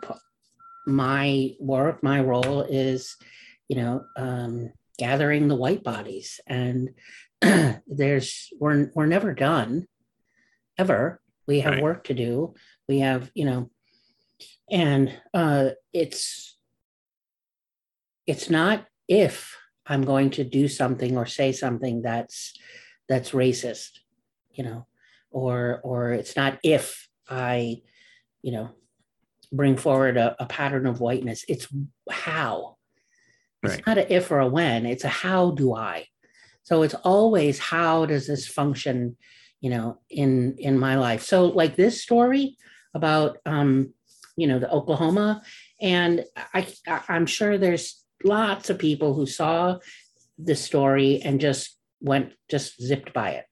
my 0.87 1.55
work 1.59 2.03
my 2.03 2.21
role 2.21 2.63
is 2.63 3.17
you 3.69 3.77
know 3.77 4.05
um 4.17 4.73
gathering 4.99 5.49
the 5.49 5.57
white 5.57 5.83
bodies. 5.83 6.41
And 6.47 6.91
there's 7.87 8.51
we're 8.59 8.91
we're 8.95 9.07
never 9.07 9.35
done 9.35 9.87
ever. 10.79 11.21
We 11.47 11.61
have 11.61 11.75
right. 11.75 11.83
work 11.83 12.05
to 12.05 12.15
do. 12.15 12.55
We 12.89 13.01
have 13.01 13.31
you 13.35 13.45
know 13.45 13.71
and 14.71 15.13
uh 15.33 15.71
it's 15.93 16.57
it's 18.27 18.49
not 18.49 18.87
if 19.09 19.57
I'm 19.87 20.05
going 20.05 20.31
to 20.31 20.45
do 20.45 20.67
something 20.69 21.17
or 21.17 21.27
say 21.27 21.53
something 21.53 22.03
that's 22.03 22.55
that's 23.09 23.31
racist, 23.31 24.01
you 24.53 24.65
know, 24.65 24.87
or 25.31 25.81
or 25.83 26.13
it's 26.13 26.37
not 26.37 26.59
if 26.63 27.09
I, 27.29 27.83
you 28.43 28.53
know, 28.53 28.71
bring 29.53 29.77
forward 29.77 30.17
a, 30.17 30.37
a 30.43 30.47
pattern 30.47 30.87
of 30.87 31.01
whiteness. 31.01 31.45
It's 31.49 31.69
how. 32.11 32.77
It's 33.63 33.75
Right. 33.75 33.87
not 33.87 33.99
a 33.99 34.13
if 34.15 34.31
or 34.31 34.41
a 34.41 34.47
when, 34.49 34.85
it's 34.87 35.05
a 35.05 35.09
how 35.09 35.53
do 35.53 35.75
I. 35.75 36.07
So 36.65 36.83
it's 36.83 36.95
always 36.95 37.59
how 37.59 38.07
does 38.07 38.27
this 38.27 38.47
function, 38.47 39.17
you 39.61 39.71
know, 39.71 40.01
in 40.11 40.57
in 40.59 40.79
my 40.79 40.97
life. 40.97 41.23
So 41.23 41.47
like 41.47 41.77
this 41.77 42.03
story 42.03 42.57
about 42.95 43.39
um, 43.47 43.95
you 44.37 44.47
know, 44.47 44.59
the 44.59 44.71
Oklahoma, 44.71 45.43
and 45.81 46.25
I- 46.53 46.67
I'm 47.09 47.27
sure 47.27 47.57
there's 47.57 48.03
lots 48.25 48.71
of 48.71 48.79
people 48.79 49.15
who 49.15 49.27
saw 49.27 49.79
the 50.39 50.57
story 50.57 51.21
and 51.23 51.41
just 51.41 51.79
went 52.05 52.33
just 52.49 52.81
zipped 52.81 53.13
by 53.13 53.31
it 53.31 53.47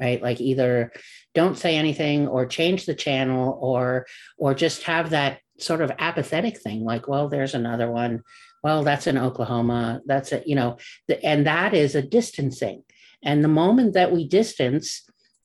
right? 0.00 0.22
Like 0.22 0.40
either 0.40 0.92
don't 1.34 1.58
say 1.58 1.76
anything 1.76 2.26
or 2.26 2.46
change 2.46 2.86
the 2.86 2.94
channel 2.94 3.58
or 3.60 4.06
or 4.38 4.54
just 4.54 4.84
have 4.84 5.10
that 5.10 5.40
sort 5.58 5.82
of 5.82 5.92
apathetic 5.98 6.58
thing 6.58 6.84
like 6.84 7.06
well 7.06 7.28
there's 7.28 7.54
another 7.54 7.90
one. 7.90 8.22
Well 8.62 8.82
that's 8.82 9.06
in 9.06 9.18
oklahoma. 9.18 10.00
That's 10.06 10.32
it 10.32 10.46
you 10.46 10.56
know 10.56 10.78
the, 11.06 11.22
and 11.24 11.46
that 11.46 11.74
is 11.74 11.94
a 11.94 12.02
distancing. 12.02 12.82
And 13.22 13.44
the 13.44 13.48
moment 13.48 13.92
that 13.94 14.12
we 14.12 14.26
distance 14.26 15.02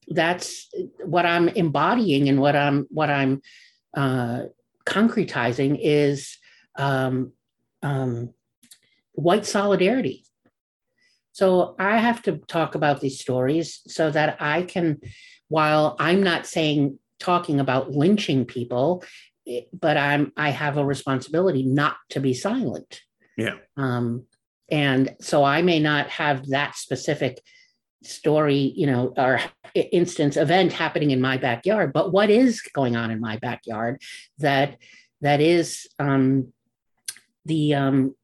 that's 0.07 0.69
what 1.03 1.25
i'm 1.25 1.49
embodying 1.49 2.29
and 2.29 2.39
what 2.39 2.55
i'm 2.55 2.85
what 2.89 3.09
i'm 3.09 3.41
uh, 3.97 4.43
concretizing 4.85 5.79
is 5.81 6.37
um, 6.75 7.31
um, 7.81 8.31
white 9.13 9.45
solidarity 9.45 10.23
so 11.35 11.75
I 11.77 11.97
have 11.97 12.21
to 12.23 12.37
talk 12.47 12.75
about 12.75 13.01
these 13.01 13.19
stories 13.19 13.81
so 13.87 14.09
that 14.09 14.37
I 14.39 14.61
can, 14.61 15.01
while 15.49 15.97
I'm 15.99 16.23
not 16.23 16.45
saying 16.45 16.97
talking 17.19 17.59
about 17.59 17.91
lynching 17.91 18.45
people, 18.45 19.03
eh, 19.45 19.63
but 19.73 19.97
I'm 19.97 20.31
I 20.37 20.51
have 20.51 20.77
a 20.77 20.85
responsibility 20.85 21.63
not 21.63 21.97
to 22.11 22.21
be 22.21 22.33
silent. 22.33 23.01
Yeah. 23.37 23.55
Um, 23.75 24.27
and 24.71 25.13
so 25.19 25.43
I 25.43 25.61
may 25.61 25.81
not 25.81 26.07
have 26.07 26.47
that 26.51 26.77
specific 26.77 27.41
story, 28.01 28.71
you 28.73 28.87
know, 28.87 29.13
or 29.17 29.41
instance 29.73 30.37
event 30.37 30.71
happening 30.71 31.11
in 31.11 31.19
my 31.19 31.35
backyard, 31.35 31.91
but 31.91 32.13
what 32.13 32.29
is 32.29 32.61
going 32.61 32.95
on 32.95 33.11
in 33.11 33.19
my 33.19 33.35
backyard 33.39 34.01
that 34.37 34.77
that 35.19 35.41
is 35.41 35.85
um, 35.99 36.53
the 37.43 37.73
um, 37.73 38.15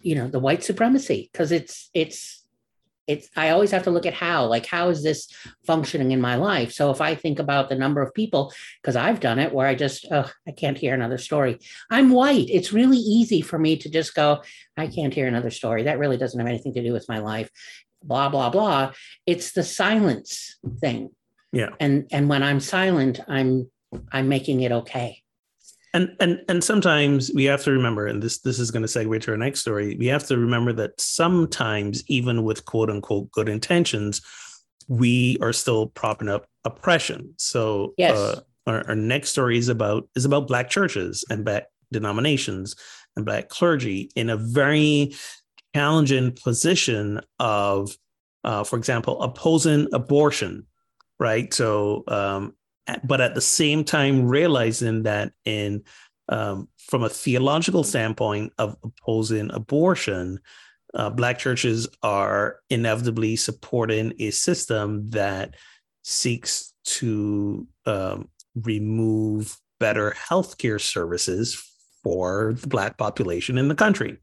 you 0.00 0.14
know 0.14 0.28
the 0.28 0.40
white 0.40 0.64
supremacy 0.64 1.28
because 1.32 1.52
it's 1.52 1.90
it's 1.94 2.40
it's 3.06 3.28
i 3.36 3.50
always 3.50 3.70
have 3.70 3.82
to 3.82 3.90
look 3.90 4.06
at 4.06 4.14
how 4.14 4.46
like 4.46 4.66
how 4.66 4.88
is 4.88 5.02
this 5.02 5.28
functioning 5.66 6.12
in 6.12 6.20
my 6.20 6.36
life? 6.36 6.72
So 6.72 6.90
if 6.90 7.00
i 7.00 7.14
think 7.14 7.38
about 7.38 7.68
the 7.68 7.74
number 7.74 8.02
of 8.02 8.14
people 8.14 8.52
because 8.80 8.96
i've 8.96 9.20
done 9.20 9.38
it 9.38 9.52
where 9.52 9.66
i 9.66 9.74
just 9.74 10.06
oh 10.10 10.30
i 10.46 10.52
can't 10.52 10.78
hear 10.78 10.94
another 10.94 11.18
story. 11.18 11.58
I'm 11.90 12.10
white. 12.10 12.48
It's 12.48 12.72
really 12.72 12.98
easy 12.98 13.40
for 13.40 13.58
me 13.58 13.76
to 13.78 13.90
just 13.90 14.14
go 14.14 14.42
i 14.76 14.86
can't 14.86 15.14
hear 15.14 15.26
another 15.26 15.50
story. 15.50 15.84
That 15.84 15.98
really 15.98 16.16
doesn't 16.16 16.38
have 16.38 16.48
anything 16.48 16.74
to 16.74 16.82
do 16.82 16.92
with 16.92 17.08
my 17.08 17.18
life. 17.18 17.50
Blah 18.02 18.28
blah 18.28 18.50
blah. 18.50 18.92
It's 19.26 19.52
the 19.52 19.64
silence 19.64 20.56
thing. 20.80 21.10
Yeah. 21.52 21.70
and 21.80 22.06
and 22.12 22.28
when 22.28 22.44
i'm 22.44 22.60
silent 22.60 23.18
i'm 23.26 23.68
i'm 24.12 24.28
making 24.28 24.60
it 24.60 24.70
okay 24.70 25.20
and 25.92 26.14
and 26.20 26.40
and 26.48 26.62
sometimes 26.62 27.30
we 27.34 27.44
have 27.44 27.62
to 27.64 27.70
remember 27.72 28.06
and 28.06 28.22
this 28.22 28.38
this 28.40 28.58
is 28.58 28.70
going 28.70 28.82
to 28.82 28.88
segue 28.88 29.20
to 29.20 29.30
our 29.32 29.36
next 29.36 29.60
story 29.60 29.96
we 29.98 30.06
have 30.06 30.26
to 30.26 30.36
remember 30.38 30.72
that 30.72 30.98
sometimes 31.00 32.02
even 32.08 32.44
with 32.44 32.64
quote 32.64 32.90
unquote 32.90 33.30
good 33.32 33.48
intentions 33.48 34.22
we 34.88 35.36
are 35.40 35.52
still 35.52 35.86
propping 35.88 36.28
up 36.28 36.46
oppression 36.64 37.32
so 37.36 37.94
Yes. 37.96 38.16
uh, 38.16 38.40
our, 38.66 38.86
our 38.88 38.94
next 38.94 39.30
story 39.30 39.58
is 39.58 39.68
about 39.68 40.08
is 40.14 40.24
about 40.24 40.46
black 40.46 40.68
churches 40.68 41.24
and 41.30 41.44
black 41.44 41.64
denominations 41.92 42.76
and 43.16 43.24
black 43.24 43.48
clergy 43.48 44.10
in 44.14 44.30
a 44.30 44.36
very 44.36 45.12
challenging 45.74 46.32
position 46.32 47.20
of 47.38 47.90
uh, 48.44 48.64
for 48.64 48.76
example 48.76 49.20
opposing 49.22 49.88
abortion 49.92 50.66
right 51.18 51.52
so 51.52 52.04
um, 52.08 52.54
but 53.04 53.20
at 53.20 53.34
the 53.34 53.40
same 53.40 53.84
time 53.84 54.26
realizing 54.26 55.02
that 55.04 55.32
in 55.44 55.82
um, 56.28 56.68
from 56.78 57.02
a 57.02 57.08
theological 57.08 57.82
standpoint 57.82 58.52
of 58.58 58.76
opposing 58.84 59.50
abortion 59.52 60.38
uh, 60.94 61.10
black 61.10 61.38
churches 61.38 61.88
are 62.02 62.60
inevitably 62.68 63.36
supporting 63.36 64.12
a 64.18 64.30
system 64.30 65.08
that 65.10 65.54
seeks 66.02 66.72
to 66.84 67.66
um, 67.86 68.28
remove 68.56 69.56
better 69.78 70.12
healthcare 70.12 70.80
services 70.80 71.62
for 72.02 72.54
the 72.60 72.66
black 72.66 72.96
population 72.98 73.56
in 73.56 73.68
the 73.68 73.74
country. 73.74 74.16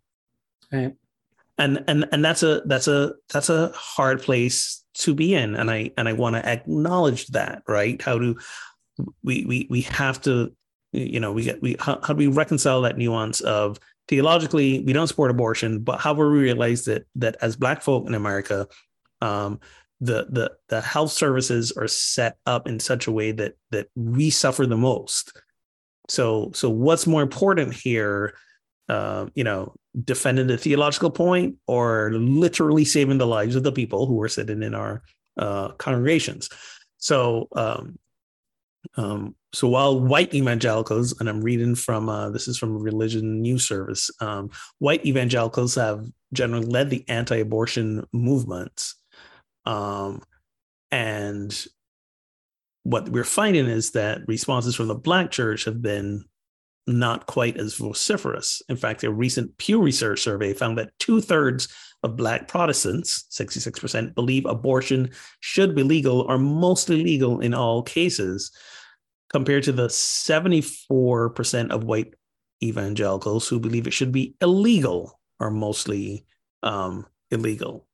Right 0.72 0.94
and 1.58 1.84
and 1.88 2.08
and 2.12 2.24
that's 2.24 2.44
a 2.44 2.62
that's 2.66 2.88
a 2.88 3.14
that's 3.32 3.50
a 3.50 3.72
hard 3.76 4.22
place 4.22 4.84
to 4.96 5.14
be 5.14 5.34
in. 5.34 5.56
And 5.56 5.70
i 5.70 5.92
and 5.98 6.08
i 6.08 6.14
want 6.14 6.36
to 6.36 6.48
acknowledge 6.48 7.28
that 7.28 7.64
right? 7.68 8.02
How 8.02 8.18
do 8.18 8.38
we 9.24 9.46
we 9.46 9.68
we 9.70 9.82
have 9.82 10.22
to 10.22 10.54
you 10.92 11.20
know 11.20 11.32
we 11.32 11.44
get 11.44 11.62
we 11.62 11.76
how, 11.80 12.00
how 12.02 12.14
do 12.14 12.16
we 12.16 12.28
reconcile 12.28 12.82
that 12.82 12.98
nuance 12.98 13.42
of 13.42 13.80
theologically 14.08 14.82
we 14.84 14.94
don't 14.94 15.08
support 15.08 15.30
abortion 15.30 15.80
but 15.80 16.00
how 16.00 16.14
will 16.14 16.32
we 16.32 16.40
realize 16.40 16.86
that 16.86 17.06
that 17.14 17.36
as 17.42 17.58
black 17.58 17.82
folk 17.82 18.08
in 18.08 18.16
america 18.16 18.66
um 19.22 19.60
the 20.00 20.28
the 20.30 20.52
the 20.70 20.82
health 20.82 21.12
services 21.12 21.72
are 21.72 21.88
set 21.88 22.38
up 22.46 22.68
in 22.68 22.80
such 22.80 23.08
a 23.08 23.12
way 23.12 23.32
that 23.32 23.56
that 23.72 23.88
we 23.96 24.30
suffer 24.30 24.66
the 24.66 24.78
most. 24.78 25.42
So 26.08 26.52
so 26.54 26.70
what's 26.70 27.08
more 27.08 27.22
important 27.22 27.74
here 27.74 28.36
uh, 28.90 29.28
you 29.36 29.44
know 29.44 29.74
defending 30.04 30.48
the 30.48 30.58
theological 30.58 31.10
point 31.10 31.56
or 31.68 32.12
literally 32.14 32.86
saving 32.86 33.18
the 33.18 33.28
lives 33.28 33.56
of 33.56 33.64
the 33.64 33.72
people 33.72 34.06
who 34.06 34.22
are 34.22 34.30
sitting 34.30 34.62
in 34.62 34.76
our 34.76 35.02
uh, 35.38 35.70
congregations. 35.74 36.50
So 36.98 37.48
um, 37.56 37.98
um, 38.96 39.36
so 39.54 39.68
while 39.68 40.00
white 40.00 40.34
evangelicals, 40.34 41.20
and 41.20 41.30
I'm 41.30 41.42
reading 41.42 41.76
from 41.76 42.10
uh, 42.10 42.30
this 42.30 42.48
is 42.48 42.58
from 42.58 42.78
Religion 42.78 43.42
News 43.42 43.68
Service, 43.68 44.10
um, 44.20 44.50
white 44.80 45.06
evangelicals 45.06 45.76
have 45.76 46.06
generally 46.34 46.66
led 46.66 46.90
the 46.90 47.04
anti-abortion 47.08 48.06
movements, 48.14 48.96
um, 49.66 50.22
and 50.92 51.68
what 52.84 53.10
we're 53.10 53.24
finding 53.26 53.66
is 53.66 53.92
that 53.92 54.22
responses 54.28 54.76
from 54.76 54.88
the 54.88 54.96
Black 54.96 55.32
church 55.32 55.66
have 55.66 55.82
been 55.82 56.24
not 56.88 57.26
quite 57.26 57.58
as 57.58 57.76
vociferous. 57.76 58.62
In 58.70 58.78
fact, 58.78 59.04
a 59.04 59.12
recent 59.12 59.58
Pew 59.58 59.82
Research 59.82 60.22
survey 60.22 60.54
found 60.54 60.78
that 60.78 60.98
two 61.00 61.20
thirds 61.22 61.68
of 62.04 62.16
Black 62.16 62.48
Protestants, 62.48 63.26
66%, 63.32 64.16
believe 64.16 64.46
abortion 64.46 65.12
should 65.42 65.76
be 65.76 65.84
legal 65.84 66.22
or 66.22 66.38
mostly 66.38 67.04
legal 67.04 67.42
in 67.42 67.54
all 67.54 67.84
cases, 67.84 68.52
compared 69.30 69.64
to 69.64 69.74
the 69.74 69.88
74% 69.88 71.72
of 71.72 71.84
white 71.84 72.14
evangelicals 72.64 73.48
who 73.48 73.60
believe 73.60 73.88
it 73.88 73.94
should 73.94 74.12
be 74.12 74.36
illegal 74.42 75.20
or 75.40 75.52
mostly 75.52 76.26
um, 76.64 77.06
illegal. 77.32 77.86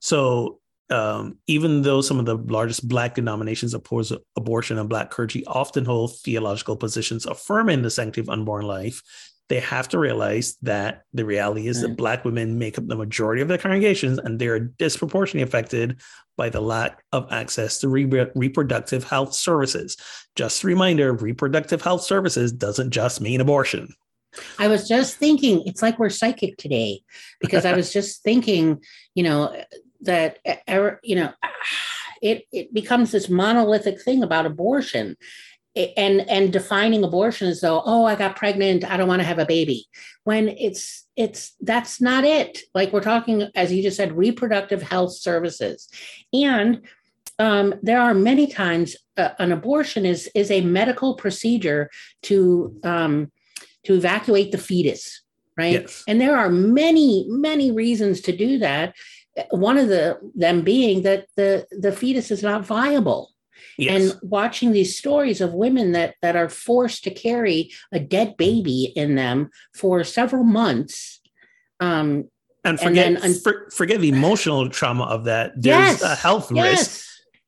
So 0.00 0.60
um, 0.92 1.38
even 1.46 1.82
though 1.82 2.02
some 2.02 2.18
of 2.18 2.26
the 2.26 2.36
largest 2.36 2.86
Black 2.86 3.14
denominations 3.14 3.74
oppose 3.74 4.12
abortion 4.36 4.78
and 4.78 4.88
Black 4.88 5.10
clergy 5.10 5.44
often 5.46 5.84
hold 5.84 6.18
theological 6.18 6.76
positions 6.76 7.24
affirming 7.24 7.82
the 7.82 7.90
sanctity 7.90 8.20
of 8.20 8.28
unborn 8.28 8.66
life, 8.66 9.02
they 9.48 9.58
have 9.60 9.88
to 9.88 9.98
realize 9.98 10.56
that 10.62 11.02
the 11.12 11.24
reality 11.24 11.66
is 11.66 11.80
that 11.80 11.96
Black 11.96 12.24
women 12.24 12.58
make 12.58 12.78
up 12.78 12.86
the 12.86 12.96
majority 12.96 13.42
of 13.42 13.48
their 13.48 13.58
congregations 13.58 14.18
and 14.18 14.38
they 14.38 14.46
are 14.46 14.60
disproportionately 14.60 15.42
affected 15.42 16.00
by 16.36 16.48
the 16.48 16.60
lack 16.60 17.02
of 17.12 17.30
access 17.32 17.78
to 17.80 17.88
re- 17.88 18.30
reproductive 18.34 19.04
health 19.04 19.34
services. 19.34 19.96
Just 20.36 20.62
a 20.62 20.66
reminder 20.66 21.12
reproductive 21.12 21.82
health 21.82 22.02
services 22.02 22.52
doesn't 22.52 22.90
just 22.90 23.20
mean 23.20 23.40
abortion. 23.40 23.94
I 24.58 24.68
was 24.68 24.88
just 24.88 25.16
thinking, 25.16 25.62
it's 25.66 25.82
like 25.82 25.98
we're 25.98 26.08
psychic 26.08 26.56
today, 26.56 27.02
because 27.40 27.66
I 27.66 27.74
was 27.74 27.92
just 27.98 28.22
thinking, 28.22 28.80
you 29.14 29.22
know, 29.22 29.54
that 30.02 30.38
er, 30.68 31.00
you 31.02 31.16
know, 31.16 31.32
it 32.22 32.44
it 32.52 32.72
becomes 32.72 33.10
this 33.10 33.28
monolithic 33.28 34.00
thing 34.02 34.22
about 34.22 34.46
abortion, 34.46 35.16
and 35.74 36.28
and 36.28 36.52
defining 36.52 37.04
abortion 37.04 37.48
as 37.48 37.60
though, 37.60 37.82
oh, 37.84 38.04
I 38.04 38.14
got 38.14 38.36
pregnant, 38.36 38.88
I 38.88 38.96
don't 38.96 39.08
want 39.08 39.20
to 39.20 39.26
have 39.26 39.38
a 39.38 39.46
baby, 39.46 39.86
when 40.24 40.48
it's 40.48 41.06
it's 41.16 41.54
that's 41.60 42.00
not 42.00 42.24
it. 42.24 42.60
Like 42.74 42.92
we're 42.92 43.00
talking, 43.00 43.48
as 43.54 43.72
you 43.72 43.82
just 43.82 43.96
said, 43.96 44.16
reproductive 44.16 44.82
health 44.82 45.14
services, 45.14 45.88
and 46.32 46.82
um, 47.38 47.74
there 47.82 48.00
are 48.00 48.14
many 48.14 48.46
times 48.46 48.96
uh, 49.16 49.30
an 49.38 49.52
abortion 49.52 50.06
is 50.06 50.30
is 50.34 50.50
a 50.50 50.60
medical 50.60 51.16
procedure 51.16 51.90
to 52.22 52.78
um, 52.84 53.32
to 53.84 53.94
evacuate 53.94 54.52
the 54.52 54.58
fetus, 54.58 55.22
right? 55.56 55.82
Yes. 55.82 56.04
And 56.06 56.20
there 56.20 56.36
are 56.36 56.48
many, 56.48 57.26
many 57.28 57.70
reasons 57.70 58.20
to 58.22 58.36
do 58.36 58.58
that. 58.58 58.94
One 59.50 59.78
of 59.78 59.88
the 59.88 60.18
them 60.34 60.62
being 60.62 61.02
that 61.02 61.26
the 61.36 61.66
the 61.70 61.92
fetus 61.92 62.30
is 62.30 62.42
not 62.42 62.66
viable. 62.66 63.30
Yes. 63.78 64.12
And 64.12 64.30
watching 64.30 64.72
these 64.72 64.98
stories 64.98 65.40
of 65.40 65.54
women 65.54 65.92
that 65.92 66.16
that 66.20 66.36
are 66.36 66.48
forced 66.48 67.04
to 67.04 67.10
carry 67.10 67.70
a 67.92 67.98
dead 68.00 68.36
baby 68.36 68.92
in 68.94 69.14
them 69.14 69.50
for 69.74 70.04
several 70.04 70.44
months, 70.44 71.20
Um, 71.80 72.28
and 72.64 72.78
and 72.78 72.80
forget 72.80 73.20
then 73.22 73.34
for, 73.34 73.70
forget 73.70 74.00
the 74.00 74.10
emotional 74.10 74.68
trauma 74.68 75.04
of 75.04 75.24
that. 75.24 75.52
There's 75.56 76.00
yes, 76.00 76.02
a 76.02 76.14
health 76.14 76.50
risk. 76.52 77.06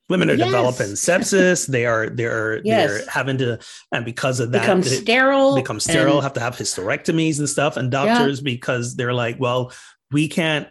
Women 0.09 0.29
are 0.31 0.35
Yes. 0.35 0.47
developing 0.47 0.87
sepsis. 0.93 1.67
They 1.67 1.87
are 1.87 2.09
they're 2.11 2.61
Yes. 2.65 2.91
they're 2.91 3.07
having 3.11 3.39
to, 3.39 3.59
and 3.93 4.05
because 4.05 4.41
of 4.41 4.53
that, 4.53 4.63
become 4.63 4.81
they 4.83 4.89
sterile, 4.89 5.55
become 5.57 5.81
sterile, 5.81 6.15
and- 6.15 6.23
have 6.23 6.35
to 6.35 6.41
have 6.41 6.57
hysterectomies 6.57 7.39
and 7.39 7.49
stuff. 7.49 7.77
And 7.77 7.91
doctors, 7.91 8.41
because 8.41 8.97
they're 8.97 9.15
like, 9.15 9.39
well, 9.39 9.73
we 10.11 10.29
can't 10.29 10.69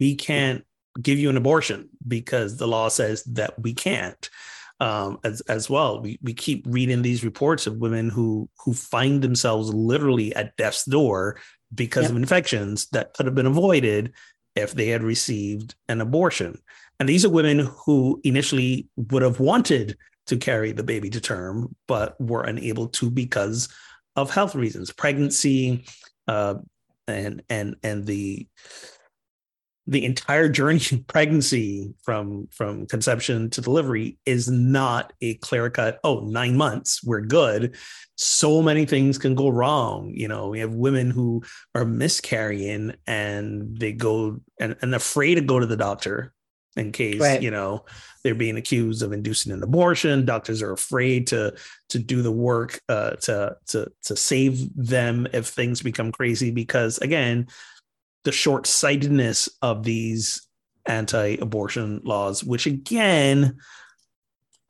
we 0.00 0.14
can't 0.14 0.64
give 1.00 1.18
you 1.18 1.30
an 1.30 1.36
abortion 1.36 1.88
because 2.06 2.56
the 2.56 2.68
law 2.68 2.88
says 2.88 3.24
that 3.24 3.60
we 3.60 3.74
can't. 3.74 4.30
Um, 4.80 5.18
as 5.24 5.40
as 5.42 5.70
well, 5.70 6.00
we 6.00 6.18
we 6.20 6.34
keep 6.34 6.64
reading 6.68 7.02
these 7.02 7.24
reports 7.24 7.66
of 7.66 7.76
women 7.78 8.10
who 8.10 8.48
who 8.64 8.74
find 8.74 9.22
themselves 9.22 9.72
literally 9.72 10.34
at 10.34 10.56
death's 10.56 10.84
door 10.84 11.38
because 11.74 12.04
Yep. 12.04 12.10
of 12.10 12.16
infections 12.16 12.86
that 12.88 13.14
could 13.14 13.26
have 13.26 13.34
been 13.34 13.46
avoided 13.46 14.12
if 14.56 14.72
they 14.72 14.88
had 14.88 15.02
received 15.02 15.74
an 15.88 16.00
abortion. 16.00 16.58
And 17.00 17.08
these 17.08 17.24
are 17.24 17.30
women 17.30 17.60
who 17.84 18.20
initially 18.24 18.88
would 18.96 19.22
have 19.22 19.40
wanted 19.40 19.96
to 20.26 20.36
carry 20.36 20.72
the 20.72 20.82
baby 20.84 21.10
to 21.10 21.20
term, 21.20 21.74
but 21.86 22.20
were 22.20 22.42
unable 22.42 22.88
to 22.88 23.10
because 23.10 23.68
of 24.16 24.30
health 24.30 24.54
reasons, 24.54 24.92
pregnancy, 24.92 25.84
uh, 26.28 26.54
and 27.06 27.42
and 27.48 27.76
and 27.82 28.06
the 28.06 28.46
the 29.86 30.04
entire 30.04 30.48
journey 30.48 30.80
of 30.92 31.06
pregnancy 31.06 31.94
from 32.02 32.48
from 32.50 32.86
conception 32.86 33.50
to 33.50 33.60
delivery 33.60 34.18
is 34.24 34.48
not 34.48 35.12
a 35.20 35.34
clear 35.34 35.70
cut 35.70 36.00
oh 36.04 36.20
nine 36.20 36.56
months 36.56 37.02
we're 37.04 37.20
good. 37.20 37.76
So 38.16 38.62
many 38.62 38.86
things 38.86 39.18
can 39.18 39.34
go 39.34 39.48
wrong. 39.48 40.12
You 40.14 40.28
know 40.28 40.48
we 40.48 40.60
have 40.60 40.72
women 40.74 41.10
who 41.10 41.42
are 41.74 41.84
miscarrying 41.84 42.94
and 43.06 43.76
they 43.76 43.92
go 43.92 44.40
and, 44.60 44.76
and 44.82 44.94
afraid 44.94 45.34
to 45.36 45.40
go 45.40 45.58
to 45.60 45.66
the 45.66 45.76
doctor 45.76 46.32
in 46.76 46.90
case 46.90 47.20
Right. 47.20 47.42
you 47.42 47.50
know 47.50 47.84
they're 48.24 48.34
being 48.34 48.56
accused 48.56 49.02
of 49.02 49.12
inducing 49.12 49.52
an 49.52 49.62
abortion. 49.62 50.24
Doctors 50.24 50.62
are 50.62 50.72
afraid 50.72 51.26
to 51.28 51.54
to 51.90 51.98
do 51.98 52.22
the 52.22 52.32
work 52.32 52.80
uh, 52.88 53.10
to 53.22 53.56
to 53.66 53.92
to 54.04 54.16
save 54.16 54.74
them 54.74 55.28
if 55.32 55.48
things 55.48 55.82
become 55.82 56.10
crazy 56.10 56.50
because 56.50 56.98
again 56.98 57.48
the 58.24 58.32
short-sightedness 58.32 59.48
of 59.62 59.84
these 59.84 60.46
anti-abortion 60.86 62.00
laws 62.04 62.44
which 62.44 62.66
again 62.66 63.56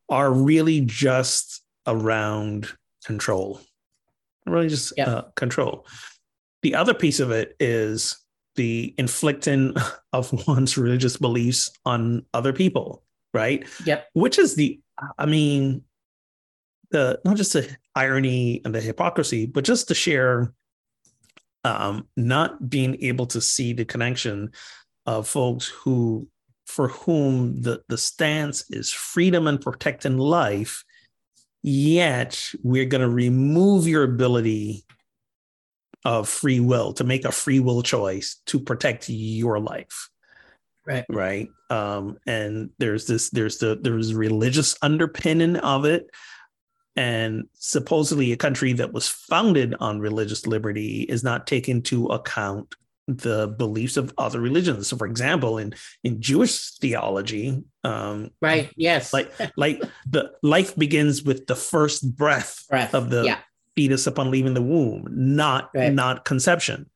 are 0.09 0.33
really 0.33 0.81
just 0.83 1.63
around 1.87 2.69
control 3.05 3.61
really 4.47 4.69
just 4.69 4.93
Yeah. 4.97 5.09
uh, 5.09 5.23
control 5.37 5.87
the 6.63 6.75
other 6.75 6.95
piece 6.95 7.21
of 7.21 7.31
it 7.31 7.57
is 7.61 8.17
the 8.57 8.95
inflicting 8.99 9.75
of 10.13 10.47
one's 10.47 10.77
religious 10.79 11.17
beliefs 11.17 11.71
on 11.85 12.25
other 12.33 12.53
people 12.53 13.03
right 13.33 13.67
Yep. 13.85 14.07
which 14.15 14.39
is 14.39 14.55
the 14.55 14.81
i 15.19 15.27
mean 15.27 15.83
the 16.91 17.19
not 17.25 17.37
just 17.37 17.55
the 17.55 17.69
irony 17.97 18.61
and 18.65 18.73
the 18.75 18.81
hypocrisy 18.81 19.47
but 19.47 19.65
just 19.65 19.89
the 19.89 19.95
sheer 19.95 20.53
um 21.65 22.07
not 22.17 22.69
being 22.69 23.03
able 23.03 23.27
to 23.27 23.41
see 23.41 23.73
the 23.73 23.85
connection 23.85 24.51
of 25.07 25.27
folks 25.29 25.67
who 25.69 26.29
for 26.67 26.89
whom 26.89 27.61
the 27.63 27.83
the 27.89 27.99
stance 27.99 28.65
is 28.71 28.93
freedom 28.93 29.47
and 29.47 29.61
protecting 29.61 30.19
life 30.19 30.85
yet 31.63 32.51
we're 32.63 32.85
going 32.85 33.01
to 33.01 33.09
remove 33.09 33.89
your 33.89 34.03
ability 34.03 34.85
of 36.05 36.29
free 36.29 36.61
will 36.61 36.93
to 36.93 37.05
make 37.05 37.25
a 37.25 37.33
free 37.33 37.61
will 37.61 37.83
choice 37.83 38.41
to 38.47 38.61
protect 38.61 39.09
your 39.09 39.59
life 39.59 40.11
Right. 40.87 41.07
right 41.09 41.49
um 41.71 42.19
and 42.27 42.69
there's 42.79 43.07
this 43.07 43.31
there's 43.31 43.57
the 43.57 43.79
there's 43.81 44.13
religious 44.13 44.77
underpinning 44.83 45.57
of 45.57 45.87
it 45.87 46.11
and 46.97 47.45
supposedly 47.55 48.33
a 48.33 48.37
country 48.37 48.73
that 48.75 48.93
was 48.93 49.09
founded 49.09 49.75
on 49.81 49.99
religious 50.01 50.47
liberty 50.47 51.03
is 51.03 51.25
not 51.25 51.47
taking 51.47 51.77
into 51.77 52.07
account 52.07 52.75
the 53.07 53.49
beliefs 53.59 53.99
of 53.99 54.15
other 54.17 54.41
religions 54.41 54.87
so 54.89 54.97
for 54.97 55.07
example 55.07 55.59
in 55.59 55.75
in 56.05 56.23
jewish 56.23 56.71
theology 56.79 57.63
um 57.83 58.31
Right. 58.41 58.73
Yes. 58.77 59.13
like 59.13 59.31
like 59.59 59.83
the 60.09 60.33
life 60.43 60.75
begins 60.77 61.23
with 61.23 61.47
the 61.47 61.57
first 61.57 62.17
breath 62.17 62.65
breath 62.71 62.95
of 62.95 63.11
the 63.11 63.25
yeah. 63.25 63.39
fetus 63.77 64.07
upon 64.07 64.31
leaving 64.31 64.55
the 64.55 64.63
womb, 64.63 65.07
not 65.11 65.71
Right. 65.75 65.93
not 65.93 66.25
conception. 66.25 66.89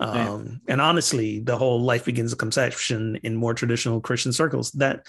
Right. 0.00 0.28
Um, 0.28 0.60
And 0.68 0.80
honestly, 0.80 1.40
the 1.40 1.56
whole 1.58 1.80
life 1.82 2.04
begins 2.04 2.30
with 2.30 2.38
conception 2.38 3.16
in 3.24 3.34
more 3.34 3.52
traditional 3.54 4.00
Christian 4.00 4.32
circles. 4.32 4.70
That 4.72 5.06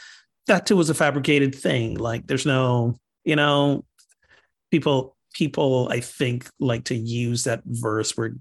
that 0.48 0.66
too 0.66 0.76
was 0.78 0.90
a 0.90 0.96
fabricated 0.96 1.54
thing. 1.54 1.94
Like 2.00 2.26
there's 2.26 2.48
no, 2.48 2.96
you 3.24 3.36
know, 3.36 3.86
people 4.72 5.16
people 5.34 5.88
I 5.92 6.00
think 6.00 6.50
like 6.60 6.86
to 6.86 6.96
use 6.96 7.44
that 7.44 7.62
verse 7.66 8.18
where, 8.18 8.36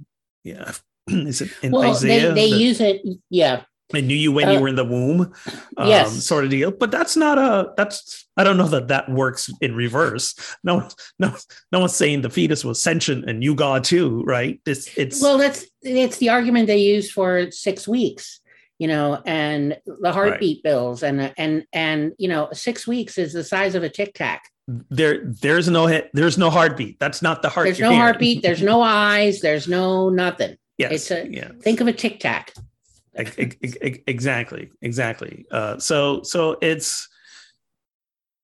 yeah, 0.44 0.72
is 1.08 1.40
it 1.40 1.50
in 1.62 1.72
Well, 1.72 1.90
Isaiah? 1.90 2.32
they 2.32 2.48
they 2.48 2.56
use 2.56 2.80
it. 2.80 3.02
Yeah. 3.30 3.62
I 3.94 4.02
knew 4.02 4.14
you 4.14 4.32
when 4.32 4.50
you 4.50 4.58
uh, 4.58 4.60
were 4.60 4.68
in 4.68 4.74
the 4.74 4.84
womb, 4.84 5.32
um, 5.78 5.88
yes. 5.88 6.22
sort 6.22 6.44
of 6.44 6.50
deal. 6.50 6.70
But 6.70 6.90
that's 6.90 7.16
not 7.16 7.38
a 7.38 7.72
that's 7.74 8.28
I 8.36 8.44
don't 8.44 8.58
know 8.58 8.68
that 8.68 8.88
that 8.88 9.08
works 9.08 9.50
in 9.62 9.74
reverse. 9.74 10.34
No, 10.62 10.86
no, 11.18 11.34
no 11.72 11.80
one's 11.80 11.94
saying 11.94 12.20
the 12.20 12.28
fetus 12.28 12.66
was 12.66 12.80
sentient 12.80 13.28
and 13.30 13.42
you 13.42 13.54
God 13.54 13.84
too, 13.84 14.22
right? 14.24 14.60
It's 14.66 14.94
it's 14.98 15.22
Well, 15.22 15.38
that's 15.38 15.64
it's 15.80 16.18
the 16.18 16.28
argument 16.28 16.66
they 16.66 16.76
use 16.78 17.10
for 17.10 17.50
six 17.50 17.88
weeks. 17.88 18.40
You 18.78 18.88
know, 18.88 19.22
and 19.26 19.76
the 19.86 20.12
heartbeat 20.12 20.62
bills, 20.62 21.02
and 21.02 21.32
and 21.36 21.64
and 21.72 22.12
you 22.18 22.28
know, 22.28 22.50
six 22.52 22.86
weeks 22.86 23.18
is 23.18 23.32
the 23.32 23.42
size 23.42 23.74
of 23.74 23.82
a 23.82 23.88
tic 23.88 24.14
tac. 24.14 24.44
There. 24.68 25.24
There's 25.24 25.68
no 25.68 25.86
hit. 25.86 26.10
There's 26.12 26.38
no 26.38 26.50
heartbeat. 26.50 27.00
That's 27.00 27.22
not 27.22 27.42
the 27.42 27.48
heart. 27.48 27.66
There's 27.66 27.80
no 27.80 27.88
hearing. 27.88 28.00
heartbeat. 28.00 28.42
There's 28.42 28.62
no 28.62 28.82
eyes. 28.82 29.40
There's 29.40 29.66
no 29.66 30.10
nothing. 30.10 30.56
Yes. 30.76 30.92
it's 30.92 31.10
a- 31.10 31.28
yeah. 31.28 31.50
Think 31.62 31.80
of 31.80 31.88
a 31.88 31.92
tic 31.92 32.20
tac. 32.20 32.52
Ex- 33.14 33.34
ex- 33.36 33.76
ex- 33.82 33.98
exactly 34.06 34.70
exactly 34.80 35.44
uh 35.50 35.76
so 35.80 36.22
so 36.22 36.56
it's 36.62 37.08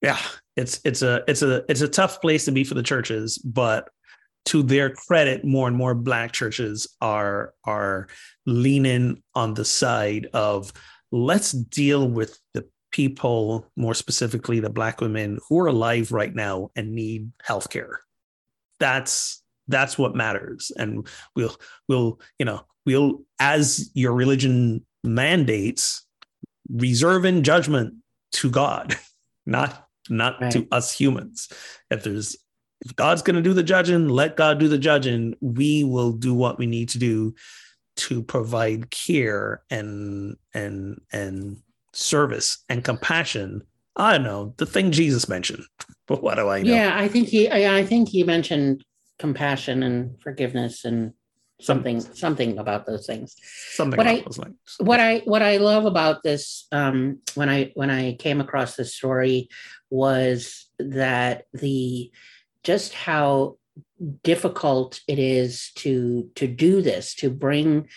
yeah 0.02 0.18
it's 0.56 0.80
it's 0.84 1.00
a 1.02 1.22
it's 1.28 1.42
a 1.42 1.64
it's 1.70 1.80
a 1.80 1.86
tough 1.86 2.20
place 2.20 2.44
to 2.46 2.50
be 2.50 2.64
for 2.64 2.74
the 2.74 2.82
churches 2.82 3.38
but 3.38 3.88
to 4.46 4.64
their 4.64 4.90
credit 4.90 5.44
more 5.44 5.68
and 5.68 5.76
more 5.76 5.94
black 5.94 6.32
churches 6.32 6.88
are 7.00 7.54
are 7.64 8.08
leaning 8.46 9.22
on 9.36 9.54
the 9.54 9.64
side 9.64 10.26
of 10.32 10.72
let's 11.12 11.52
deal 11.52 12.08
with 12.08 12.36
the 12.54 12.66
people 12.94 13.66
more 13.76 13.94
specifically 13.94 14.60
the 14.60 14.70
black 14.70 15.00
women 15.00 15.38
who 15.48 15.58
are 15.58 15.66
alive 15.66 16.12
right 16.12 16.34
now 16.34 16.70
and 16.76 16.94
need 16.94 17.30
health 17.42 17.68
care 17.68 18.00
that's 18.78 19.42
that's 19.68 19.96
what 19.98 20.14
matters. 20.14 20.72
And 20.76 21.06
we'll 21.34 21.56
we'll 21.88 22.20
you 22.38 22.44
know 22.46 22.62
we'll 22.86 23.22
as 23.38 23.90
your 23.94 24.12
religion 24.12 24.84
mandates 25.02 26.06
reserve 26.70 27.24
in 27.24 27.42
judgment 27.42 27.94
to 28.32 28.50
god 28.50 28.96
not 29.46 29.88
not 30.10 30.40
Right. 30.40 30.52
to 30.52 30.68
us 30.70 30.92
humans. 30.92 31.48
If 31.90 32.04
there's 32.04 32.36
if 32.84 32.94
god's 32.96 33.22
going 33.22 33.36
to 33.36 33.42
do 33.42 33.54
the 33.54 33.62
judging 33.62 34.08
let 34.08 34.36
god 34.36 34.58
do 34.58 34.68
the 34.68 34.78
judging 34.78 35.34
we 35.40 35.84
will 35.84 36.12
do 36.12 36.34
what 36.34 36.58
we 36.58 36.66
need 36.66 36.90
to 36.90 36.98
do 36.98 37.34
to 37.96 38.22
provide 38.22 38.90
care 38.90 39.62
and 39.70 40.36
and 40.52 41.00
and 41.12 41.62
service 41.94 42.64
and 42.68 42.84
compassion 42.84 43.62
i 43.96 44.12
don't 44.12 44.24
know 44.24 44.52
the 44.58 44.66
thing 44.66 44.90
jesus 44.92 45.28
mentioned 45.28 45.64
but 46.06 46.22
what 46.22 46.34
do 46.36 46.48
i 46.48 46.62
know 46.62 46.74
Yeah, 46.74 46.92
I 46.96 47.08
think 47.08 47.28
he. 47.28 47.48
I, 47.48 47.78
I 47.78 47.84
think 47.84 48.08
he 48.08 48.24
mentioned 48.24 48.84
compassion 49.18 49.82
and 49.82 50.20
forgiveness 50.20 50.84
and 50.84 51.12
something 51.60 52.00
something 52.00 52.58
about 52.58 52.84
those 52.86 53.06
things. 53.06 53.34
something 53.74 53.98
What 53.98 54.06
I- 54.06 54.22
those 54.22 54.38
lines 54.38 54.56
what 54.78 54.98
I 55.00 55.18
what 55.24 55.42
I 55.42 55.58
love 55.58 55.84
about 55.84 56.22
this 56.22 56.66
um, 56.72 57.20
when 57.34 57.48
I 57.48 57.70
when 57.74 57.90
I 57.90 58.14
came 58.14 58.40
across 58.40 58.76
this 58.76 58.94
story 58.94 59.48
was 59.90 60.66
that 60.78 61.44
the 61.52 62.10
just 62.64 62.92
how 62.92 63.56
difficult 64.22 65.00
it 65.06 65.18
is 65.18 65.70
to 65.76 66.30
to 66.34 66.46
do 66.48 66.82
this 66.82 67.14
to 67.16 67.30
bring 67.30 67.88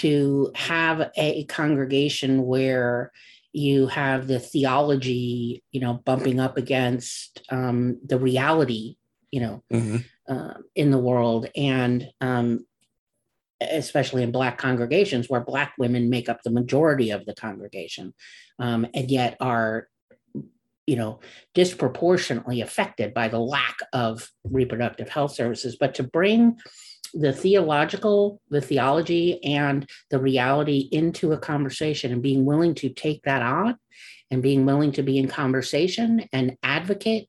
to 0.00 0.50
have 0.54 1.10
a 1.16 1.44
congregation 1.44 2.46
where 2.46 3.12
you 3.52 3.86
have 3.88 4.26
the 4.28 4.38
theology 4.38 5.62
you 5.72 5.80
know 5.80 5.94
bumping 6.04 6.38
up 6.40 6.56
against 6.56 7.42
um, 7.50 7.98
the 8.06 8.18
reality 8.18 8.96
you 9.30 9.40
know 9.40 9.62
Mhm. 9.72 10.04
uh, 10.28 10.54
in 10.74 10.90
the 10.90 10.98
world 10.98 11.48
and 11.56 12.08
um, 12.20 12.64
especially 13.60 14.22
in 14.22 14.30
black 14.32 14.56
congregations 14.56 15.28
where 15.28 15.40
black 15.40 15.74
women 15.78 16.08
make 16.08 16.28
up 16.28 16.42
the 16.42 16.50
majority 16.50 17.10
of 17.10 17.26
the 17.26 17.34
congregation 17.34 18.14
um, 18.58 18.86
and 18.94 19.10
yet 19.10 19.36
are 19.40 19.88
you 20.86 20.96
know 20.96 21.20
disproportionately 21.54 22.60
affected 22.62 23.12
by 23.12 23.28
the 23.28 23.38
lack 23.38 23.76
of 23.92 24.30
reproductive 24.44 25.08
health 25.08 25.32
services 25.32 25.76
but 25.78 25.94
to 25.94 26.02
bring 26.02 26.56
the 27.14 27.32
theological, 27.32 28.40
the 28.50 28.60
theology, 28.60 29.42
and 29.44 29.88
the 30.10 30.18
reality 30.18 30.88
into 30.92 31.32
a 31.32 31.38
conversation 31.38 32.12
and 32.12 32.22
being 32.22 32.44
willing 32.44 32.74
to 32.76 32.88
take 32.88 33.22
that 33.22 33.42
on 33.42 33.76
and 34.30 34.42
being 34.42 34.64
willing 34.64 34.92
to 34.92 35.02
be 35.02 35.18
in 35.18 35.28
conversation 35.28 36.28
and 36.32 36.56
advocate 36.62 37.28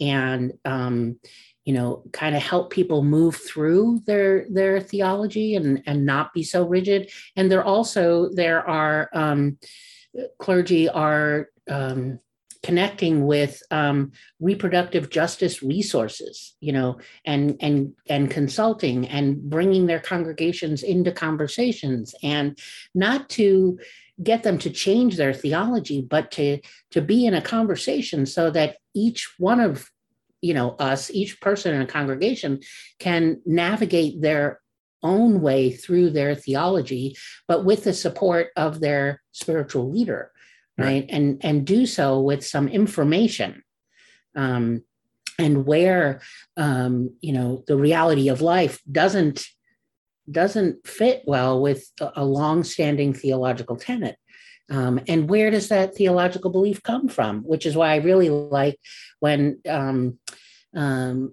and 0.00 0.52
um, 0.64 1.18
you 1.64 1.74
know 1.74 2.02
kind 2.12 2.34
of 2.34 2.42
help 2.42 2.70
people 2.70 3.04
move 3.04 3.36
through 3.36 4.00
their 4.06 4.46
their 4.50 4.80
theology 4.80 5.54
and 5.54 5.82
and 5.86 6.06
not 6.06 6.32
be 6.32 6.42
so 6.42 6.66
rigid. 6.66 7.10
And 7.36 7.50
there 7.50 7.64
also 7.64 8.30
there 8.32 8.66
are 8.66 9.10
um, 9.12 9.58
clergy 10.38 10.88
are 10.88 11.48
um, 11.68 12.20
connecting 12.62 13.26
with 13.26 13.62
um, 13.70 14.12
reproductive 14.40 15.10
justice 15.10 15.62
resources 15.62 16.56
you 16.60 16.72
know 16.72 16.98
and 17.24 17.56
and 17.60 17.92
and 18.08 18.30
consulting 18.30 19.06
and 19.08 19.40
bringing 19.42 19.86
their 19.86 20.00
congregations 20.00 20.82
into 20.82 21.12
conversations 21.12 22.14
and 22.22 22.58
not 22.94 23.28
to 23.28 23.78
get 24.22 24.42
them 24.42 24.58
to 24.58 24.70
change 24.70 25.16
their 25.16 25.32
theology 25.32 26.00
but 26.00 26.30
to 26.30 26.58
to 26.90 27.00
be 27.00 27.26
in 27.26 27.34
a 27.34 27.42
conversation 27.42 28.26
so 28.26 28.50
that 28.50 28.78
each 28.94 29.32
one 29.38 29.60
of 29.60 29.90
you 30.40 30.54
know 30.54 30.70
us 30.72 31.10
each 31.10 31.40
person 31.40 31.74
in 31.74 31.82
a 31.82 31.86
congregation 31.86 32.60
can 32.98 33.40
navigate 33.46 34.20
their 34.20 34.60
own 35.04 35.40
way 35.40 35.70
through 35.70 36.10
their 36.10 36.34
theology 36.34 37.16
but 37.46 37.64
with 37.64 37.84
the 37.84 37.92
support 37.92 38.48
of 38.56 38.80
their 38.80 39.22
spiritual 39.30 39.88
leader 39.88 40.32
right, 40.84 41.06
and 41.08 41.40
and 41.44 41.66
do 41.66 41.86
so 41.86 42.20
with 42.20 42.44
some 42.44 42.68
information 42.68 43.62
um, 44.34 44.82
and 45.38 45.66
where 45.66 46.20
um, 46.56 47.14
you 47.20 47.32
know 47.32 47.64
the 47.66 47.76
reality 47.76 48.28
of 48.28 48.40
life 48.40 48.80
doesn't 48.90 49.46
doesn't 50.30 50.86
fit 50.86 51.22
well 51.26 51.60
with 51.60 51.90
a, 52.00 52.12
a 52.16 52.24
long-standing 52.24 53.14
theological 53.14 53.76
tenet. 53.76 54.16
Um, 54.70 55.00
and 55.08 55.30
where 55.30 55.50
does 55.50 55.68
that 55.68 55.94
theological 55.94 56.50
belief 56.50 56.82
come 56.82 57.08
from? 57.08 57.40
Which 57.42 57.64
is 57.64 57.74
why 57.74 57.92
i 57.92 57.96
really 57.96 58.28
like 58.28 58.78
when 59.20 59.60
um, 59.66 60.18
um, 60.74 61.32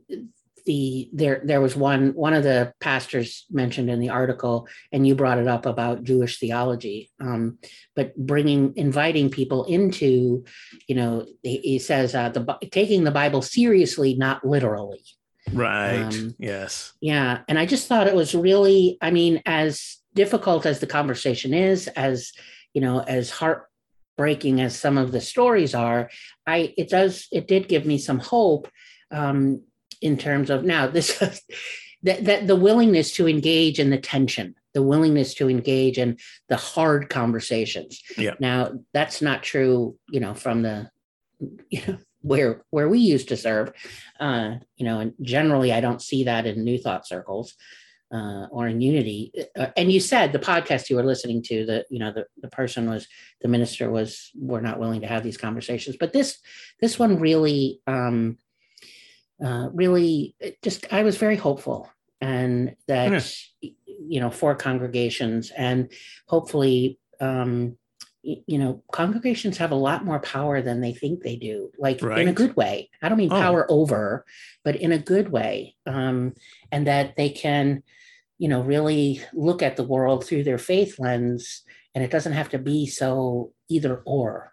the 0.65 1.09
there 1.13 1.41
there 1.43 1.61
was 1.61 1.75
one 1.75 2.09
one 2.13 2.33
of 2.33 2.43
the 2.43 2.73
pastors 2.79 3.45
mentioned 3.51 3.89
in 3.89 3.99
the 3.99 4.09
article 4.09 4.67
and 4.91 5.05
you 5.07 5.15
brought 5.15 5.37
it 5.37 5.47
up 5.47 5.65
about 5.65 6.03
jewish 6.03 6.39
theology 6.39 7.11
um, 7.19 7.57
but 7.95 8.15
bringing 8.17 8.73
inviting 8.75 9.29
people 9.29 9.65
into 9.65 10.43
you 10.87 10.95
know 10.95 11.25
he, 11.43 11.57
he 11.57 11.79
says 11.79 12.15
uh, 12.15 12.29
the 12.29 12.57
taking 12.71 13.03
the 13.03 13.11
bible 13.11 13.41
seriously 13.41 14.15
not 14.15 14.45
literally. 14.45 15.01
Right. 15.53 16.01
Um, 16.01 16.35
yes. 16.39 16.93
yeah 17.01 17.41
and 17.47 17.59
i 17.59 17.67
just 17.67 17.87
thought 17.87 18.07
it 18.07 18.15
was 18.15 18.33
really 18.33 18.97
i 19.01 19.11
mean 19.11 19.43
as 19.45 19.97
difficult 20.15 20.65
as 20.65 20.79
the 20.79 20.87
conversation 20.87 21.53
is 21.53 21.87
as 21.89 22.31
you 22.73 22.81
know 22.81 23.01
as 23.01 23.29
heartbreaking 23.29 24.61
as 24.61 24.77
some 24.77 24.97
of 24.97 25.11
the 25.11 25.21
stories 25.21 25.75
are 25.75 26.09
i 26.47 26.73
it 26.77 26.89
does 26.89 27.27
it 27.31 27.47
did 27.47 27.67
give 27.67 27.85
me 27.85 27.99
some 27.99 28.17
hope 28.17 28.67
um, 29.11 29.61
in 30.05 30.17
terms 30.17 30.49
of 30.49 30.63
now 30.63 30.87
this 30.87 31.17
that, 32.03 32.23
that 32.25 32.47
the 32.47 32.55
willingness 32.55 33.11
to 33.15 33.27
engage 33.27 33.79
in 33.79 33.89
the 33.89 33.97
tension 33.97 34.55
the 34.73 34.83
willingness 34.83 35.33
to 35.33 35.49
engage 35.49 35.97
in 35.97 36.17
the 36.49 36.57
hard 36.57 37.09
conversations. 37.09 38.01
Yeah. 38.17 38.33
Now 38.39 38.73
that's 38.93 39.21
not 39.21 39.41
true 39.41 39.97
you 40.09 40.19
know 40.19 40.33
from 40.33 40.61
the 40.61 40.89
you 41.69 41.81
know 41.87 41.97
where 42.21 42.63
where 42.69 42.89
we 42.89 42.99
used 42.99 43.29
to 43.29 43.37
serve. 43.37 43.73
Uh 44.19 44.55
you 44.77 44.85
know 44.85 44.99
and 44.99 45.13
generally 45.21 45.71
i 45.73 45.81
don't 45.81 46.01
see 46.01 46.25
that 46.25 46.45
in 46.45 46.63
new 46.63 46.77
thought 46.77 47.07
circles 47.07 47.55
uh, 48.13 48.47
or 48.51 48.67
in 48.67 48.81
unity. 48.81 49.31
Uh, 49.57 49.67
and 49.75 49.91
you 49.91 49.99
said 49.99 50.31
the 50.31 50.39
podcast 50.39 50.89
you 50.89 50.95
were 50.95 51.03
listening 51.03 51.41
to 51.43 51.65
that 51.65 51.85
you 51.89 51.99
know 51.99 52.11
the, 52.11 52.25
the 52.41 52.47
person 52.47 52.89
was 52.89 53.07
the 53.41 53.47
minister 53.47 53.89
was 53.89 54.31
we're 54.35 54.61
not 54.61 54.79
willing 54.79 55.01
to 55.01 55.07
have 55.07 55.23
these 55.23 55.37
conversations. 55.37 55.97
But 55.99 56.13
this 56.13 56.37
this 56.79 56.99
one 56.99 57.19
really 57.19 57.81
um 57.87 58.37
uh, 59.43 59.69
really 59.73 60.35
just 60.61 60.91
I 60.93 61.03
was 61.03 61.17
very 61.17 61.35
hopeful 61.35 61.89
and 62.21 62.75
that 62.87 63.45
yeah. 63.61 63.69
you 63.87 64.19
know 64.19 64.29
for 64.29 64.55
congregations 64.55 65.51
and 65.51 65.91
hopefully 66.27 66.99
um, 67.19 67.77
you 68.23 68.57
know 68.57 68.83
congregations 68.91 69.57
have 69.57 69.71
a 69.71 69.75
lot 69.75 70.03
more 70.03 70.19
power 70.19 70.61
than 70.61 70.81
they 70.81 70.93
think 70.93 71.21
they 71.21 71.35
do 71.35 71.71
like 71.77 72.01
right. 72.01 72.19
in 72.19 72.27
a 72.27 72.33
good 72.33 72.55
way 72.55 72.89
i 73.01 73.09
don't 73.09 73.17
mean 73.17 73.31
oh. 73.31 73.39
power 73.39 73.69
over 73.69 74.25
but 74.63 74.75
in 74.75 74.91
a 74.91 74.97
good 74.97 75.29
way 75.29 75.75
um, 75.85 76.33
and 76.71 76.87
that 76.87 77.15
they 77.15 77.29
can 77.29 77.83
you 78.37 78.47
know 78.47 78.61
really 78.61 79.21
look 79.33 79.61
at 79.61 79.75
the 79.75 79.83
world 79.83 80.25
through 80.25 80.43
their 80.43 80.57
faith 80.57 80.97
lens 80.99 81.63
and 81.93 82.03
it 82.03 82.11
doesn't 82.11 82.33
have 82.33 82.49
to 82.49 82.57
be 82.57 82.87
so 82.87 83.51
either 83.69 84.01
or 84.05 84.51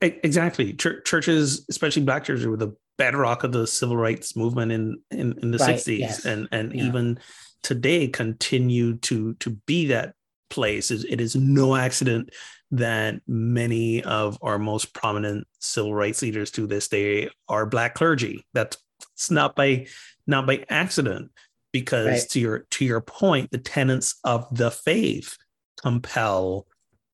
exactly 0.00 0.72
churches 0.72 1.66
especially 1.68 2.02
black 2.02 2.24
churches 2.24 2.46
were 2.46 2.56
the 2.56 2.74
bedrock 3.02 3.42
of 3.42 3.50
the 3.50 3.66
civil 3.66 3.96
rights 3.96 4.36
movement 4.36 4.70
in 4.70 4.96
in, 5.10 5.36
in 5.42 5.50
the 5.50 5.58
right, 5.58 5.76
60s 5.76 5.98
yes. 5.98 6.24
and 6.24 6.48
and 6.52 6.72
yeah. 6.72 6.84
even 6.84 7.18
today 7.64 8.06
continue 8.06 8.96
to 8.98 9.34
to 9.34 9.50
be 9.66 9.86
that 9.86 10.14
place 10.50 10.90
it 10.90 11.20
is 11.20 11.34
no 11.34 11.74
accident 11.74 12.30
that 12.70 13.20
many 13.26 14.04
of 14.04 14.38
our 14.40 14.58
most 14.58 14.94
prominent 14.94 15.46
civil 15.58 15.92
rights 15.92 16.22
leaders 16.22 16.50
to 16.52 16.66
this 16.66 16.86
day 16.86 17.28
are 17.48 17.66
black 17.66 17.94
clergy 17.94 18.46
that's 18.54 18.76
it's 19.14 19.30
not 19.30 19.56
by 19.56 19.84
not 20.28 20.46
by 20.46 20.64
accident 20.68 21.32
because 21.72 22.06
right. 22.06 22.30
to 22.30 22.38
your 22.38 22.58
to 22.70 22.84
your 22.84 23.00
point 23.00 23.50
the 23.50 23.58
tenets 23.58 24.20
of 24.22 24.46
the 24.54 24.70
faith 24.70 25.36
compel 25.82 26.66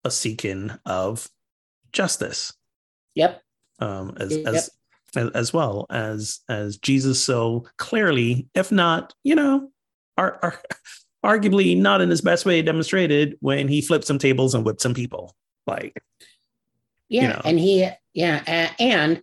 a 0.05 0.11
seeking 0.11 0.71
of 0.85 1.29
justice 1.93 2.53
yep 3.15 3.41
um 3.79 4.15
as 4.19 4.37
yep. 4.37 4.47
as 4.47 4.71
as 5.17 5.53
well 5.53 5.87
as 5.91 6.41
as 6.49 6.77
Jesus 6.77 7.23
so 7.23 7.65
clearly, 7.77 8.49
if 8.55 8.71
not, 8.71 9.15
you 9.25 9.35
know, 9.35 9.71
are, 10.17 10.39
are 10.43 10.61
arguably 11.25 11.77
not 11.77 12.01
in 12.01 12.11
his 12.11 12.21
best 12.21 12.45
way 12.45 12.63
demonstrated 12.63 13.37
when 13.41 13.69
he 13.69 13.81
flipped 13.81 14.05
some 14.05 14.19
tables 14.19 14.55
and 14.55 14.65
whipped 14.65 14.81
some 14.81 14.95
people. 14.95 15.35
Like, 15.67 16.03
yeah, 17.09 17.23
you 17.23 17.29
know. 17.29 17.41
and 17.45 17.59
he, 17.59 17.89
yeah, 18.15 18.73
and 18.79 19.23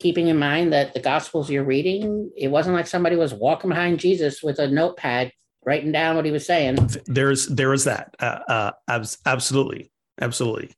keeping 0.00 0.28
in 0.28 0.38
mind 0.38 0.72
that 0.72 0.94
the 0.94 1.00
Gospels 1.00 1.50
you're 1.50 1.64
reading, 1.64 2.30
it 2.36 2.48
wasn't 2.48 2.74
like 2.74 2.86
somebody 2.86 3.16
was 3.16 3.32
walking 3.32 3.70
behind 3.70 4.00
Jesus 4.00 4.42
with 4.42 4.58
a 4.58 4.68
notepad 4.68 5.32
writing 5.64 5.92
down 5.92 6.16
what 6.16 6.24
he 6.24 6.32
was 6.32 6.44
saying. 6.44 6.76
There's 7.06 7.46
there 7.46 7.72
is 7.72 7.84
that, 7.84 8.14
uh, 8.18 8.40
uh 8.48 8.70
abs- 8.88 9.18
absolutely, 9.24 9.90
absolutely. 10.20 10.72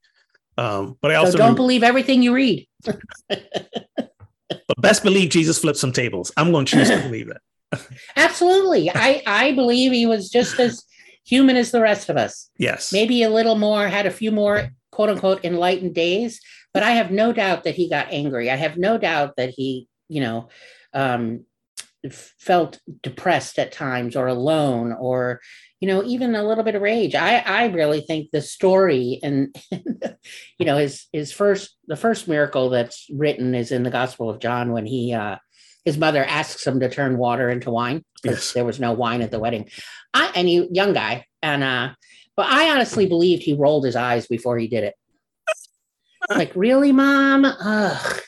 Um, 0.56 0.96
but 1.00 1.10
I 1.10 1.16
also 1.16 1.32
so 1.32 1.38
don't 1.38 1.56
believe 1.56 1.82
everything 1.82 2.22
you 2.22 2.32
read. 2.32 2.68
But 4.68 4.80
best 4.80 5.02
believe 5.02 5.30
Jesus 5.30 5.58
flipped 5.58 5.78
some 5.78 5.92
tables. 5.92 6.32
I'm 6.36 6.52
going 6.52 6.66
to 6.66 6.76
choose 6.76 6.88
to 6.88 7.00
believe 7.02 7.28
it. 7.28 7.38
Absolutely. 8.16 8.90
I, 8.90 9.22
I 9.26 9.52
believe 9.52 9.92
he 9.92 10.06
was 10.06 10.30
just 10.30 10.58
as 10.60 10.84
human 11.24 11.56
as 11.56 11.70
the 11.70 11.80
rest 11.80 12.08
of 12.08 12.16
us. 12.16 12.50
Yes. 12.58 12.92
Maybe 12.92 13.22
a 13.22 13.30
little 13.30 13.56
more, 13.56 13.88
had 13.88 14.06
a 14.06 14.10
few 14.10 14.30
more 14.30 14.70
quote 14.92 15.10
unquote 15.10 15.44
enlightened 15.44 15.94
days, 15.94 16.40
but 16.72 16.82
I 16.82 16.92
have 16.92 17.10
no 17.10 17.32
doubt 17.32 17.64
that 17.64 17.74
he 17.74 17.88
got 17.88 18.12
angry. 18.12 18.50
I 18.50 18.56
have 18.56 18.76
no 18.76 18.98
doubt 18.98 19.36
that 19.36 19.50
he, 19.50 19.88
you 20.08 20.20
know, 20.20 20.48
um, 20.92 21.44
felt 22.10 22.80
depressed 23.02 23.58
at 23.58 23.72
times 23.72 24.14
or 24.14 24.26
alone 24.26 24.92
or 24.92 25.40
you 25.84 25.88
know 25.90 26.02
even 26.02 26.34
a 26.34 26.42
little 26.42 26.64
bit 26.64 26.74
of 26.74 26.80
rage 26.80 27.14
i 27.14 27.40
i 27.40 27.66
really 27.66 28.00
think 28.00 28.30
the 28.30 28.40
story 28.40 29.20
and 29.22 29.54
you 30.58 30.64
know 30.64 30.78
his 30.78 31.08
his 31.12 31.30
first 31.30 31.76
the 31.88 31.96
first 31.96 32.26
miracle 32.26 32.70
that's 32.70 33.06
written 33.12 33.54
is 33.54 33.70
in 33.70 33.82
the 33.82 33.90
gospel 33.90 34.30
of 34.30 34.38
john 34.38 34.72
when 34.72 34.86
he 34.86 35.12
uh 35.12 35.36
his 35.84 35.98
mother 35.98 36.24
asks 36.24 36.66
him 36.66 36.80
to 36.80 36.88
turn 36.88 37.18
water 37.18 37.50
into 37.50 37.70
wine 37.70 38.02
because 38.22 38.38
yes. 38.38 38.52
there 38.54 38.64
was 38.64 38.80
no 38.80 38.94
wine 38.94 39.20
at 39.20 39.30
the 39.30 39.38
wedding 39.38 39.68
i 40.14 40.32
and 40.34 40.48
he 40.48 40.66
young 40.72 40.94
guy 40.94 41.26
and 41.42 41.62
uh 41.62 41.90
but 42.34 42.46
i 42.46 42.70
honestly 42.70 43.04
believed 43.04 43.42
he 43.42 43.52
rolled 43.52 43.84
his 43.84 43.94
eyes 43.94 44.26
before 44.26 44.56
he 44.56 44.68
did 44.68 44.84
it 44.84 44.94
like 46.30 46.50
really 46.56 46.92
mom 46.92 47.44
Ugh. 47.44 48.20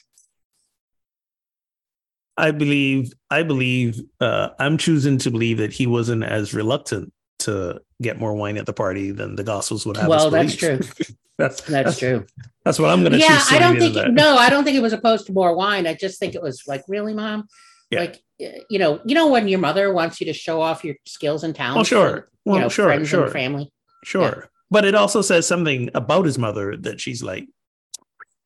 I 2.37 2.51
believe 2.51 3.15
I 3.31 3.45
believe 3.45 4.03
uh, 4.21 4.51
I'm 4.59 4.77
choosing 4.77 5.17
to 5.21 5.31
believe 5.31 5.57
that 5.57 5.73
he 5.73 5.87
wasn't 5.87 6.23
as 6.23 6.53
reluctant 6.53 7.11
to 7.47 7.81
get 8.03 8.19
more 8.19 8.35
wine 8.35 8.57
at 8.57 8.67
the 8.67 8.73
party 8.73 9.11
than 9.11 9.37
the 9.37 9.45
Gospels 9.45 9.87
would 9.87 9.97
have. 9.97 10.09
Well, 10.09 10.31
that's 10.31 10.55
true. 10.55 10.79
that's, 11.39 11.63
that's, 11.63 11.67
that's 11.67 11.99
true. 11.99 12.27
That's 12.65 12.79
what 12.79 12.91
I'm 12.91 13.01
going 13.01 13.13
to. 13.13 13.19
Yeah, 13.19 13.41
I 13.51 13.59
don't 13.59 13.79
think. 13.79 13.97
It, 13.97 14.13
no, 14.13 14.37
I 14.37 14.51
don't 14.51 14.65
think 14.65 14.77
it 14.77 14.83
was 14.83 14.93
opposed 14.93 15.27
to 15.27 15.33
more 15.33 15.55
wine. 15.55 15.87
I 15.87 15.95
just 15.95 16.19
think 16.19 16.35
it 16.35 16.43
was 16.43 16.65
like, 16.67 16.83
really, 16.89 17.15
mom. 17.15 17.49
Yeah. 17.91 18.01
Like 18.01 18.21
you 18.39 18.79
know, 18.81 19.01
you 19.05 19.15
know 19.15 19.29
when 19.29 19.47
your 19.47 19.61
mother 19.61 19.93
wants 19.93 20.21
you 20.21 20.27
to 20.27 20.33
show 20.33 20.61
off 20.61 20.85
your 20.85 20.97
skills 21.07 21.45
and 21.45 21.55
talents. 21.55 21.91
Well, 21.91 22.03
sure. 22.03 22.29
well, 22.45 22.57
you 22.57 22.63
know, 22.63 22.69
sure, 22.69 23.05
sure. 23.07 23.25
and 23.25 23.33
family. 23.33 23.73
Sure. 24.05 24.23
Yeah. 24.23 24.47
But 24.71 24.85
it 24.85 24.97
also 24.97 25.23
says 25.23 25.47
something 25.47 25.91
about 25.95 26.25
his 26.25 26.37
mother 26.37 26.77
that 26.79 27.01
she's 27.01 27.23
like, 27.23 27.47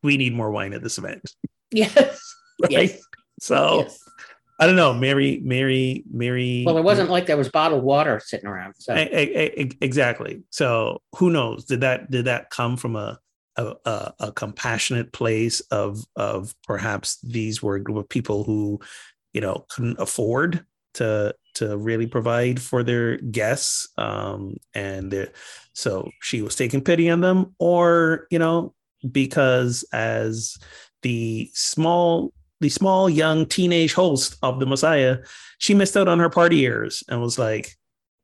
we 0.03 0.19
need 0.19 0.35
more 0.35 0.51
wine 0.51 0.75
at 0.75 0.83
this 0.83 0.99
event. 0.99 1.35
Yes. 1.71 1.97
right. 2.63 2.71
Yes. 2.71 3.01
So. 3.41 3.81
Yes 3.81 4.10
I 4.61 4.67
don't 4.67 4.77
know. 4.77 4.93
Mary, 4.93 5.41
Mary, 5.43 6.05
Mary. 6.13 6.65
Well, 6.67 6.77
it 6.77 6.85
wasn't 6.85 7.09
like 7.09 7.25
there 7.25 7.39
was 7.39 7.49
bottled 7.49 7.83
water 7.83 8.21
sitting 8.23 8.47
around. 8.47 8.75
So 8.79 8.95
E- 8.95 9.09
e- 9.11 9.63
e- 9.63 9.79
exactly. 9.81 10.43
So 10.51 11.01
who 11.17 11.31
knows? 11.31 11.65
Did 11.65 11.81
that 11.81 12.11
did 12.11 12.27
that 12.27 12.51
come 12.51 12.77
from 12.77 12.95
a 12.95 13.19
a, 13.57 13.75
a, 13.87 14.15
a 14.21 14.33
compassionate 14.33 15.13
place 15.13 15.61
of 15.71 16.05
of 16.15 16.55
perhaps 16.67 17.19
these 17.23 17.63
were 17.63 17.77
a 17.77 17.83
group 17.83 17.97
of 17.97 18.09
people 18.09 18.45
who, 18.45 18.79
you 19.33 19.41
know, 19.41 19.65
couldn't 19.71 19.99
afford 19.99 20.65
to 20.95 21.35
to 21.55 21.77
really 21.79 22.07
provide 22.07 22.61
for 22.61 22.83
their 22.83 23.17
guests, 23.17 23.89
um, 23.97 24.57
and 24.75 25.31
so 25.73 26.11
she 26.21 26.43
was 26.43 26.55
taking 26.55 26.83
pity 26.83 27.09
on 27.09 27.23
them, 27.23 27.55
or 27.59 28.27
you 28.31 28.39
know, 28.39 28.75
because 29.11 29.85
as 29.93 30.59
the 31.03 31.51
small 31.55 32.33
the 32.61 32.69
small 32.69 33.09
young 33.09 33.47
teenage 33.47 33.95
host 33.95 34.37
of 34.43 34.61
the 34.61 34.67
Messiah, 34.67 35.19
she 35.59 35.75
missed 35.75 35.97
out 35.97 36.09
on 36.09 36.19
her 36.19 36.31
party 36.31 36.57
years 36.57 37.03
and 37.09 37.21
was 37.21 37.39
like, 37.39 37.77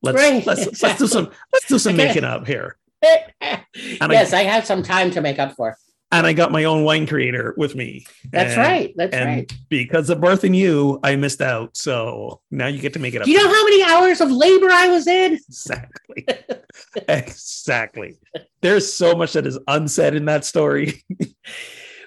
let's 0.02 0.16
Right, 0.16 0.46
let's 0.46 0.82
let's 0.82 0.98
do 0.98 1.06
some 1.06 1.30
let's 1.52 1.66
do 1.66 1.78
some 1.78 1.96
making 1.96 2.24
up 2.24 2.46
here. 2.46 2.76
yes, 3.02 4.32
I 4.32 4.42
have 4.42 4.66
some 4.66 4.82
time 4.82 5.10
to 5.12 5.20
make 5.20 5.38
up 5.38 5.54
for. 5.54 5.76
And 6.12 6.24
I 6.24 6.32
got 6.34 6.52
my 6.52 6.64
own 6.64 6.84
wine 6.84 7.04
creator 7.06 7.52
with 7.56 7.74
me. 7.74 8.06
That's 8.30 8.52
And- 8.52 8.58
right. 8.58 8.94
That's 8.96 9.12
and 9.14 9.28
right. 9.28 9.52
because 9.68 10.08
of 10.08 10.18
birthing 10.18 10.54
you, 10.54 11.00
I 11.02 11.16
missed 11.16 11.42
out. 11.42 11.76
So 11.76 12.40
now 12.50 12.68
you 12.68 12.78
get 12.80 12.92
to 12.92 13.00
make 13.00 13.14
it 13.14 13.22
up. 13.22 13.24
Do 13.24 13.32
you 13.32 13.42
know 13.42 13.48
how 13.52 13.64
many 13.64 13.82
hours 13.82 14.20
of 14.20 14.30
labor 14.30 14.68
I 14.70 14.86
was 14.88 15.08
in? 15.08 15.34
exactly. 15.34 16.26
exactly. 17.08 18.18
There's 18.62 18.90
so 18.92 19.16
much 19.16 19.32
that 19.32 19.46
is 19.46 19.58
unsaid 19.66 20.14
in 20.14 20.26
that 20.26 20.44
story. 20.44 21.04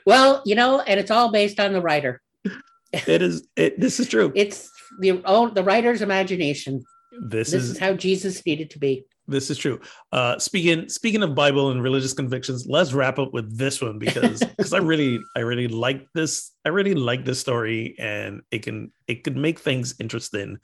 Well, 0.10 0.42
you 0.44 0.56
know, 0.56 0.80
and 0.82 1.00
it's 1.00 1.12
all 1.12 1.32
based 1.32 1.60
on 1.60 1.72
the 1.72 1.82
writer. 1.82 2.20
It 2.92 3.22
is 3.22 3.48
it 3.56 3.80
this 3.80 4.00
is 4.00 4.10
true. 4.10 4.32
It's 4.34 4.68
the 5.00 5.22
oh, 5.24 5.50
the 5.50 5.64
writer's 5.64 6.02
imagination. 6.02 6.84
This, 7.12 7.52
This 7.52 7.64
is 7.64 7.70
is 7.72 7.78
how 7.78 7.94
Jesus 7.94 8.44
needed 8.44 8.72
to 8.72 8.80
be. 8.80 9.06
This 9.28 9.52
is 9.52 9.60
true. 9.60 9.80
Uh, 10.12 10.40
speaking 10.40 10.90
speaking 10.90 11.22
of 11.22 11.36
Bible 11.36 11.70
and 11.70 11.84
religious 11.84 12.14
convictions, 12.14 12.66
let's 12.68 12.92
wrap 12.92 13.20
up 13.20 13.34
with 13.34 13.56
this 13.56 13.84
one 13.84 14.00
because 14.00 14.40
because 14.58 14.74
I 14.74 14.80
really 14.80 15.20
I 15.36 15.42
really 15.42 15.68
like 15.68 16.08
this 16.16 16.54
I 16.66 16.70
really 16.70 16.96
like 16.96 17.24
this 17.24 17.40
story 17.40 17.96
and 18.00 18.42
it 18.50 18.64
can 18.64 18.92
it 19.08 19.24
can 19.24 19.40
make 19.40 19.60
things 19.60 19.94
interesting 20.00 20.58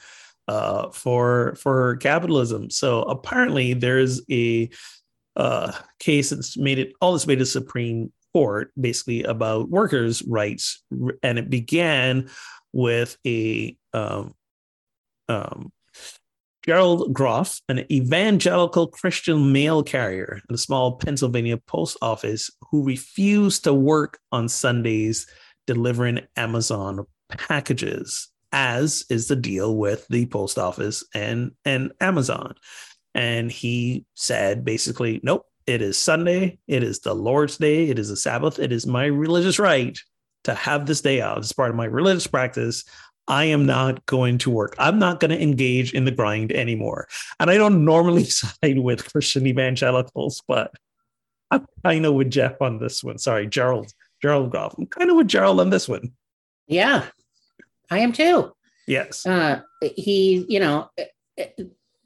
uh, 0.47 0.89
for 0.89 1.53
for 1.61 1.97
capitalism. 1.97 2.71
So 2.71 3.03
apparently 3.03 3.75
there's 3.75 4.21
a 4.31 4.71
uh, 5.35 5.71
case 5.99 6.31
that's 6.31 6.57
made 6.57 6.79
it 6.79 6.93
all 6.99 7.13
this 7.13 7.27
way 7.27 7.35
to 7.35 7.45
Supreme 7.45 8.11
Court 8.35 8.69
basically 8.77 9.23
about 9.23 9.69
workers' 9.69 10.21
rights, 10.23 10.83
and 11.23 11.39
it 11.39 11.49
began 11.49 12.29
with 12.73 13.17
a 13.25 13.77
um, 13.93 14.33
um, 15.29 15.71
Gerald 16.65 17.13
Groff, 17.13 17.61
an 17.69 17.89
evangelical 17.89 18.87
Christian 18.87 19.53
mail 19.53 19.83
carrier 19.83 20.41
in 20.49 20.55
a 20.55 20.57
small 20.57 20.97
Pennsylvania 20.97 21.55
post 21.55 21.95
office 22.01 22.51
who 22.69 22.83
refused 22.83 23.63
to 23.63 23.73
work 23.73 24.19
on 24.33 24.49
Sundays 24.49 25.27
delivering 25.65 26.19
Amazon 26.35 27.05
packages, 27.29 28.27
as 28.51 29.05
is 29.09 29.29
the 29.29 29.37
deal 29.37 29.77
with 29.77 30.05
the 30.09 30.25
post 30.25 30.57
office 30.57 31.05
and, 31.13 31.51
and 31.63 31.93
Amazon. 32.01 32.53
And 33.13 33.49
he 33.49 34.03
said 34.13 34.65
basically, 34.65 35.21
nope, 35.23 35.45
it 35.67 35.81
is 35.81 35.97
Sunday. 35.97 36.59
It 36.67 36.83
is 36.83 36.99
the 36.99 37.13
Lord's 37.13 37.57
day. 37.57 37.89
It 37.89 37.99
is 37.99 38.09
a 38.09 38.15
Sabbath. 38.15 38.59
It 38.59 38.71
is 38.71 38.85
my 38.85 39.05
religious 39.05 39.59
right 39.59 39.97
to 40.43 40.53
have 40.53 40.85
this 40.85 41.01
day 41.01 41.21
off 41.21 41.39
as 41.39 41.51
part 41.51 41.71
of 41.71 41.75
my 41.75 41.85
religious 41.85 42.27
practice. 42.27 42.85
I 43.27 43.45
am 43.45 43.65
not 43.65 44.05
going 44.05 44.37
to 44.39 44.51
work. 44.51 44.75
I'm 44.77 44.99
not 44.99 45.19
going 45.19 45.31
to 45.31 45.41
engage 45.41 45.93
in 45.93 46.05
the 46.05 46.11
grind 46.11 46.51
anymore. 46.51 47.07
And 47.39 47.49
I 47.49 47.57
don't 47.57 47.83
normally 47.83 48.23
side 48.25 48.77
with 48.77 49.11
Christian 49.11 49.47
evangelicals, 49.47 50.43
but 50.47 50.71
I'm 51.49 51.65
kind 51.83 52.05
of 52.05 52.13
with 52.13 52.29
Jeff 52.29 52.61
on 52.61 52.79
this 52.79 53.03
one. 53.03 53.17
Sorry, 53.17 53.47
Gerald, 53.47 53.91
Gerald 54.21 54.51
Goff. 54.51 54.75
I'm 54.77 54.85
kind 54.85 55.09
of 55.09 55.17
with 55.17 55.27
Gerald 55.27 55.59
on 55.59 55.71
this 55.71 55.89
one. 55.89 56.11
Yeah, 56.67 57.05
I 57.89 57.99
am 57.99 58.11
too. 58.11 58.51
Yes. 58.87 59.25
Uh, 59.25 59.61
he, 59.81 60.45
you 60.47 60.59
know, 60.59 60.89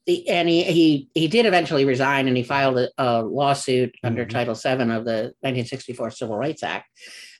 the, 0.05 0.27
and 0.29 0.47
he, 0.49 0.63
he 0.63 1.09
he 1.13 1.27
did 1.27 1.45
eventually 1.45 1.85
resign, 1.85 2.27
and 2.27 2.35
he 2.35 2.43
filed 2.43 2.77
a, 2.77 2.89
a 2.97 3.23
lawsuit 3.23 3.95
under 4.03 4.25
Mhm. 4.25 4.29
Title 4.29 4.55
VII 4.55 4.93
of 4.93 5.05
the 5.05 5.33
1964 5.41 6.11
Civil 6.11 6.37
Rights 6.37 6.63
Act, 6.63 6.89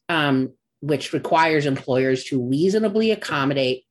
um, 0.08 0.54
which 0.82 1.14
requires 1.14 1.66
employers 1.66 2.24
to 2.26 2.42
reasonably 2.42 3.12
accommodate 3.12 3.86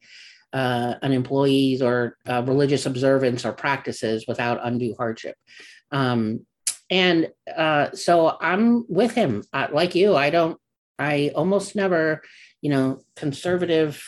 uh, 0.53 0.95
an 1.03 1.13
employee's 1.13 1.83
or 1.83 2.17
uh, 2.27 2.43
religious 2.47 2.87
observance 2.87 3.45
or 3.45 3.53
practices 3.53 4.25
without 4.27 4.61
undue 4.63 4.95
hardship. 4.97 5.37
Um, 5.91 6.47
and 6.91 7.29
uh, 7.55 7.91
so 7.93 8.37
I'm 8.41 8.85
with 8.89 9.13
him. 9.13 9.45
Uh, 9.53 9.69
like 9.73 9.95
you, 9.95 10.17
I 10.17 10.31
don't. 10.31 10.59
I 10.99 11.31
almost 11.35 11.77
never, 11.77 12.23
you 12.61 12.71
know, 12.71 13.03
conservative 13.15 14.03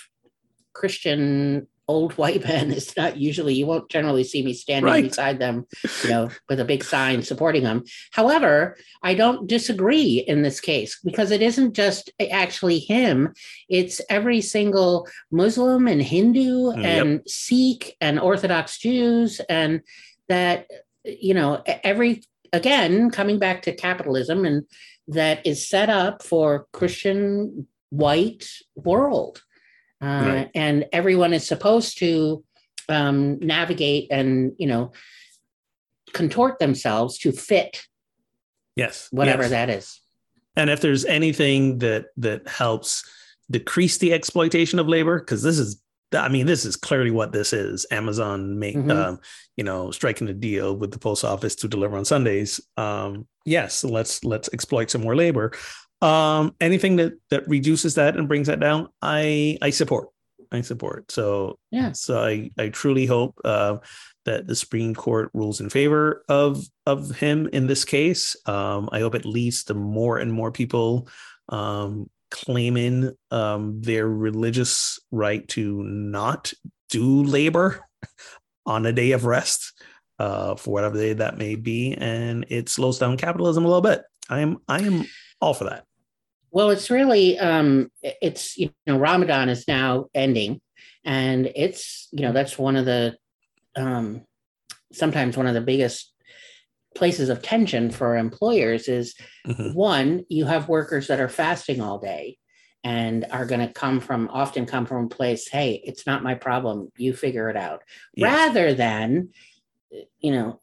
Christian 0.72 1.68
old 1.91 2.12
white 2.20 2.43
men 2.45 2.70
is 2.80 2.97
not 2.97 3.12
usually 3.28 3.55
you 3.55 3.66
won't 3.66 3.91
generally 3.91 4.24
see 4.24 4.43
me 4.43 4.53
standing 4.55 4.93
Right. 4.93 5.05
beside 5.11 5.38
them 5.45 5.66
you 6.05 6.11
know 6.11 6.30
with 6.49 6.61
a 6.61 6.64
big 6.72 6.82
sign 6.84 7.22
supporting 7.22 7.64
them 7.64 7.78
however 8.12 8.76
i 9.03 9.12
don't 9.22 9.47
disagree 9.57 10.12
in 10.32 10.43
this 10.43 10.61
case 10.61 10.93
because 11.05 11.30
it 11.36 11.43
isn't 11.43 11.74
just 11.74 12.05
eh, 12.20 12.28
actually 12.45 12.78
him 12.78 13.32
it's 13.68 14.01
every 14.09 14.41
single 14.41 15.07
muslim 15.43 15.88
and 15.93 16.03
hindu 16.03 16.49
mm, 16.72 16.76
Yep. 16.76 16.86
and 17.05 17.11
sikh 17.26 17.97
and 18.01 18.20
orthodox 18.20 18.78
jews 18.78 19.41
and 19.49 19.80
that 20.28 20.66
you 21.05 21.34
know 21.34 21.51
every 21.93 22.22
again 22.53 23.11
coming 23.11 23.38
back 23.38 23.62
to 23.62 23.72
capitalism 23.86 24.45
and 24.45 24.64
that 25.09 25.45
is 25.45 25.68
set 25.68 25.88
up 25.91 26.22
for 26.22 26.66
christian 26.72 27.66
white 27.91 28.47
world 28.76 29.43
uh, 30.03 30.07
Right. 30.07 30.51
and 30.55 30.86
everyone 30.92 31.32
is 31.32 31.46
supposed 31.46 31.98
to 31.98 32.44
um, 32.88 33.38
navigate 33.38 34.09
and 34.11 34.53
you 34.59 34.66
know 34.66 34.92
contort 36.12 36.59
themselves 36.59 37.18
to 37.18 37.32
fit 37.32 37.86
Yes. 38.76 39.09
whatever 39.11 39.42
yes. 39.42 39.51
that 39.51 39.70
is 39.70 40.01
And 40.57 40.70
if 40.70 40.80
there's 40.80 41.05
anything 41.05 41.78
that 41.78 42.07
that 42.16 42.48
helps 42.48 43.05
decrease 43.51 43.98
the 43.98 44.12
exploitation 44.12 44.78
of 44.78 44.88
labor, 44.88 45.18
because 45.20 45.42
this 45.42 45.59
is, 45.59 45.80
I 46.12 46.28
mean, 46.28 46.46
this 46.46 46.64
is 46.64 46.76
clearly 46.76 47.11
what 47.11 47.32
this 47.32 47.53
is. 47.53 47.84
Amazon 47.90 48.59
make, 48.59 48.76
Mhm. 48.76 48.90
um, 48.90 49.20
you 49.57 49.64
know, 49.64 49.90
striking 49.90 50.28
a 50.28 50.32
deal 50.32 50.76
with 50.76 50.90
the 50.92 50.98
post 50.98 51.24
office 51.24 51.55
to 51.57 51.68
deliver 51.68 51.96
on 51.96 52.05
Sundays. 52.05 52.61
Um, 52.76 53.26
yes, 53.44 53.84
let's 53.84 54.24
let's 54.24 54.48
exploit 54.53 54.90
some 54.90 55.03
more 55.03 55.16
labor. 55.16 55.53
Um, 56.03 56.55
anything 56.61 56.96
that 56.96 57.12
that 57.30 57.48
reduces 57.48 57.94
that 57.96 58.16
and 58.16 58.28
brings 58.28 58.46
that 58.46 58.61
down, 58.61 58.88
I 59.03 59.59
I 59.61 59.70
support. 59.70 60.09
I 60.53 60.62
support. 60.62 61.11
So 61.12 61.59
Yeah. 61.70 61.92
So 61.92 62.22
I 62.22 62.51
I 62.59 62.68
truly 62.68 63.07
hope 63.07 63.38
uh, 63.44 63.78
that 64.24 64.46
the 64.46 64.57
Supreme 64.57 64.94
Court 64.94 65.30
rules 65.32 65.61
in 65.61 65.70
favor 65.70 66.24
of 66.28 66.64
of 66.86 67.11
him 67.16 67.48
in 67.53 67.66
this 67.66 67.84
case. 67.84 68.36
Um, 68.46 68.88
I 68.92 69.01
hope 69.01 69.14
it 69.14 69.24
leads 69.24 69.64
to 69.64 69.74
more 69.74 70.18
and 70.18 70.32
more 70.32 70.51
people 70.53 71.09
um, 71.48 72.11
claiming 72.30 73.12
um, 73.30 73.80
their 73.82 74.09
religious 74.09 74.98
right 75.11 75.46
to 75.48 75.82
not 75.82 76.53
do 76.88 77.22
labor 77.22 77.86
on 78.66 78.86
a 78.86 78.92
day 78.92 79.12
of 79.12 79.24
rest 79.24 79.72
uh, 80.18 80.55
for 80.55 80.72
whatever 80.72 80.96
day 80.96 81.14
that 81.14 81.38
may 81.38 81.55
be, 81.55 81.94
and 81.94 82.46
it 82.48 82.68
slows 82.68 82.98
down 82.98 83.16
capitalism 83.16 83.64
a 83.64 83.68
little 83.68 83.82
bit. 83.82 84.03
I 84.28 84.40
am 84.40 84.59
I 84.68 84.80
am 84.80 85.05
all 85.40 85.55
for 85.55 85.64
that. 85.64 85.84
Well 86.51 86.70
it's 86.70 86.90
really 86.90 87.38
um 87.38 87.90
it's 88.03 88.57
you 88.57 88.70
know 88.86 88.98
ramadan 88.98 89.48
is 89.48 89.66
now 89.68 90.07
ending 90.14 90.61
and 91.05 91.51
it's 91.55 92.09
you 92.12 92.22
know 92.22 92.32
that's 92.32 92.59
one 92.59 92.76
of 92.76 92.84
the 92.84 93.16
um 93.76 94.22
sometimes 94.92 95.36
one 95.36 95.46
of 95.46 95.55
the 95.55 95.61
biggest 95.61 96.12
places 96.94 97.28
of 97.28 97.42
tension 97.42 97.90
for 97.90 98.16
employers 98.16 98.88
is 98.88 99.14
Mhm. 99.46 99.74
one 99.74 100.24
you 100.28 100.44
have 100.44 100.68
workers 100.68 101.07
that 101.07 101.20
are 101.20 101.28
fasting 101.28 101.80
all 101.80 101.98
day 101.98 102.36
and 102.82 103.26
are 103.30 103.46
going 103.46 103.61
to 103.66 103.72
come 103.72 104.01
from 104.01 104.28
often 104.32 104.66
come 104.66 104.86
from 104.86 105.05
a 105.05 105.09
place 105.09 105.48
hey 105.48 105.80
it's 105.84 106.07
not 106.07 106.22
my 106.22 106.34
problem 106.34 106.90
you 106.96 107.12
figure 107.14 107.48
it 107.48 107.57
out 107.57 107.82
Yes. 108.16 108.32
rather 108.32 108.74
than 108.74 109.28
you 110.18 110.32
know 110.32 110.61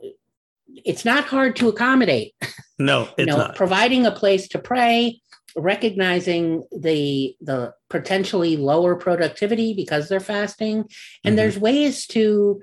it's 0.83 1.05
not 1.05 1.23
hard 1.25 1.55
to 1.55 1.69
accommodate 1.69 2.33
No, 2.77 3.07
you 3.17 3.25
know 3.25 3.37
not. 3.37 3.55
providing 3.55 4.05
a 4.05 4.11
place 4.11 4.49
to 4.49 4.59
pray 4.59 5.21
recognizing 5.57 6.63
the 6.71 7.35
the 7.41 7.73
potentially 7.89 8.57
lower 8.57 8.95
productivity 8.95 9.73
because 9.73 10.07
they're 10.07 10.19
fasting 10.19 10.85
and 11.23 11.33
Mhm. 11.33 11.37
there's 11.37 11.57
ways 11.59 12.05
to 12.07 12.61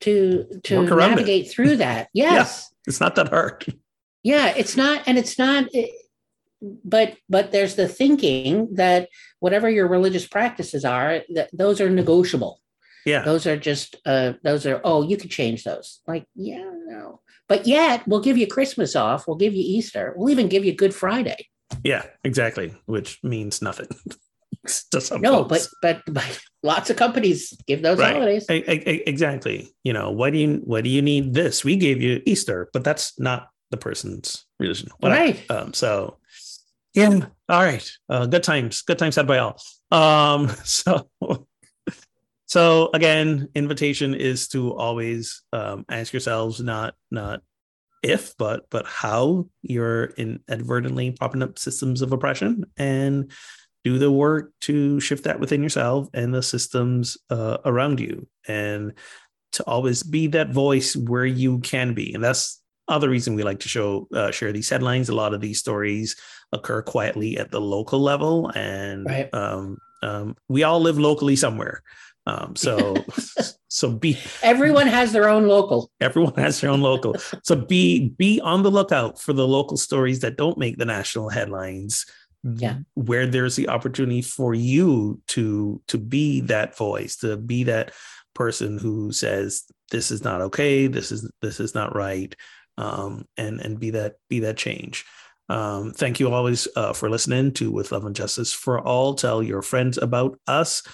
to 0.00 0.44
to 0.64 0.76
around 0.80 1.12
it. 1.12 1.16
navigate 1.16 1.50
through 1.50 1.76
that 1.84 2.08
yes 2.12 2.72
It's 2.86 3.00
not 3.00 3.14
that 3.16 3.28
hard. 3.28 3.64
yeah 4.22 4.48
it's 4.56 4.76
not 4.76 5.02
and 5.06 5.18
it's 5.18 5.38
not 5.38 5.66
it- 5.74 5.90
but 6.84 7.16
but 7.28 7.52
there's 7.52 7.74
the 7.74 7.86
thinking 7.86 8.74
that 8.74 9.08
whatever 9.40 9.68
your 9.68 9.86
religious 9.88 10.26
practices 10.26 10.86
are, 10.86 11.20
that 11.34 11.50
those 11.52 11.82
are 11.82 11.90
negotiable. 11.90 12.62
Yeah. 13.04 13.22
Those 13.22 13.46
are 13.46 13.58
just 13.58 13.96
uh 14.06 14.32
those 14.42 14.64
are 14.66 14.80
oh 14.82 15.02
you 15.06 15.16
could 15.18 15.30
change 15.30 15.64
those. 15.64 16.00
Like, 16.08 16.24
yeah, 16.34 16.64
no. 16.86 17.20
But 17.46 17.66
yet 17.66 18.08
we'll 18.08 18.22
give 18.22 18.38
you 18.38 18.46
Christmas 18.46 18.96
off, 18.96 19.28
we'll 19.28 19.36
give 19.36 19.52
you 19.54 19.62
Easter, 19.62 20.14
we'll 20.16 20.30
even 20.30 20.48
give 20.48 20.64
you 20.64 20.72
Good 20.74 20.94
Friday. 20.94 21.46
Yeah, 21.84 22.04
exactly. 22.24 22.74
Which 22.86 23.18
means 23.22 23.60
nothing. 23.62 23.88
to 24.90 25.00
some 25.00 25.20
No, 25.20 25.44
folks. 25.48 25.68
but 25.82 26.02
but 26.06 26.14
but 26.14 26.40
lots 26.62 26.90
of 26.90 26.96
companies 26.96 27.56
give 27.66 27.82
those 27.82 27.98
Right. 27.98 28.12
holidays. 28.14 28.46
E- 28.50 28.64
e- 28.68 29.02
exactly. 29.06 29.68
You 29.84 29.92
know, 29.92 30.10
why 30.10 30.30
do 30.30 30.38
you 30.38 30.60
why 30.64 30.80
do 30.80 30.88
you 30.90 31.02
need 31.02 31.34
this? 31.34 31.64
We 31.64 31.76
gave 31.76 32.00
you 32.02 32.20
Easter, 32.26 32.68
but 32.72 32.82
that's 32.84 33.18
not 33.18 33.48
the 33.70 33.76
person's 33.76 34.44
religion. 34.58 34.88
Whatever. 34.98 35.20
Right. 35.20 35.50
Um, 35.50 35.72
so 35.72 36.18
yeah. 36.94 37.26
All 37.48 37.62
right. 37.62 37.88
Uh, 38.08 38.26
good 38.26 38.42
times. 38.42 38.82
Good 38.82 38.98
times 38.98 39.16
had 39.16 39.26
by 39.26 39.38
all. 39.38 39.60
Um, 39.92 40.48
so 40.64 41.08
so 42.46 42.90
again, 42.94 43.48
invitation 43.54 44.14
is 44.14 44.48
to 44.48 44.72
always 44.74 45.42
um, 45.52 45.84
ask 45.88 46.12
yourselves 46.12 46.60
not 46.60 46.94
not 47.10 47.40
if 48.06 48.36
but 48.38 48.66
but 48.70 48.86
how 48.86 49.46
you're 49.62 50.06
inadvertently 50.16 51.10
propping 51.10 51.42
up 51.42 51.58
systems 51.58 52.02
of 52.02 52.12
oppression 52.12 52.64
and 52.76 53.30
do 53.84 53.98
the 53.98 54.10
work 54.10 54.52
to 54.60 54.98
shift 55.00 55.24
that 55.24 55.40
within 55.40 55.62
yourself 55.62 56.08
and 56.14 56.34
the 56.34 56.42
systems 56.42 57.18
uh, 57.30 57.58
around 57.64 58.00
you 58.00 58.26
and 58.48 58.92
to 59.52 59.62
always 59.64 60.02
be 60.02 60.26
that 60.28 60.50
voice 60.50 60.96
where 60.96 61.24
you 61.26 61.60
can 61.60 61.94
be. 61.94 62.12
And 62.14 62.22
that's 62.22 62.60
other 62.88 63.08
reason 63.08 63.34
we 63.34 63.42
like 63.44 63.60
to 63.60 63.68
show 63.68 64.06
uh, 64.14 64.30
share 64.30 64.52
these 64.52 64.68
headlines. 64.68 65.08
A 65.08 65.14
lot 65.14 65.34
of 65.34 65.40
these 65.40 65.58
stories 65.58 66.16
occur 66.52 66.82
quietly 66.82 67.38
at 67.38 67.50
the 67.50 67.60
local 67.60 68.00
level 68.00 68.50
and 68.54 69.06
Right. 69.06 69.32
um, 69.34 69.78
um, 70.02 70.36
we 70.48 70.62
all 70.62 70.80
live 70.80 70.98
locally 70.98 71.36
somewhere 71.36 71.82
um, 72.26 72.56
so 72.56 72.96
so 73.68 73.90
be 73.92 74.18
Everyone 74.42 74.86
has 74.86 75.12
their 75.12 75.28
own 75.28 75.46
local. 75.46 75.90
everyone 76.00 76.34
has 76.34 76.60
their 76.60 76.70
own 76.70 76.80
local. 76.80 77.14
So 77.42 77.56
be 77.56 78.10
be 78.10 78.40
on 78.40 78.62
the 78.62 78.70
lookout 78.70 79.20
for 79.20 79.32
the 79.32 79.46
local 79.46 79.76
stories 79.76 80.20
that 80.20 80.36
don't 80.36 80.58
make 80.58 80.76
the 80.78 80.84
national 80.84 81.28
headlines. 81.30 82.06
Yeah. 82.42 82.76
where 82.94 83.26
there's 83.26 83.56
the 83.56 83.68
opportunity 83.68 84.22
for 84.22 84.54
you 84.54 85.20
to 85.28 85.82
to 85.88 85.98
be 85.98 86.42
that 86.42 86.76
voice 86.76 87.16
to 87.16 87.36
be 87.36 87.64
that 87.64 87.90
person 88.36 88.78
who 88.78 89.10
says 89.10 89.64
this 89.90 90.12
is 90.12 90.22
not 90.22 90.40
okay. 90.42 90.86
This 90.86 91.10
is 91.10 91.28
this 91.42 91.58
is 91.58 91.74
not 91.74 91.96
right. 91.96 92.32
Um 92.78 93.24
and 93.36 93.60
and 93.60 93.80
be 93.80 93.90
that 93.90 94.16
be 94.28 94.40
that 94.40 94.56
change. 94.56 95.04
Um 95.48 95.92
thank 95.92 96.20
you 96.20 96.30
always 96.32 96.68
uh, 96.76 96.92
for 96.92 97.10
listening 97.10 97.50
to 97.54 97.72
with 97.72 97.90
love 97.90 98.04
and 98.04 98.14
justice. 98.14 98.52
For 98.52 98.80
all 98.80 99.14
tell 99.14 99.42
your 99.42 99.62
friends 99.62 99.98
about 99.98 100.38
us 100.46 100.84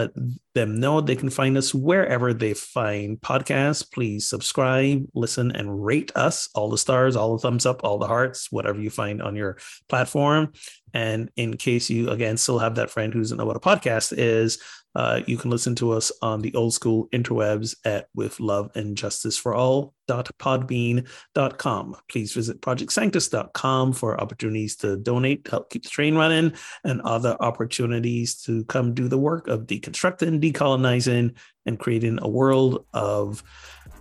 let 0.00 0.10
them 0.54 0.80
know 0.80 1.00
they 1.00 1.16
can 1.16 1.30
find 1.30 1.56
us 1.56 1.74
wherever 1.74 2.32
they 2.32 2.54
find 2.54 3.20
podcasts. 3.20 3.90
Please 3.90 4.28
subscribe, 4.28 5.06
listen, 5.14 5.50
and 5.52 5.84
rate 5.84 6.10
us. 6.14 6.48
All 6.54 6.70
the 6.70 6.78
stars, 6.78 7.16
all 7.16 7.36
the 7.36 7.42
thumbs 7.42 7.66
up, 7.66 7.82
all 7.84 7.98
the 7.98 8.06
hearts, 8.06 8.50
whatever 8.50 8.80
you 8.80 8.90
find 8.90 9.22
on 9.22 9.36
your 9.36 9.58
platform. 9.88 10.52
And 10.92 11.30
in 11.36 11.56
case 11.56 11.88
you, 11.90 12.10
again, 12.10 12.36
still 12.36 12.58
have 12.58 12.76
that 12.76 12.90
friend 12.90 13.12
who 13.12 13.20
doesn't 13.20 13.38
know 13.38 13.46
what 13.46 13.56
a 13.56 13.60
podcast 13.60 14.12
is, 14.16 14.60
uh, 14.94 15.20
you 15.26 15.36
can 15.36 15.50
listen 15.50 15.74
to 15.76 15.92
us 15.92 16.10
on 16.22 16.40
the 16.40 16.54
old 16.54 16.74
school 16.74 17.08
interwebs 17.12 17.76
at 17.84 18.08
with 18.14 18.40
love 18.40 18.70
and 18.74 18.96
justice 18.96 19.36
for 19.36 19.54
all 19.54 19.94
podbean.com. 20.08 21.96
Please 22.10 22.32
visit 22.32 22.60
projectsanctus.com 22.60 23.92
for 23.92 24.20
opportunities 24.20 24.76
to 24.76 24.96
donate, 24.96 25.44
to 25.44 25.50
help 25.52 25.70
keep 25.70 25.84
the 25.84 25.88
train 25.88 26.16
running, 26.16 26.52
and 26.84 27.00
other 27.02 27.36
opportunities 27.40 28.34
to 28.42 28.64
come 28.64 28.92
do 28.94 29.06
the 29.08 29.18
work 29.18 29.46
of 29.46 29.66
deconstructing, 29.66 30.40
decolonizing, 30.40 31.34
and 31.66 31.78
creating 31.78 32.18
a 32.22 32.28
world 32.28 32.84
of 32.92 33.44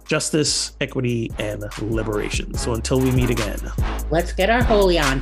justice, 0.08 0.76
equity, 0.82 1.32
and 1.38 1.64
liberation. 1.82 2.56
So 2.56 2.74
until 2.74 3.00
we 3.00 3.12
meet 3.12 3.30
again. 3.30 3.60
Let's 4.10 4.34
get 4.34 4.50
our 4.50 4.64
holy 4.64 4.98
on. 4.98 5.22